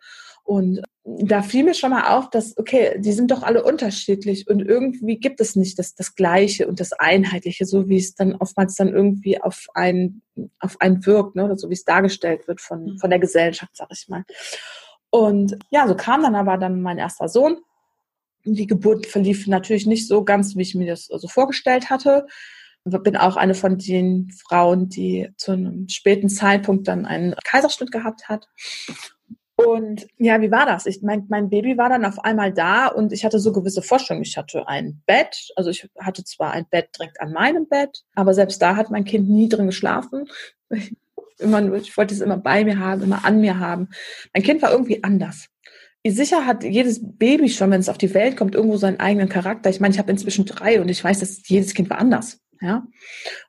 Und 0.45 0.84
da 1.03 1.41
fiel 1.41 1.63
mir 1.63 1.73
schon 1.73 1.89
mal 1.89 2.15
auf, 2.15 2.29
dass, 2.29 2.55
okay, 2.58 2.99
die 2.99 3.13
sind 3.13 3.31
doch 3.31 3.41
alle 3.41 3.63
unterschiedlich 3.63 4.47
und 4.47 4.60
irgendwie 4.60 5.17
gibt 5.17 5.41
es 5.41 5.55
nicht 5.55 5.77
das, 5.79 5.95
das 5.95 6.13
Gleiche 6.13 6.67
und 6.67 6.79
das 6.79 6.93
Einheitliche, 6.93 7.65
so 7.65 7.89
wie 7.89 7.97
es 7.97 8.13
dann 8.13 8.36
oftmals 8.36 8.75
dann 8.75 8.89
irgendwie 8.89 9.41
auf 9.41 9.65
einen, 9.73 10.21
auf 10.60 10.79
einen 10.81 11.03
wirkt, 11.05 11.36
ne, 11.36 11.45
oder 11.45 11.58
so 11.58 11.69
wie 11.69 11.73
es 11.73 11.84
dargestellt 11.84 12.47
wird 12.47 12.62
von, 12.62 12.84
mhm. 12.84 12.97
von 12.99 13.10
der 13.10 13.19
Gesellschaft, 13.19 13.75
sag 13.75 13.88
ich 13.91 14.08
mal. 14.08 14.23
Und 15.10 15.58
ja, 15.71 15.88
so 15.88 15.95
kam 15.95 16.21
dann 16.21 16.36
aber 16.36 16.58
dann 16.58 16.81
mein 16.81 16.99
erster 16.99 17.27
Sohn. 17.27 17.58
Die 18.43 18.67
Geburt 18.67 19.08
verlief 19.08 19.47
natürlich 19.47 19.88
nicht 19.88 20.08
so 20.08 20.23
ganz, 20.23 20.55
wie 20.55 20.62
ich 20.62 20.75
mir 20.75 20.86
das 20.88 21.08
so 21.08 21.13
also 21.13 21.27
vorgestellt 21.27 21.89
hatte. 21.89 22.27
Ich 22.88 22.95
bin 22.99 23.17
auch 23.17 23.36
eine 23.36 23.55
von 23.55 23.79
den 23.79 24.31
Frauen, 24.31 24.89
die 24.89 25.29
zu 25.38 25.53
einem 25.53 25.89
späten 25.89 26.29
Zeitpunkt 26.29 26.88
dann 26.88 27.08
einen 27.08 27.34
Kaiserschnitt 27.43 27.91
gehabt 27.91 28.29
hat. 28.29 28.47
Und 29.58 30.08
ja, 30.18 30.41
wie 30.41 30.52
war 30.52 30.65
das? 30.65 30.86
Ich 30.86 31.02
mein, 31.02 31.26
mein 31.30 31.50
Baby 31.50 31.78
war 31.78 31.88
dann 31.88 32.04
auf 32.04 32.24
einmal 32.24 32.52
da 32.52 32.88
und 32.88 33.13
ich 33.13 33.24
hatte 33.24 33.39
so 33.39 33.54
gewisse 33.54 33.82
Vorstellungen. 33.82 34.26
Ich 34.26 34.38
hatte 34.38 34.68
ein 34.68 35.02
Bett, 35.06 35.50
also 35.56 35.70
ich 35.70 35.89
hatte 35.98 36.26
zwar 36.26 36.52
ein 36.52 36.65
Bett 36.70 36.89
direkt 36.98 37.22
an 37.22 37.32
meinem 37.32 37.68
Bett, 37.68 38.04
aber 38.15 38.34
selbst 38.34 38.62
da 38.62 38.76
hat 38.76 38.91
mein 38.91 39.06
Kind 39.06 39.30
nie 39.30 39.48
drin 39.48 39.68
geschlafen. 39.68 40.28
Immer 41.38 41.62
nur, 41.62 41.78
ich 41.78 41.96
wollte 41.98 42.13
es 42.13 42.22
immer 42.22 42.38
bei 42.38 42.63
mir 42.63 42.80
haben, 42.80 43.04
immer 43.04 43.26
an 43.26 43.41
mir 43.41 43.60
haben. 43.60 43.89
Mein 44.34 44.41
Kind 44.41 44.62
war 44.62 44.72
irgendwie 44.72 45.04
anders. 45.04 45.50
Sicher 46.08 46.46
hat 46.46 46.63
jedes 46.63 47.02
Baby 47.02 47.50
schon, 47.50 47.72
wenn 47.72 47.82
es 47.82 47.89
auf 47.89 47.98
die 47.98 48.13
Welt 48.13 48.38
kommt, 48.38 48.56
irgendwo 48.56 48.78
seinen 48.78 49.02
eigenen 49.02 49.28
Charakter. 49.28 49.70
Ich 49.70 49.82
meine, 49.82 49.94
ich 49.94 50.00
habe 50.00 50.10
inzwischen 50.10 50.46
drei 50.46 50.80
und 50.80 50.88
ich 50.88 51.04
weiß, 51.04 51.20
dass 51.20 51.46
jedes 51.50 51.74
Kind 51.74 51.89
war 51.89 51.98
anders. 51.98 52.39
Ja. 52.62 52.84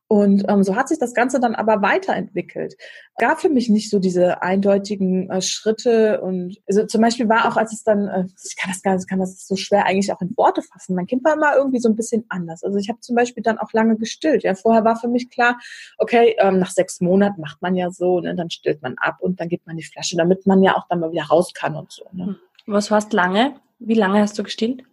Und 0.08 0.44
ähm, 0.48 0.62
so 0.62 0.76
hat 0.76 0.88
sich 0.88 0.98
das 0.98 1.14
Ganze 1.14 1.40
dann 1.40 1.56
aber 1.56 1.82
weiterentwickelt. 1.82 2.76
Gab 3.18 3.40
für 3.40 3.48
mich 3.48 3.68
nicht 3.68 3.90
so 3.90 3.98
diese 3.98 4.40
eindeutigen 4.42 5.28
äh, 5.30 5.42
Schritte 5.42 6.20
und 6.20 6.58
also 6.68 6.86
zum 6.86 7.00
Beispiel 7.00 7.28
war 7.28 7.48
auch, 7.48 7.56
als 7.56 7.72
es 7.72 7.82
dann, 7.82 8.06
äh, 8.06 8.24
ich 8.44 8.56
kann 8.56 8.70
das 8.70 8.82
gar 8.82 8.94
nicht, 8.94 9.08
kann 9.08 9.18
das 9.18 9.46
so 9.46 9.56
schwer 9.56 9.84
eigentlich 9.84 10.12
auch 10.12 10.20
in 10.20 10.36
Worte 10.36 10.62
fassen. 10.62 10.94
Mein 10.94 11.06
Kind 11.06 11.24
war 11.24 11.34
immer 11.34 11.56
irgendwie 11.56 11.80
so 11.80 11.88
ein 11.88 11.96
bisschen 11.96 12.24
anders. 12.28 12.62
Also 12.62 12.78
ich 12.78 12.88
habe 12.88 13.00
zum 13.00 13.16
Beispiel 13.16 13.42
dann 13.42 13.58
auch 13.58 13.72
lange 13.72 13.96
gestillt. 13.96 14.44
Ja, 14.44 14.54
vorher 14.54 14.84
war 14.84 14.96
für 14.96 15.08
mich 15.08 15.28
klar, 15.28 15.58
okay, 15.98 16.36
ähm, 16.38 16.60
nach 16.60 16.70
sechs 16.70 17.00
Monaten 17.00 17.40
macht 17.40 17.60
man 17.60 17.74
ja 17.74 17.90
so, 17.90 18.20
ne, 18.20 18.34
dann 18.36 18.50
stillt 18.50 18.82
man 18.82 18.96
ab 18.98 19.16
und 19.20 19.40
dann 19.40 19.48
gibt 19.48 19.66
man 19.66 19.76
die 19.76 19.84
Flasche, 19.84 20.16
damit 20.16 20.46
man 20.46 20.62
ja 20.62 20.76
auch 20.76 20.86
dann 20.88 21.00
mal 21.00 21.10
wieder 21.10 21.24
raus 21.24 21.52
kann 21.52 21.74
und 21.74 21.90
so. 21.90 22.04
Ne? 22.12 22.26
Hm. 22.26 22.36
Was 22.66 22.90
warst 22.90 23.12
lange? 23.12 23.54
Wie 23.78 23.94
lange 23.94 24.20
hast 24.20 24.38
du 24.38 24.42
gestillt? 24.42 24.84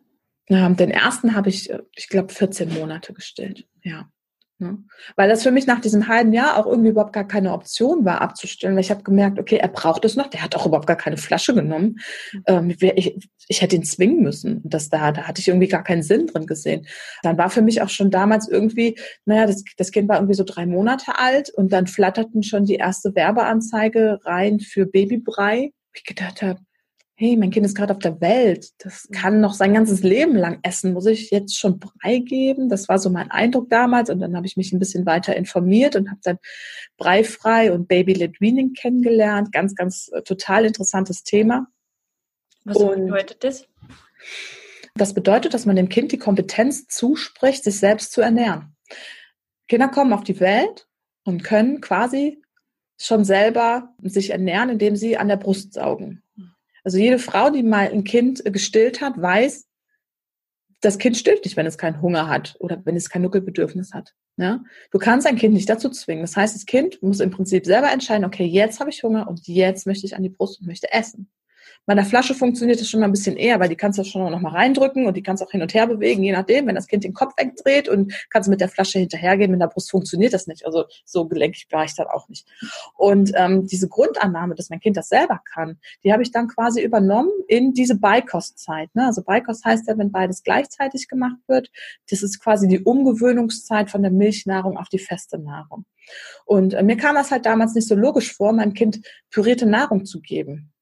Ja, 0.49 0.69
den 0.69 0.91
ersten 0.91 1.35
habe 1.35 1.49
ich, 1.49 1.69
äh, 1.69 1.79
ich 1.95 2.09
glaube, 2.09 2.33
14 2.33 2.73
Monate 2.73 3.13
gestillt. 3.13 3.65
Ja. 3.83 4.09
Ne? 4.59 4.77
Weil 5.15 5.29
das 5.29 5.43
für 5.43 5.51
mich 5.51 5.67
nach 5.67 5.81
diesem 5.81 6.07
halben 6.07 6.31
Jahr 6.31 6.57
auch 6.57 6.65
irgendwie 6.65 6.89
überhaupt 6.89 7.13
gar 7.13 7.27
keine 7.27 7.53
Option 7.53 8.05
war, 8.05 8.21
abzustellen. 8.21 8.75
Weil 8.75 8.83
ich 8.83 8.91
habe 8.91 9.03
gemerkt, 9.03 9.39
okay, 9.39 9.57
er 9.57 9.67
braucht 9.67 10.05
es 10.05 10.15
noch. 10.15 10.27
Der 10.27 10.43
hat 10.43 10.55
auch 10.55 10.65
überhaupt 10.65 10.87
gar 10.87 10.97
keine 10.97 11.17
Flasche 11.17 11.53
genommen. 11.53 11.99
Ähm, 12.47 12.69
ich, 12.69 13.15
ich, 13.47 13.61
hätte 13.61 13.75
ihn 13.75 13.83
zwingen 13.83 14.21
müssen. 14.21 14.61
Das 14.63 14.89
da, 14.89 15.11
da 15.11 15.23
hatte 15.23 15.41
ich 15.41 15.47
irgendwie 15.47 15.67
gar 15.67 15.83
keinen 15.83 16.03
Sinn 16.03 16.27
drin 16.27 16.45
gesehen. 16.45 16.87
Dann 17.23 17.37
war 17.37 17.49
für 17.49 17.61
mich 17.61 17.81
auch 17.81 17.89
schon 17.89 18.11
damals 18.11 18.47
irgendwie, 18.47 18.97
naja, 19.25 19.47
das, 19.47 19.63
das 19.77 19.91
Kind 19.91 20.07
war 20.07 20.17
irgendwie 20.17 20.35
so 20.35 20.43
drei 20.43 20.65
Monate 20.65 21.17
alt 21.17 21.49
und 21.49 21.73
dann 21.73 21.87
flatterten 21.87 22.43
schon 22.43 22.65
die 22.65 22.75
erste 22.75 23.15
Werbeanzeige 23.15 24.19
rein 24.23 24.59
für 24.59 24.85
Babybrei. 24.85 25.71
Ich 25.93 26.05
gedacht 26.05 26.41
habe, 26.41 26.59
hey, 27.23 27.37
mein 27.37 27.51
Kind 27.51 27.65
ist 27.65 27.75
gerade 27.75 27.93
auf 27.93 27.99
der 27.99 28.19
Welt, 28.19 28.71
das 28.79 29.07
kann 29.13 29.39
noch 29.39 29.53
sein 29.53 29.73
ganzes 29.73 30.03
Leben 30.03 30.35
lang 30.35 30.59
essen, 30.61 30.91
muss 30.91 31.05
ich 31.05 31.31
jetzt 31.31 31.57
schon 31.57 31.79
Brei 31.79 32.17
geben? 32.17 32.67
Das 32.67 32.89
war 32.89 32.99
so 32.99 33.09
mein 33.09 33.31
Eindruck 33.31 33.69
damals 33.69 34.09
und 34.09 34.19
dann 34.19 34.35
habe 34.35 34.45
ich 34.45 34.57
mich 34.57 34.73
ein 34.73 34.79
bisschen 34.79 35.05
weiter 35.05 35.33
informiert 35.35 35.95
und 35.95 36.09
habe 36.09 36.19
dann 36.23 36.37
Breifrei 36.97 37.71
und 37.71 37.87
Baby-led 37.87 38.41
Weaning 38.41 38.73
kennengelernt. 38.73 39.53
Ganz, 39.53 39.73
ganz 39.73 40.11
äh, 40.13 40.21
total 40.21 40.65
interessantes 40.65 41.23
Thema. 41.23 41.67
Was 42.65 42.75
und 42.75 43.05
bedeutet 43.05 43.43
das? 43.43 43.67
Das 44.95 45.13
bedeutet, 45.13 45.53
dass 45.53 45.65
man 45.65 45.77
dem 45.77 45.87
Kind 45.87 46.11
die 46.11 46.19
Kompetenz 46.19 46.87
zuspricht, 46.87 47.63
sich 47.63 47.79
selbst 47.79 48.11
zu 48.11 48.19
ernähren. 48.19 48.75
Kinder 49.69 49.87
kommen 49.87 50.11
auf 50.11 50.23
die 50.23 50.41
Welt 50.41 50.87
und 51.23 51.43
können 51.43 51.79
quasi 51.79 52.41
schon 52.99 53.23
selber 53.23 53.93
sich 54.01 54.31
ernähren, 54.31 54.69
indem 54.69 54.97
sie 54.97 55.17
an 55.17 55.29
der 55.29 55.37
Brust 55.37 55.73
saugen. 55.73 56.22
Also 56.83 56.97
jede 56.97 57.19
Frau, 57.19 57.49
die 57.49 57.63
mal 57.63 57.89
ein 57.89 58.03
Kind 58.03 58.43
gestillt 58.45 59.01
hat, 59.01 59.21
weiß, 59.21 59.67
das 60.81 60.97
Kind 60.97 61.15
stillt 61.15 61.45
nicht, 61.45 61.55
wenn 61.55 61.65
es 61.65 61.77
keinen 61.77 62.01
Hunger 62.01 62.27
hat 62.27 62.55
oder 62.59 62.81
wenn 62.85 62.95
es 62.95 63.09
kein 63.09 63.21
Nuckelbedürfnis 63.21 63.93
hat. 63.93 64.13
Ja? 64.37 64.63
Du 64.91 64.99
kannst 64.99 65.25
ein 65.25 65.37
Kind 65.37 65.53
nicht 65.53 65.69
dazu 65.69 65.89
zwingen. 65.89 66.23
Das 66.23 66.35
heißt, 66.35 66.55
das 66.55 66.65
Kind 66.65 67.01
muss 67.01 67.21
im 67.21 67.31
Prinzip 67.31 67.65
selber 67.65 67.91
entscheiden, 67.91 68.25
okay, 68.25 68.45
jetzt 68.45 68.79
habe 68.79 68.89
ich 68.89 69.03
Hunger 69.03 69.27
und 69.29 69.47
jetzt 69.47 69.87
möchte 69.87 70.05
ich 70.05 70.15
an 70.15 70.23
die 70.23 70.29
Brust 70.29 70.59
und 70.59 70.67
möchte 70.67 70.91
essen. 70.91 71.31
Bei 71.85 71.95
der 71.95 72.05
Flasche 72.05 72.33
funktioniert 72.33 72.79
das 72.79 72.89
schon 72.89 73.01
mal 73.01 73.07
ein 73.07 73.11
bisschen 73.11 73.35
eher, 73.35 73.59
weil 73.59 73.67
die 73.67 73.75
kannst 73.75 73.99
du 73.99 74.05
schon 74.05 74.31
noch 74.31 74.39
mal 74.39 74.53
reindrücken 74.53 75.05
und 75.05 75.17
die 75.17 75.23
kannst 75.23 75.43
auch 75.43 75.51
hin 75.51 75.61
und 75.61 75.73
her 75.73 75.85
bewegen, 75.85 76.23
je 76.23 76.31
nachdem, 76.31 76.67
wenn 76.67 76.75
das 76.75 76.87
Kind 76.87 77.03
den 77.03 77.13
Kopf 77.13 77.33
wegdreht 77.37 77.89
und 77.89 78.13
kannst 78.29 78.49
mit 78.49 78.61
der 78.61 78.69
Flasche 78.69 78.99
hinterhergehen, 78.99 79.51
mit 79.51 79.59
der 79.59 79.67
Brust 79.67 79.91
funktioniert 79.91 80.33
das 80.33 80.47
nicht. 80.47 80.65
Also 80.65 80.85
so 81.03 81.27
gelenkig 81.27 81.67
war 81.71 81.83
ich 81.83 81.93
dann 81.93 82.07
auch 82.07 82.29
nicht. 82.29 82.47
Und 82.95 83.33
ähm, 83.35 83.67
diese 83.67 83.89
Grundannahme, 83.89 84.55
dass 84.55 84.69
mein 84.69 84.79
Kind 84.79 84.95
das 84.95 85.09
selber 85.09 85.41
kann, 85.53 85.77
die 86.05 86.13
habe 86.13 86.23
ich 86.23 86.31
dann 86.31 86.47
quasi 86.47 86.81
übernommen 86.81 87.31
in 87.47 87.73
diese 87.73 87.95
Beikostzeit. 87.95 88.89
Ne? 88.95 89.07
Also 89.07 89.21
Beikost 89.21 89.65
heißt 89.65 89.87
ja, 89.87 89.97
wenn 89.97 90.11
beides 90.11 90.43
gleichzeitig 90.43 91.09
gemacht 91.09 91.37
wird, 91.47 91.69
das 92.09 92.23
ist 92.23 92.39
quasi 92.39 92.69
die 92.69 92.79
Umgewöhnungszeit 92.79 93.91
von 93.91 94.03
der 94.03 94.11
Milchnahrung 94.11 94.77
auf 94.77 94.87
die 94.87 94.99
feste 94.99 95.37
Nahrung. 95.37 95.85
Und 96.45 96.73
äh, 96.73 96.83
mir 96.83 96.95
kam 96.95 97.15
das 97.15 97.31
halt 97.31 97.45
damals 97.45 97.75
nicht 97.75 97.87
so 97.89 97.95
logisch 97.95 98.33
vor, 98.33 98.53
meinem 98.53 98.73
Kind 98.73 99.01
pürierte 99.31 99.65
Nahrung 99.65 100.05
zu 100.05 100.21
geben 100.21 100.72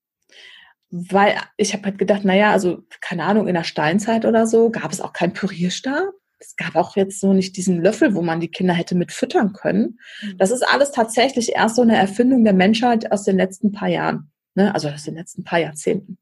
weil 0.91 1.35
ich 1.55 1.73
habe 1.73 1.85
halt 1.85 1.97
gedacht, 1.97 2.25
naja, 2.25 2.51
also 2.51 2.83
keine 2.99 3.23
Ahnung, 3.23 3.47
in 3.47 3.55
der 3.55 3.63
Steinzeit 3.63 4.25
oder 4.25 4.45
so 4.45 4.69
gab 4.69 4.91
es 4.91 4.99
auch 4.99 5.13
keinen 5.13 5.33
Pürierstab. 5.33 6.13
Es 6.37 6.55
gab 6.55 6.75
auch 6.75 6.95
jetzt 6.97 7.19
so 7.19 7.33
nicht 7.33 7.55
diesen 7.55 7.81
Löffel, 7.81 8.13
wo 8.13 8.21
man 8.21 8.39
die 8.39 8.49
Kinder 8.49 8.73
hätte 8.73 8.95
mit 8.95 9.11
füttern 9.11 9.53
können. 9.53 9.99
Mhm. 10.21 10.37
Das 10.37 10.51
ist 10.51 10.63
alles 10.63 10.91
tatsächlich 10.91 11.53
erst 11.55 11.77
so 11.77 11.81
eine 11.81 11.95
Erfindung 11.95 12.43
der 12.43 12.53
Menschheit 12.53 13.11
aus 13.11 13.23
den 13.23 13.37
letzten 13.37 13.71
paar 13.71 13.87
Jahren, 13.87 14.31
ne? 14.55 14.73
also 14.73 14.89
aus 14.89 15.03
den 15.03 15.15
letzten 15.15 15.43
paar 15.43 15.59
Jahrzehnten. 15.59 16.17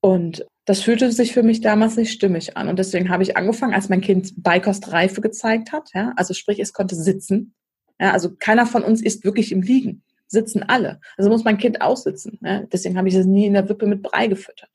Und 0.00 0.44
das 0.64 0.80
fühlte 0.80 1.12
sich 1.12 1.32
für 1.32 1.42
mich 1.42 1.60
damals 1.60 1.96
nicht 1.96 2.12
stimmig 2.12 2.56
an. 2.56 2.68
Und 2.68 2.78
deswegen 2.78 3.10
habe 3.10 3.22
ich 3.22 3.36
angefangen, 3.36 3.74
als 3.74 3.90
mein 3.90 4.00
Kind 4.00 4.32
Beikostreife 4.42 5.20
gezeigt 5.20 5.72
hat, 5.72 5.90
ja, 5.94 6.12
also 6.16 6.34
sprich, 6.34 6.58
es 6.58 6.72
konnte 6.72 6.96
sitzen. 6.96 7.54
Ja, 8.00 8.12
also 8.12 8.34
keiner 8.34 8.66
von 8.66 8.82
uns 8.82 9.02
ist 9.02 9.24
wirklich 9.24 9.52
im 9.52 9.62
Liegen 9.62 10.02
sitzen 10.34 10.62
alle. 10.62 11.00
Also 11.16 11.30
muss 11.30 11.44
mein 11.44 11.56
Kind 11.56 11.80
aussitzen. 11.80 12.38
Ne? 12.42 12.68
Deswegen 12.70 12.98
habe 12.98 13.08
ich 13.08 13.14
es 13.14 13.24
nie 13.24 13.46
in 13.46 13.54
der 13.54 13.68
Wippe 13.68 13.86
mit 13.86 14.02
Brei 14.02 14.26
gefüttert. 14.26 14.70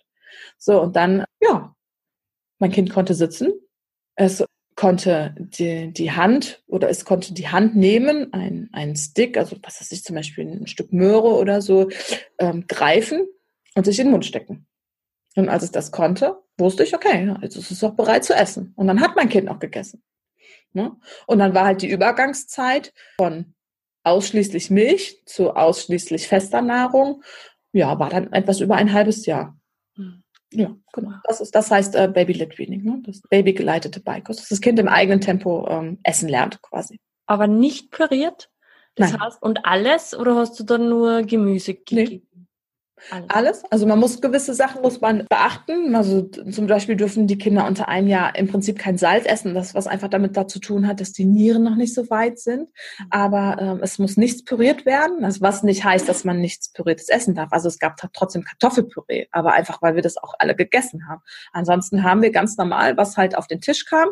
So, 0.57 0.81
und 0.81 0.95
dann, 0.95 1.25
ja, 1.41 1.75
mein 2.57 2.71
Kind 2.71 2.91
konnte 2.91 3.13
sitzen. 3.13 3.53
Es 4.15 4.43
konnte 4.75 5.35
die, 5.37 5.91
die 5.93 6.11
Hand 6.11 6.63
oder 6.67 6.89
es 6.89 7.05
konnte 7.05 7.33
die 7.33 7.49
Hand 7.49 7.75
nehmen, 7.75 8.31
ein, 8.33 8.69
ein 8.71 8.95
Stick, 8.95 9.37
also 9.37 9.57
was 9.61 9.81
weiß 9.81 9.91
ich, 9.91 10.03
zum 10.03 10.15
Beispiel 10.15 10.47
ein 10.47 10.67
Stück 10.67 10.93
Möhre 10.93 11.35
oder 11.35 11.61
so, 11.61 11.89
ähm, 12.39 12.65
greifen 12.67 13.27
und 13.75 13.85
sich 13.85 13.99
in 13.99 14.07
den 14.07 14.11
Mund 14.11 14.25
stecken. 14.25 14.67
Und 15.35 15.49
als 15.49 15.63
es 15.63 15.71
das 15.71 15.91
konnte, 15.91 16.41
wusste 16.57 16.83
ich, 16.83 16.95
okay, 16.95 17.35
jetzt 17.41 17.55
ist 17.55 17.71
es 17.71 17.83
auch 17.83 17.93
bereit 17.93 18.23
zu 18.23 18.33
essen. 18.33 18.73
Und 18.75 18.87
dann 18.87 19.01
hat 19.01 19.15
mein 19.15 19.29
Kind 19.29 19.49
auch 19.49 19.59
gegessen. 19.59 20.01
Ne? 20.73 20.95
Und 21.27 21.39
dann 21.39 21.53
war 21.53 21.65
halt 21.65 21.81
die 21.81 21.89
Übergangszeit 21.89 22.93
von 23.17 23.53
ausschließlich 24.03 24.69
Milch 24.69 25.21
zu 25.25 25.55
ausschließlich 25.55 26.27
fester 26.27 26.61
Nahrung, 26.61 27.23
ja, 27.71 27.99
war 27.99 28.09
dann 28.09 28.31
etwas 28.33 28.59
über 28.59 28.75
ein 28.75 28.93
halbes 28.93 29.25
Jahr. 29.25 29.57
Hm. 29.95 30.23
Ja, 30.51 30.75
genau. 30.93 31.11
Das, 31.25 31.41
ist, 31.41 31.53
das 31.53 31.69
heißt 31.69 31.95
äh, 31.95 32.07
Baby-led 32.07 32.57
Weaning, 32.57 32.83
ne? 32.83 33.01
das 33.05 33.21
babygeleitete 33.21 33.99
Beikost, 33.99 34.39
dass 34.39 34.49
das 34.49 34.61
Kind 34.61 34.79
im 34.79 34.87
eigenen 34.87 35.21
Tempo 35.21 35.67
ähm, 35.69 35.99
essen 36.03 36.27
lernt 36.27 36.61
quasi. 36.61 36.99
Aber 37.27 37.45
nicht 37.47 37.91
püriert? 37.91 38.49
Das 38.95 39.11
Nein. 39.11 39.21
heißt, 39.21 39.43
und 39.43 39.65
alles 39.65 40.17
oder 40.17 40.35
hast 40.35 40.59
du 40.59 40.63
dann 40.63 40.89
nur 40.89 41.21
Gemüse 41.21 41.75
gegeben? 41.75 42.09
Nee. 42.09 42.21
Alles. 43.11 43.25
Alles. 43.29 43.63
Also 43.71 43.85
man 43.85 43.99
muss 43.99 44.21
gewisse 44.21 44.53
Sachen 44.53 44.81
muss 44.81 45.01
man 45.01 45.25
beachten. 45.29 45.95
Also 45.95 46.23
zum 46.23 46.67
Beispiel 46.67 46.95
dürfen 46.95 47.27
die 47.27 47.37
Kinder 47.37 47.65
unter 47.65 47.87
einem 47.87 48.07
Jahr 48.07 48.35
im 48.35 48.47
Prinzip 48.47 48.79
kein 48.79 48.97
Salz 48.97 49.25
essen, 49.25 49.53
das 49.53 49.73
was 49.73 49.87
einfach 49.87 50.09
damit 50.09 50.37
dazu 50.37 50.59
tun 50.59 50.87
hat, 50.87 50.99
dass 50.99 51.13
die 51.13 51.25
Nieren 51.25 51.63
noch 51.63 51.75
nicht 51.75 51.93
so 51.93 52.09
weit 52.09 52.39
sind. 52.39 52.61
Mhm. 52.99 53.05
Aber 53.09 53.57
ähm, 53.59 53.79
es 53.81 53.99
muss 53.99 54.17
nichts 54.17 54.43
püriert 54.43 54.85
werden, 54.85 55.23
also 55.23 55.41
was 55.41 55.63
nicht 55.63 55.83
heißt, 55.83 56.07
dass 56.07 56.23
man 56.23 56.39
nichts 56.39 56.71
püriertes 56.71 57.09
essen 57.09 57.35
darf. 57.35 57.51
Also 57.51 57.67
es 57.67 57.79
gab 57.79 57.97
trotzdem 58.13 58.43
Kartoffelpüree, 58.43 59.27
aber 59.31 59.53
einfach 59.53 59.81
weil 59.81 59.95
wir 59.95 60.01
das 60.01 60.17
auch 60.17 60.33
alle 60.39 60.55
gegessen 60.55 61.07
haben. 61.07 61.21
Ansonsten 61.53 62.03
haben 62.03 62.21
wir 62.21 62.31
ganz 62.31 62.57
normal, 62.57 62.97
was 62.97 63.17
halt 63.17 63.35
auf 63.37 63.47
den 63.47 63.61
Tisch 63.61 63.85
kam, 63.85 64.09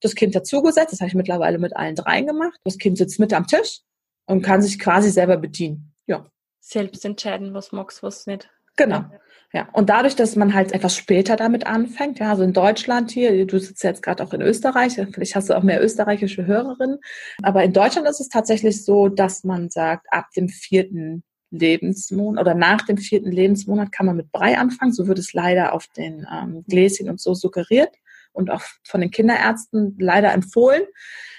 das 0.00 0.14
Kind 0.14 0.34
dazugesetzt. 0.34 0.92
Das 0.92 1.00
habe 1.00 1.08
ich 1.08 1.14
mittlerweile 1.14 1.58
mit 1.58 1.76
allen 1.76 1.94
dreien 1.94 2.26
gemacht. 2.26 2.58
Das 2.64 2.78
Kind 2.78 2.98
sitzt 2.98 3.20
mit 3.20 3.32
am 3.32 3.46
Tisch 3.46 3.80
und 4.26 4.42
kann 4.42 4.62
sich 4.62 4.78
quasi 4.78 5.10
selber 5.10 5.36
bedienen. 5.36 5.92
Ja 6.06 6.26
selbst 6.60 7.04
entscheiden, 7.04 7.54
was 7.54 7.72
magst, 7.72 8.02
was 8.02 8.26
nicht. 8.26 8.50
Genau. 8.76 9.04
Ja, 9.52 9.68
und 9.72 9.90
dadurch, 9.90 10.14
dass 10.14 10.36
man 10.36 10.54
halt 10.54 10.72
etwas 10.72 10.96
später 10.96 11.34
damit 11.34 11.66
anfängt, 11.66 12.20
ja, 12.20 12.30
also 12.30 12.44
in 12.44 12.52
Deutschland 12.52 13.10
hier, 13.10 13.46
du 13.46 13.58
sitzt 13.58 13.82
jetzt 13.82 14.02
gerade 14.02 14.22
auch 14.22 14.32
in 14.32 14.42
Österreich, 14.42 14.94
vielleicht 14.94 15.34
hast 15.34 15.50
du 15.50 15.54
auch 15.54 15.64
mehr 15.64 15.82
österreichische 15.82 16.46
Hörerinnen, 16.46 17.00
aber 17.42 17.64
in 17.64 17.72
Deutschland 17.72 18.06
ist 18.08 18.20
es 18.20 18.28
tatsächlich 18.28 18.84
so, 18.84 19.08
dass 19.08 19.42
man 19.42 19.68
sagt, 19.68 20.06
ab 20.12 20.26
dem 20.36 20.48
vierten 20.48 21.24
Lebensmonat 21.50 22.40
oder 22.40 22.54
nach 22.54 22.82
dem 22.82 22.96
vierten 22.96 23.32
Lebensmonat 23.32 23.90
kann 23.90 24.06
man 24.06 24.16
mit 24.16 24.30
Brei 24.30 24.56
anfangen. 24.56 24.92
So 24.92 25.08
wird 25.08 25.18
es 25.18 25.32
leider 25.32 25.72
auf 25.74 25.88
den 25.88 26.24
ähm, 26.32 26.64
Gläschen 26.68 27.10
und 27.10 27.20
so 27.20 27.34
suggeriert 27.34 27.90
und 28.32 28.50
auch 28.50 28.62
von 28.84 29.00
den 29.00 29.10
Kinderärzten 29.10 29.96
leider 29.98 30.32
empfohlen. 30.32 30.82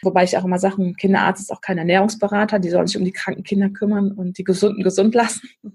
Wobei 0.04 0.24
ich 0.24 0.38
auch 0.38 0.46
immer 0.46 0.60
sage, 0.60 0.82
ein 0.82 0.96
Kinderarzt 0.96 1.42
ist 1.42 1.52
auch 1.52 1.62
kein 1.62 1.78
Ernährungsberater, 1.78 2.60
die 2.60 2.70
sollen 2.70 2.88
sich 2.88 2.98
um 2.98 3.06
die 3.06 3.12
kranken 3.12 3.44
Kinder 3.44 3.70
kümmern 3.70 4.12
und 4.12 4.38
die 4.38 4.44
Gesunden 4.44 4.84
gesund 4.84 5.14
lassen. 5.16 5.48
Mhm. 5.62 5.74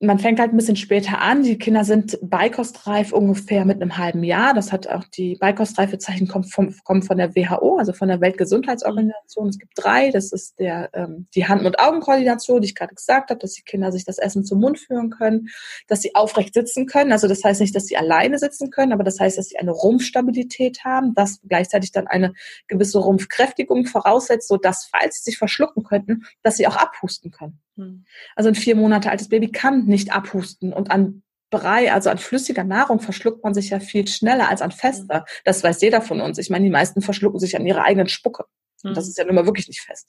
Man 0.00 0.20
fängt 0.20 0.38
halt 0.38 0.52
ein 0.52 0.56
bisschen 0.56 0.76
später 0.76 1.20
an. 1.20 1.42
Die 1.42 1.58
Kinder 1.58 1.84
sind 1.84 2.18
beikostreif 2.22 3.12
ungefähr 3.12 3.64
mit 3.64 3.82
einem 3.82 3.98
halben 3.98 4.22
Jahr. 4.22 4.54
Das 4.54 4.70
hat 4.70 4.86
auch 4.86 5.02
die 5.02 5.34
Beikostreifezeichen 5.40 6.28
kommen, 6.28 6.48
kommen 6.84 7.02
von 7.02 7.18
der 7.18 7.34
WHO, 7.34 7.78
also 7.78 7.92
von 7.92 8.06
der 8.06 8.20
Weltgesundheitsorganisation. 8.20 9.48
Es 9.48 9.58
gibt 9.58 9.72
drei. 9.74 10.12
Das 10.12 10.30
ist 10.30 10.60
der 10.60 10.90
ähm, 10.92 11.26
die 11.34 11.48
Hand-und-Augen-Koordination, 11.48 12.60
die 12.60 12.66
ich 12.66 12.76
gerade 12.76 12.94
gesagt 12.94 13.30
habe, 13.30 13.40
dass 13.40 13.54
die 13.54 13.62
Kinder 13.62 13.90
sich 13.90 14.04
das 14.04 14.18
Essen 14.18 14.44
zum 14.44 14.60
Mund 14.60 14.78
führen 14.78 15.10
können, 15.10 15.48
dass 15.88 16.00
sie 16.00 16.14
aufrecht 16.14 16.54
sitzen 16.54 16.86
können. 16.86 17.10
Also 17.10 17.26
das 17.26 17.42
heißt 17.42 17.60
nicht, 17.60 17.74
dass 17.74 17.86
sie 17.86 17.96
alleine 17.96 18.38
sitzen 18.38 18.70
können, 18.70 18.92
aber 18.92 19.02
das 19.02 19.18
heißt, 19.18 19.36
dass 19.36 19.48
sie 19.48 19.58
eine 19.58 19.72
Rumpfstabilität 19.72 20.84
haben, 20.84 21.12
das 21.14 21.40
gleichzeitig 21.48 21.90
dann 21.90 22.06
eine 22.06 22.34
gewisse 22.68 23.00
Rumpfkräftigung 23.00 23.86
voraussetzt, 23.86 24.46
so 24.46 24.58
dass 24.58 24.84
falls 24.84 25.16
sie 25.16 25.30
sich 25.30 25.38
verschlucken 25.38 25.82
könnten, 25.82 26.24
dass 26.44 26.56
sie 26.56 26.68
auch 26.68 26.76
abhusten 26.76 27.32
können. 27.32 27.58
Hm. 27.78 28.04
Also 28.36 28.48
ein 28.48 28.54
vier 28.54 28.76
Monate 28.76 29.10
altes 29.10 29.28
Baby 29.28 29.50
kann 29.50 29.86
nicht 29.86 30.12
abhusten 30.12 30.72
und 30.72 30.90
an 30.90 31.22
Brei, 31.50 31.90
also 31.90 32.10
an 32.10 32.18
flüssiger 32.18 32.64
Nahrung, 32.64 33.00
verschluckt 33.00 33.42
man 33.42 33.54
sich 33.54 33.70
ja 33.70 33.80
viel 33.80 34.06
schneller 34.06 34.50
als 34.50 34.60
an 34.60 34.70
fester. 34.70 35.20
Hm. 35.20 35.24
Das 35.44 35.64
weiß 35.64 35.80
jeder 35.80 36.02
von 36.02 36.20
uns. 36.20 36.36
Ich 36.36 36.50
meine, 36.50 36.64
die 36.64 36.70
meisten 36.70 37.00
verschlucken 37.00 37.40
sich 37.40 37.56
an 37.56 37.64
ihre 37.64 37.82
eigenen 37.82 38.08
Spucke. 38.08 38.44
Und 38.82 38.96
das 38.96 39.04
hm. 39.04 39.10
ist 39.10 39.18
ja 39.18 39.24
nun 39.24 39.34
mal 39.34 39.46
wirklich 39.46 39.68
nicht 39.68 39.80
fest. 39.80 40.08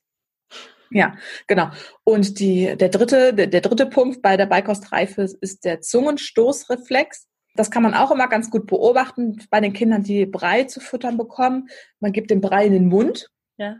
Ja, 0.91 1.15
genau. 1.47 1.69
Und 2.03 2.39
die, 2.39 2.75
der 2.75 2.89
dritte, 2.89 3.33
der, 3.33 3.47
der 3.47 3.61
dritte 3.61 3.85
Punkt 3.85 4.21
bei 4.21 4.37
der 4.37 4.47
Beikostreife 4.47 5.21
ist 5.39 5.63
der 5.63 5.81
Zungenstoßreflex. 5.81 7.27
Das 7.55 7.71
kann 7.71 7.83
man 7.83 7.93
auch 7.93 8.11
immer 8.11 8.27
ganz 8.27 8.49
gut 8.49 8.65
beobachten 8.67 9.37
bei 9.49 9.59
den 9.59 9.73
Kindern, 9.73 10.03
die 10.03 10.25
Brei 10.25 10.63
zu 10.63 10.79
futtern 10.79 11.17
bekommen. 11.17 11.69
Man 11.99 12.11
gibt 12.11 12.31
den 12.31 12.41
Brei 12.41 12.65
in 12.65 12.73
den 12.73 12.87
Mund. 12.87 13.29
Ja. 13.57 13.77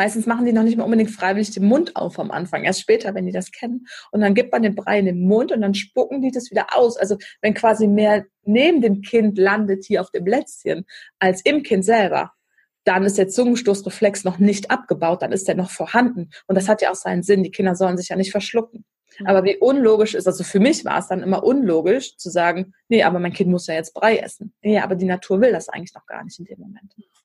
Meistens 0.00 0.24
machen 0.24 0.46
die 0.46 0.54
noch 0.54 0.62
nicht 0.62 0.78
mal 0.78 0.84
unbedingt 0.84 1.10
freiwillig 1.10 1.50
den 1.50 1.66
Mund 1.66 1.94
auf 1.94 2.18
am 2.18 2.30
Anfang, 2.30 2.64
erst 2.64 2.80
später, 2.80 3.14
wenn 3.14 3.26
die 3.26 3.32
das 3.32 3.50
kennen. 3.50 3.86
Und 4.10 4.22
dann 4.22 4.32
gibt 4.32 4.50
man 4.50 4.62
den 4.62 4.74
Brei 4.74 4.98
in 4.98 5.04
den 5.04 5.28
Mund 5.28 5.52
und 5.52 5.60
dann 5.60 5.74
spucken 5.74 6.22
die 6.22 6.30
das 6.30 6.50
wieder 6.50 6.68
aus. 6.74 6.96
Also 6.96 7.18
wenn 7.42 7.52
quasi 7.52 7.86
mehr 7.86 8.24
neben 8.42 8.80
dem 8.80 9.02
Kind 9.02 9.36
landet 9.36 9.84
hier 9.84 10.00
auf 10.00 10.10
dem 10.10 10.24
Lätzchen 10.24 10.86
als 11.18 11.42
im 11.42 11.62
Kind 11.62 11.84
selber, 11.84 12.32
dann 12.84 13.04
ist 13.04 13.18
der 13.18 13.28
Zungenstoßreflex 13.28 14.24
noch 14.24 14.38
nicht 14.38 14.70
abgebaut, 14.70 15.20
dann 15.20 15.32
ist 15.32 15.46
der 15.48 15.54
noch 15.54 15.70
vorhanden. 15.70 16.30
Und 16.46 16.54
das 16.56 16.66
hat 16.66 16.80
ja 16.80 16.92
auch 16.92 16.94
seinen 16.94 17.22
Sinn. 17.22 17.42
Die 17.42 17.50
Kinder 17.50 17.74
sollen 17.74 17.98
sich 17.98 18.08
ja 18.08 18.16
nicht 18.16 18.30
verschlucken. 18.30 18.86
Aber 19.26 19.44
wie 19.44 19.58
unlogisch 19.58 20.14
ist, 20.14 20.26
also 20.26 20.44
für 20.44 20.60
mich 20.60 20.82
war 20.86 20.98
es 20.98 21.08
dann 21.08 21.22
immer 21.22 21.44
unlogisch 21.44 22.16
zu 22.16 22.30
sagen, 22.30 22.72
nee, 22.88 23.02
aber 23.02 23.18
mein 23.18 23.34
Kind 23.34 23.50
muss 23.50 23.66
ja 23.66 23.74
jetzt 23.74 23.92
Brei 23.92 24.16
essen. 24.16 24.54
Nee, 24.62 24.78
aber 24.78 24.94
die 24.94 25.04
Natur 25.04 25.42
will 25.42 25.52
das 25.52 25.68
eigentlich 25.68 25.94
noch 25.94 26.06
gar 26.06 26.24
nicht 26.24 26.38
in 26.38 26.46
dem 26.46 26.58
Moment. 26.58 26.94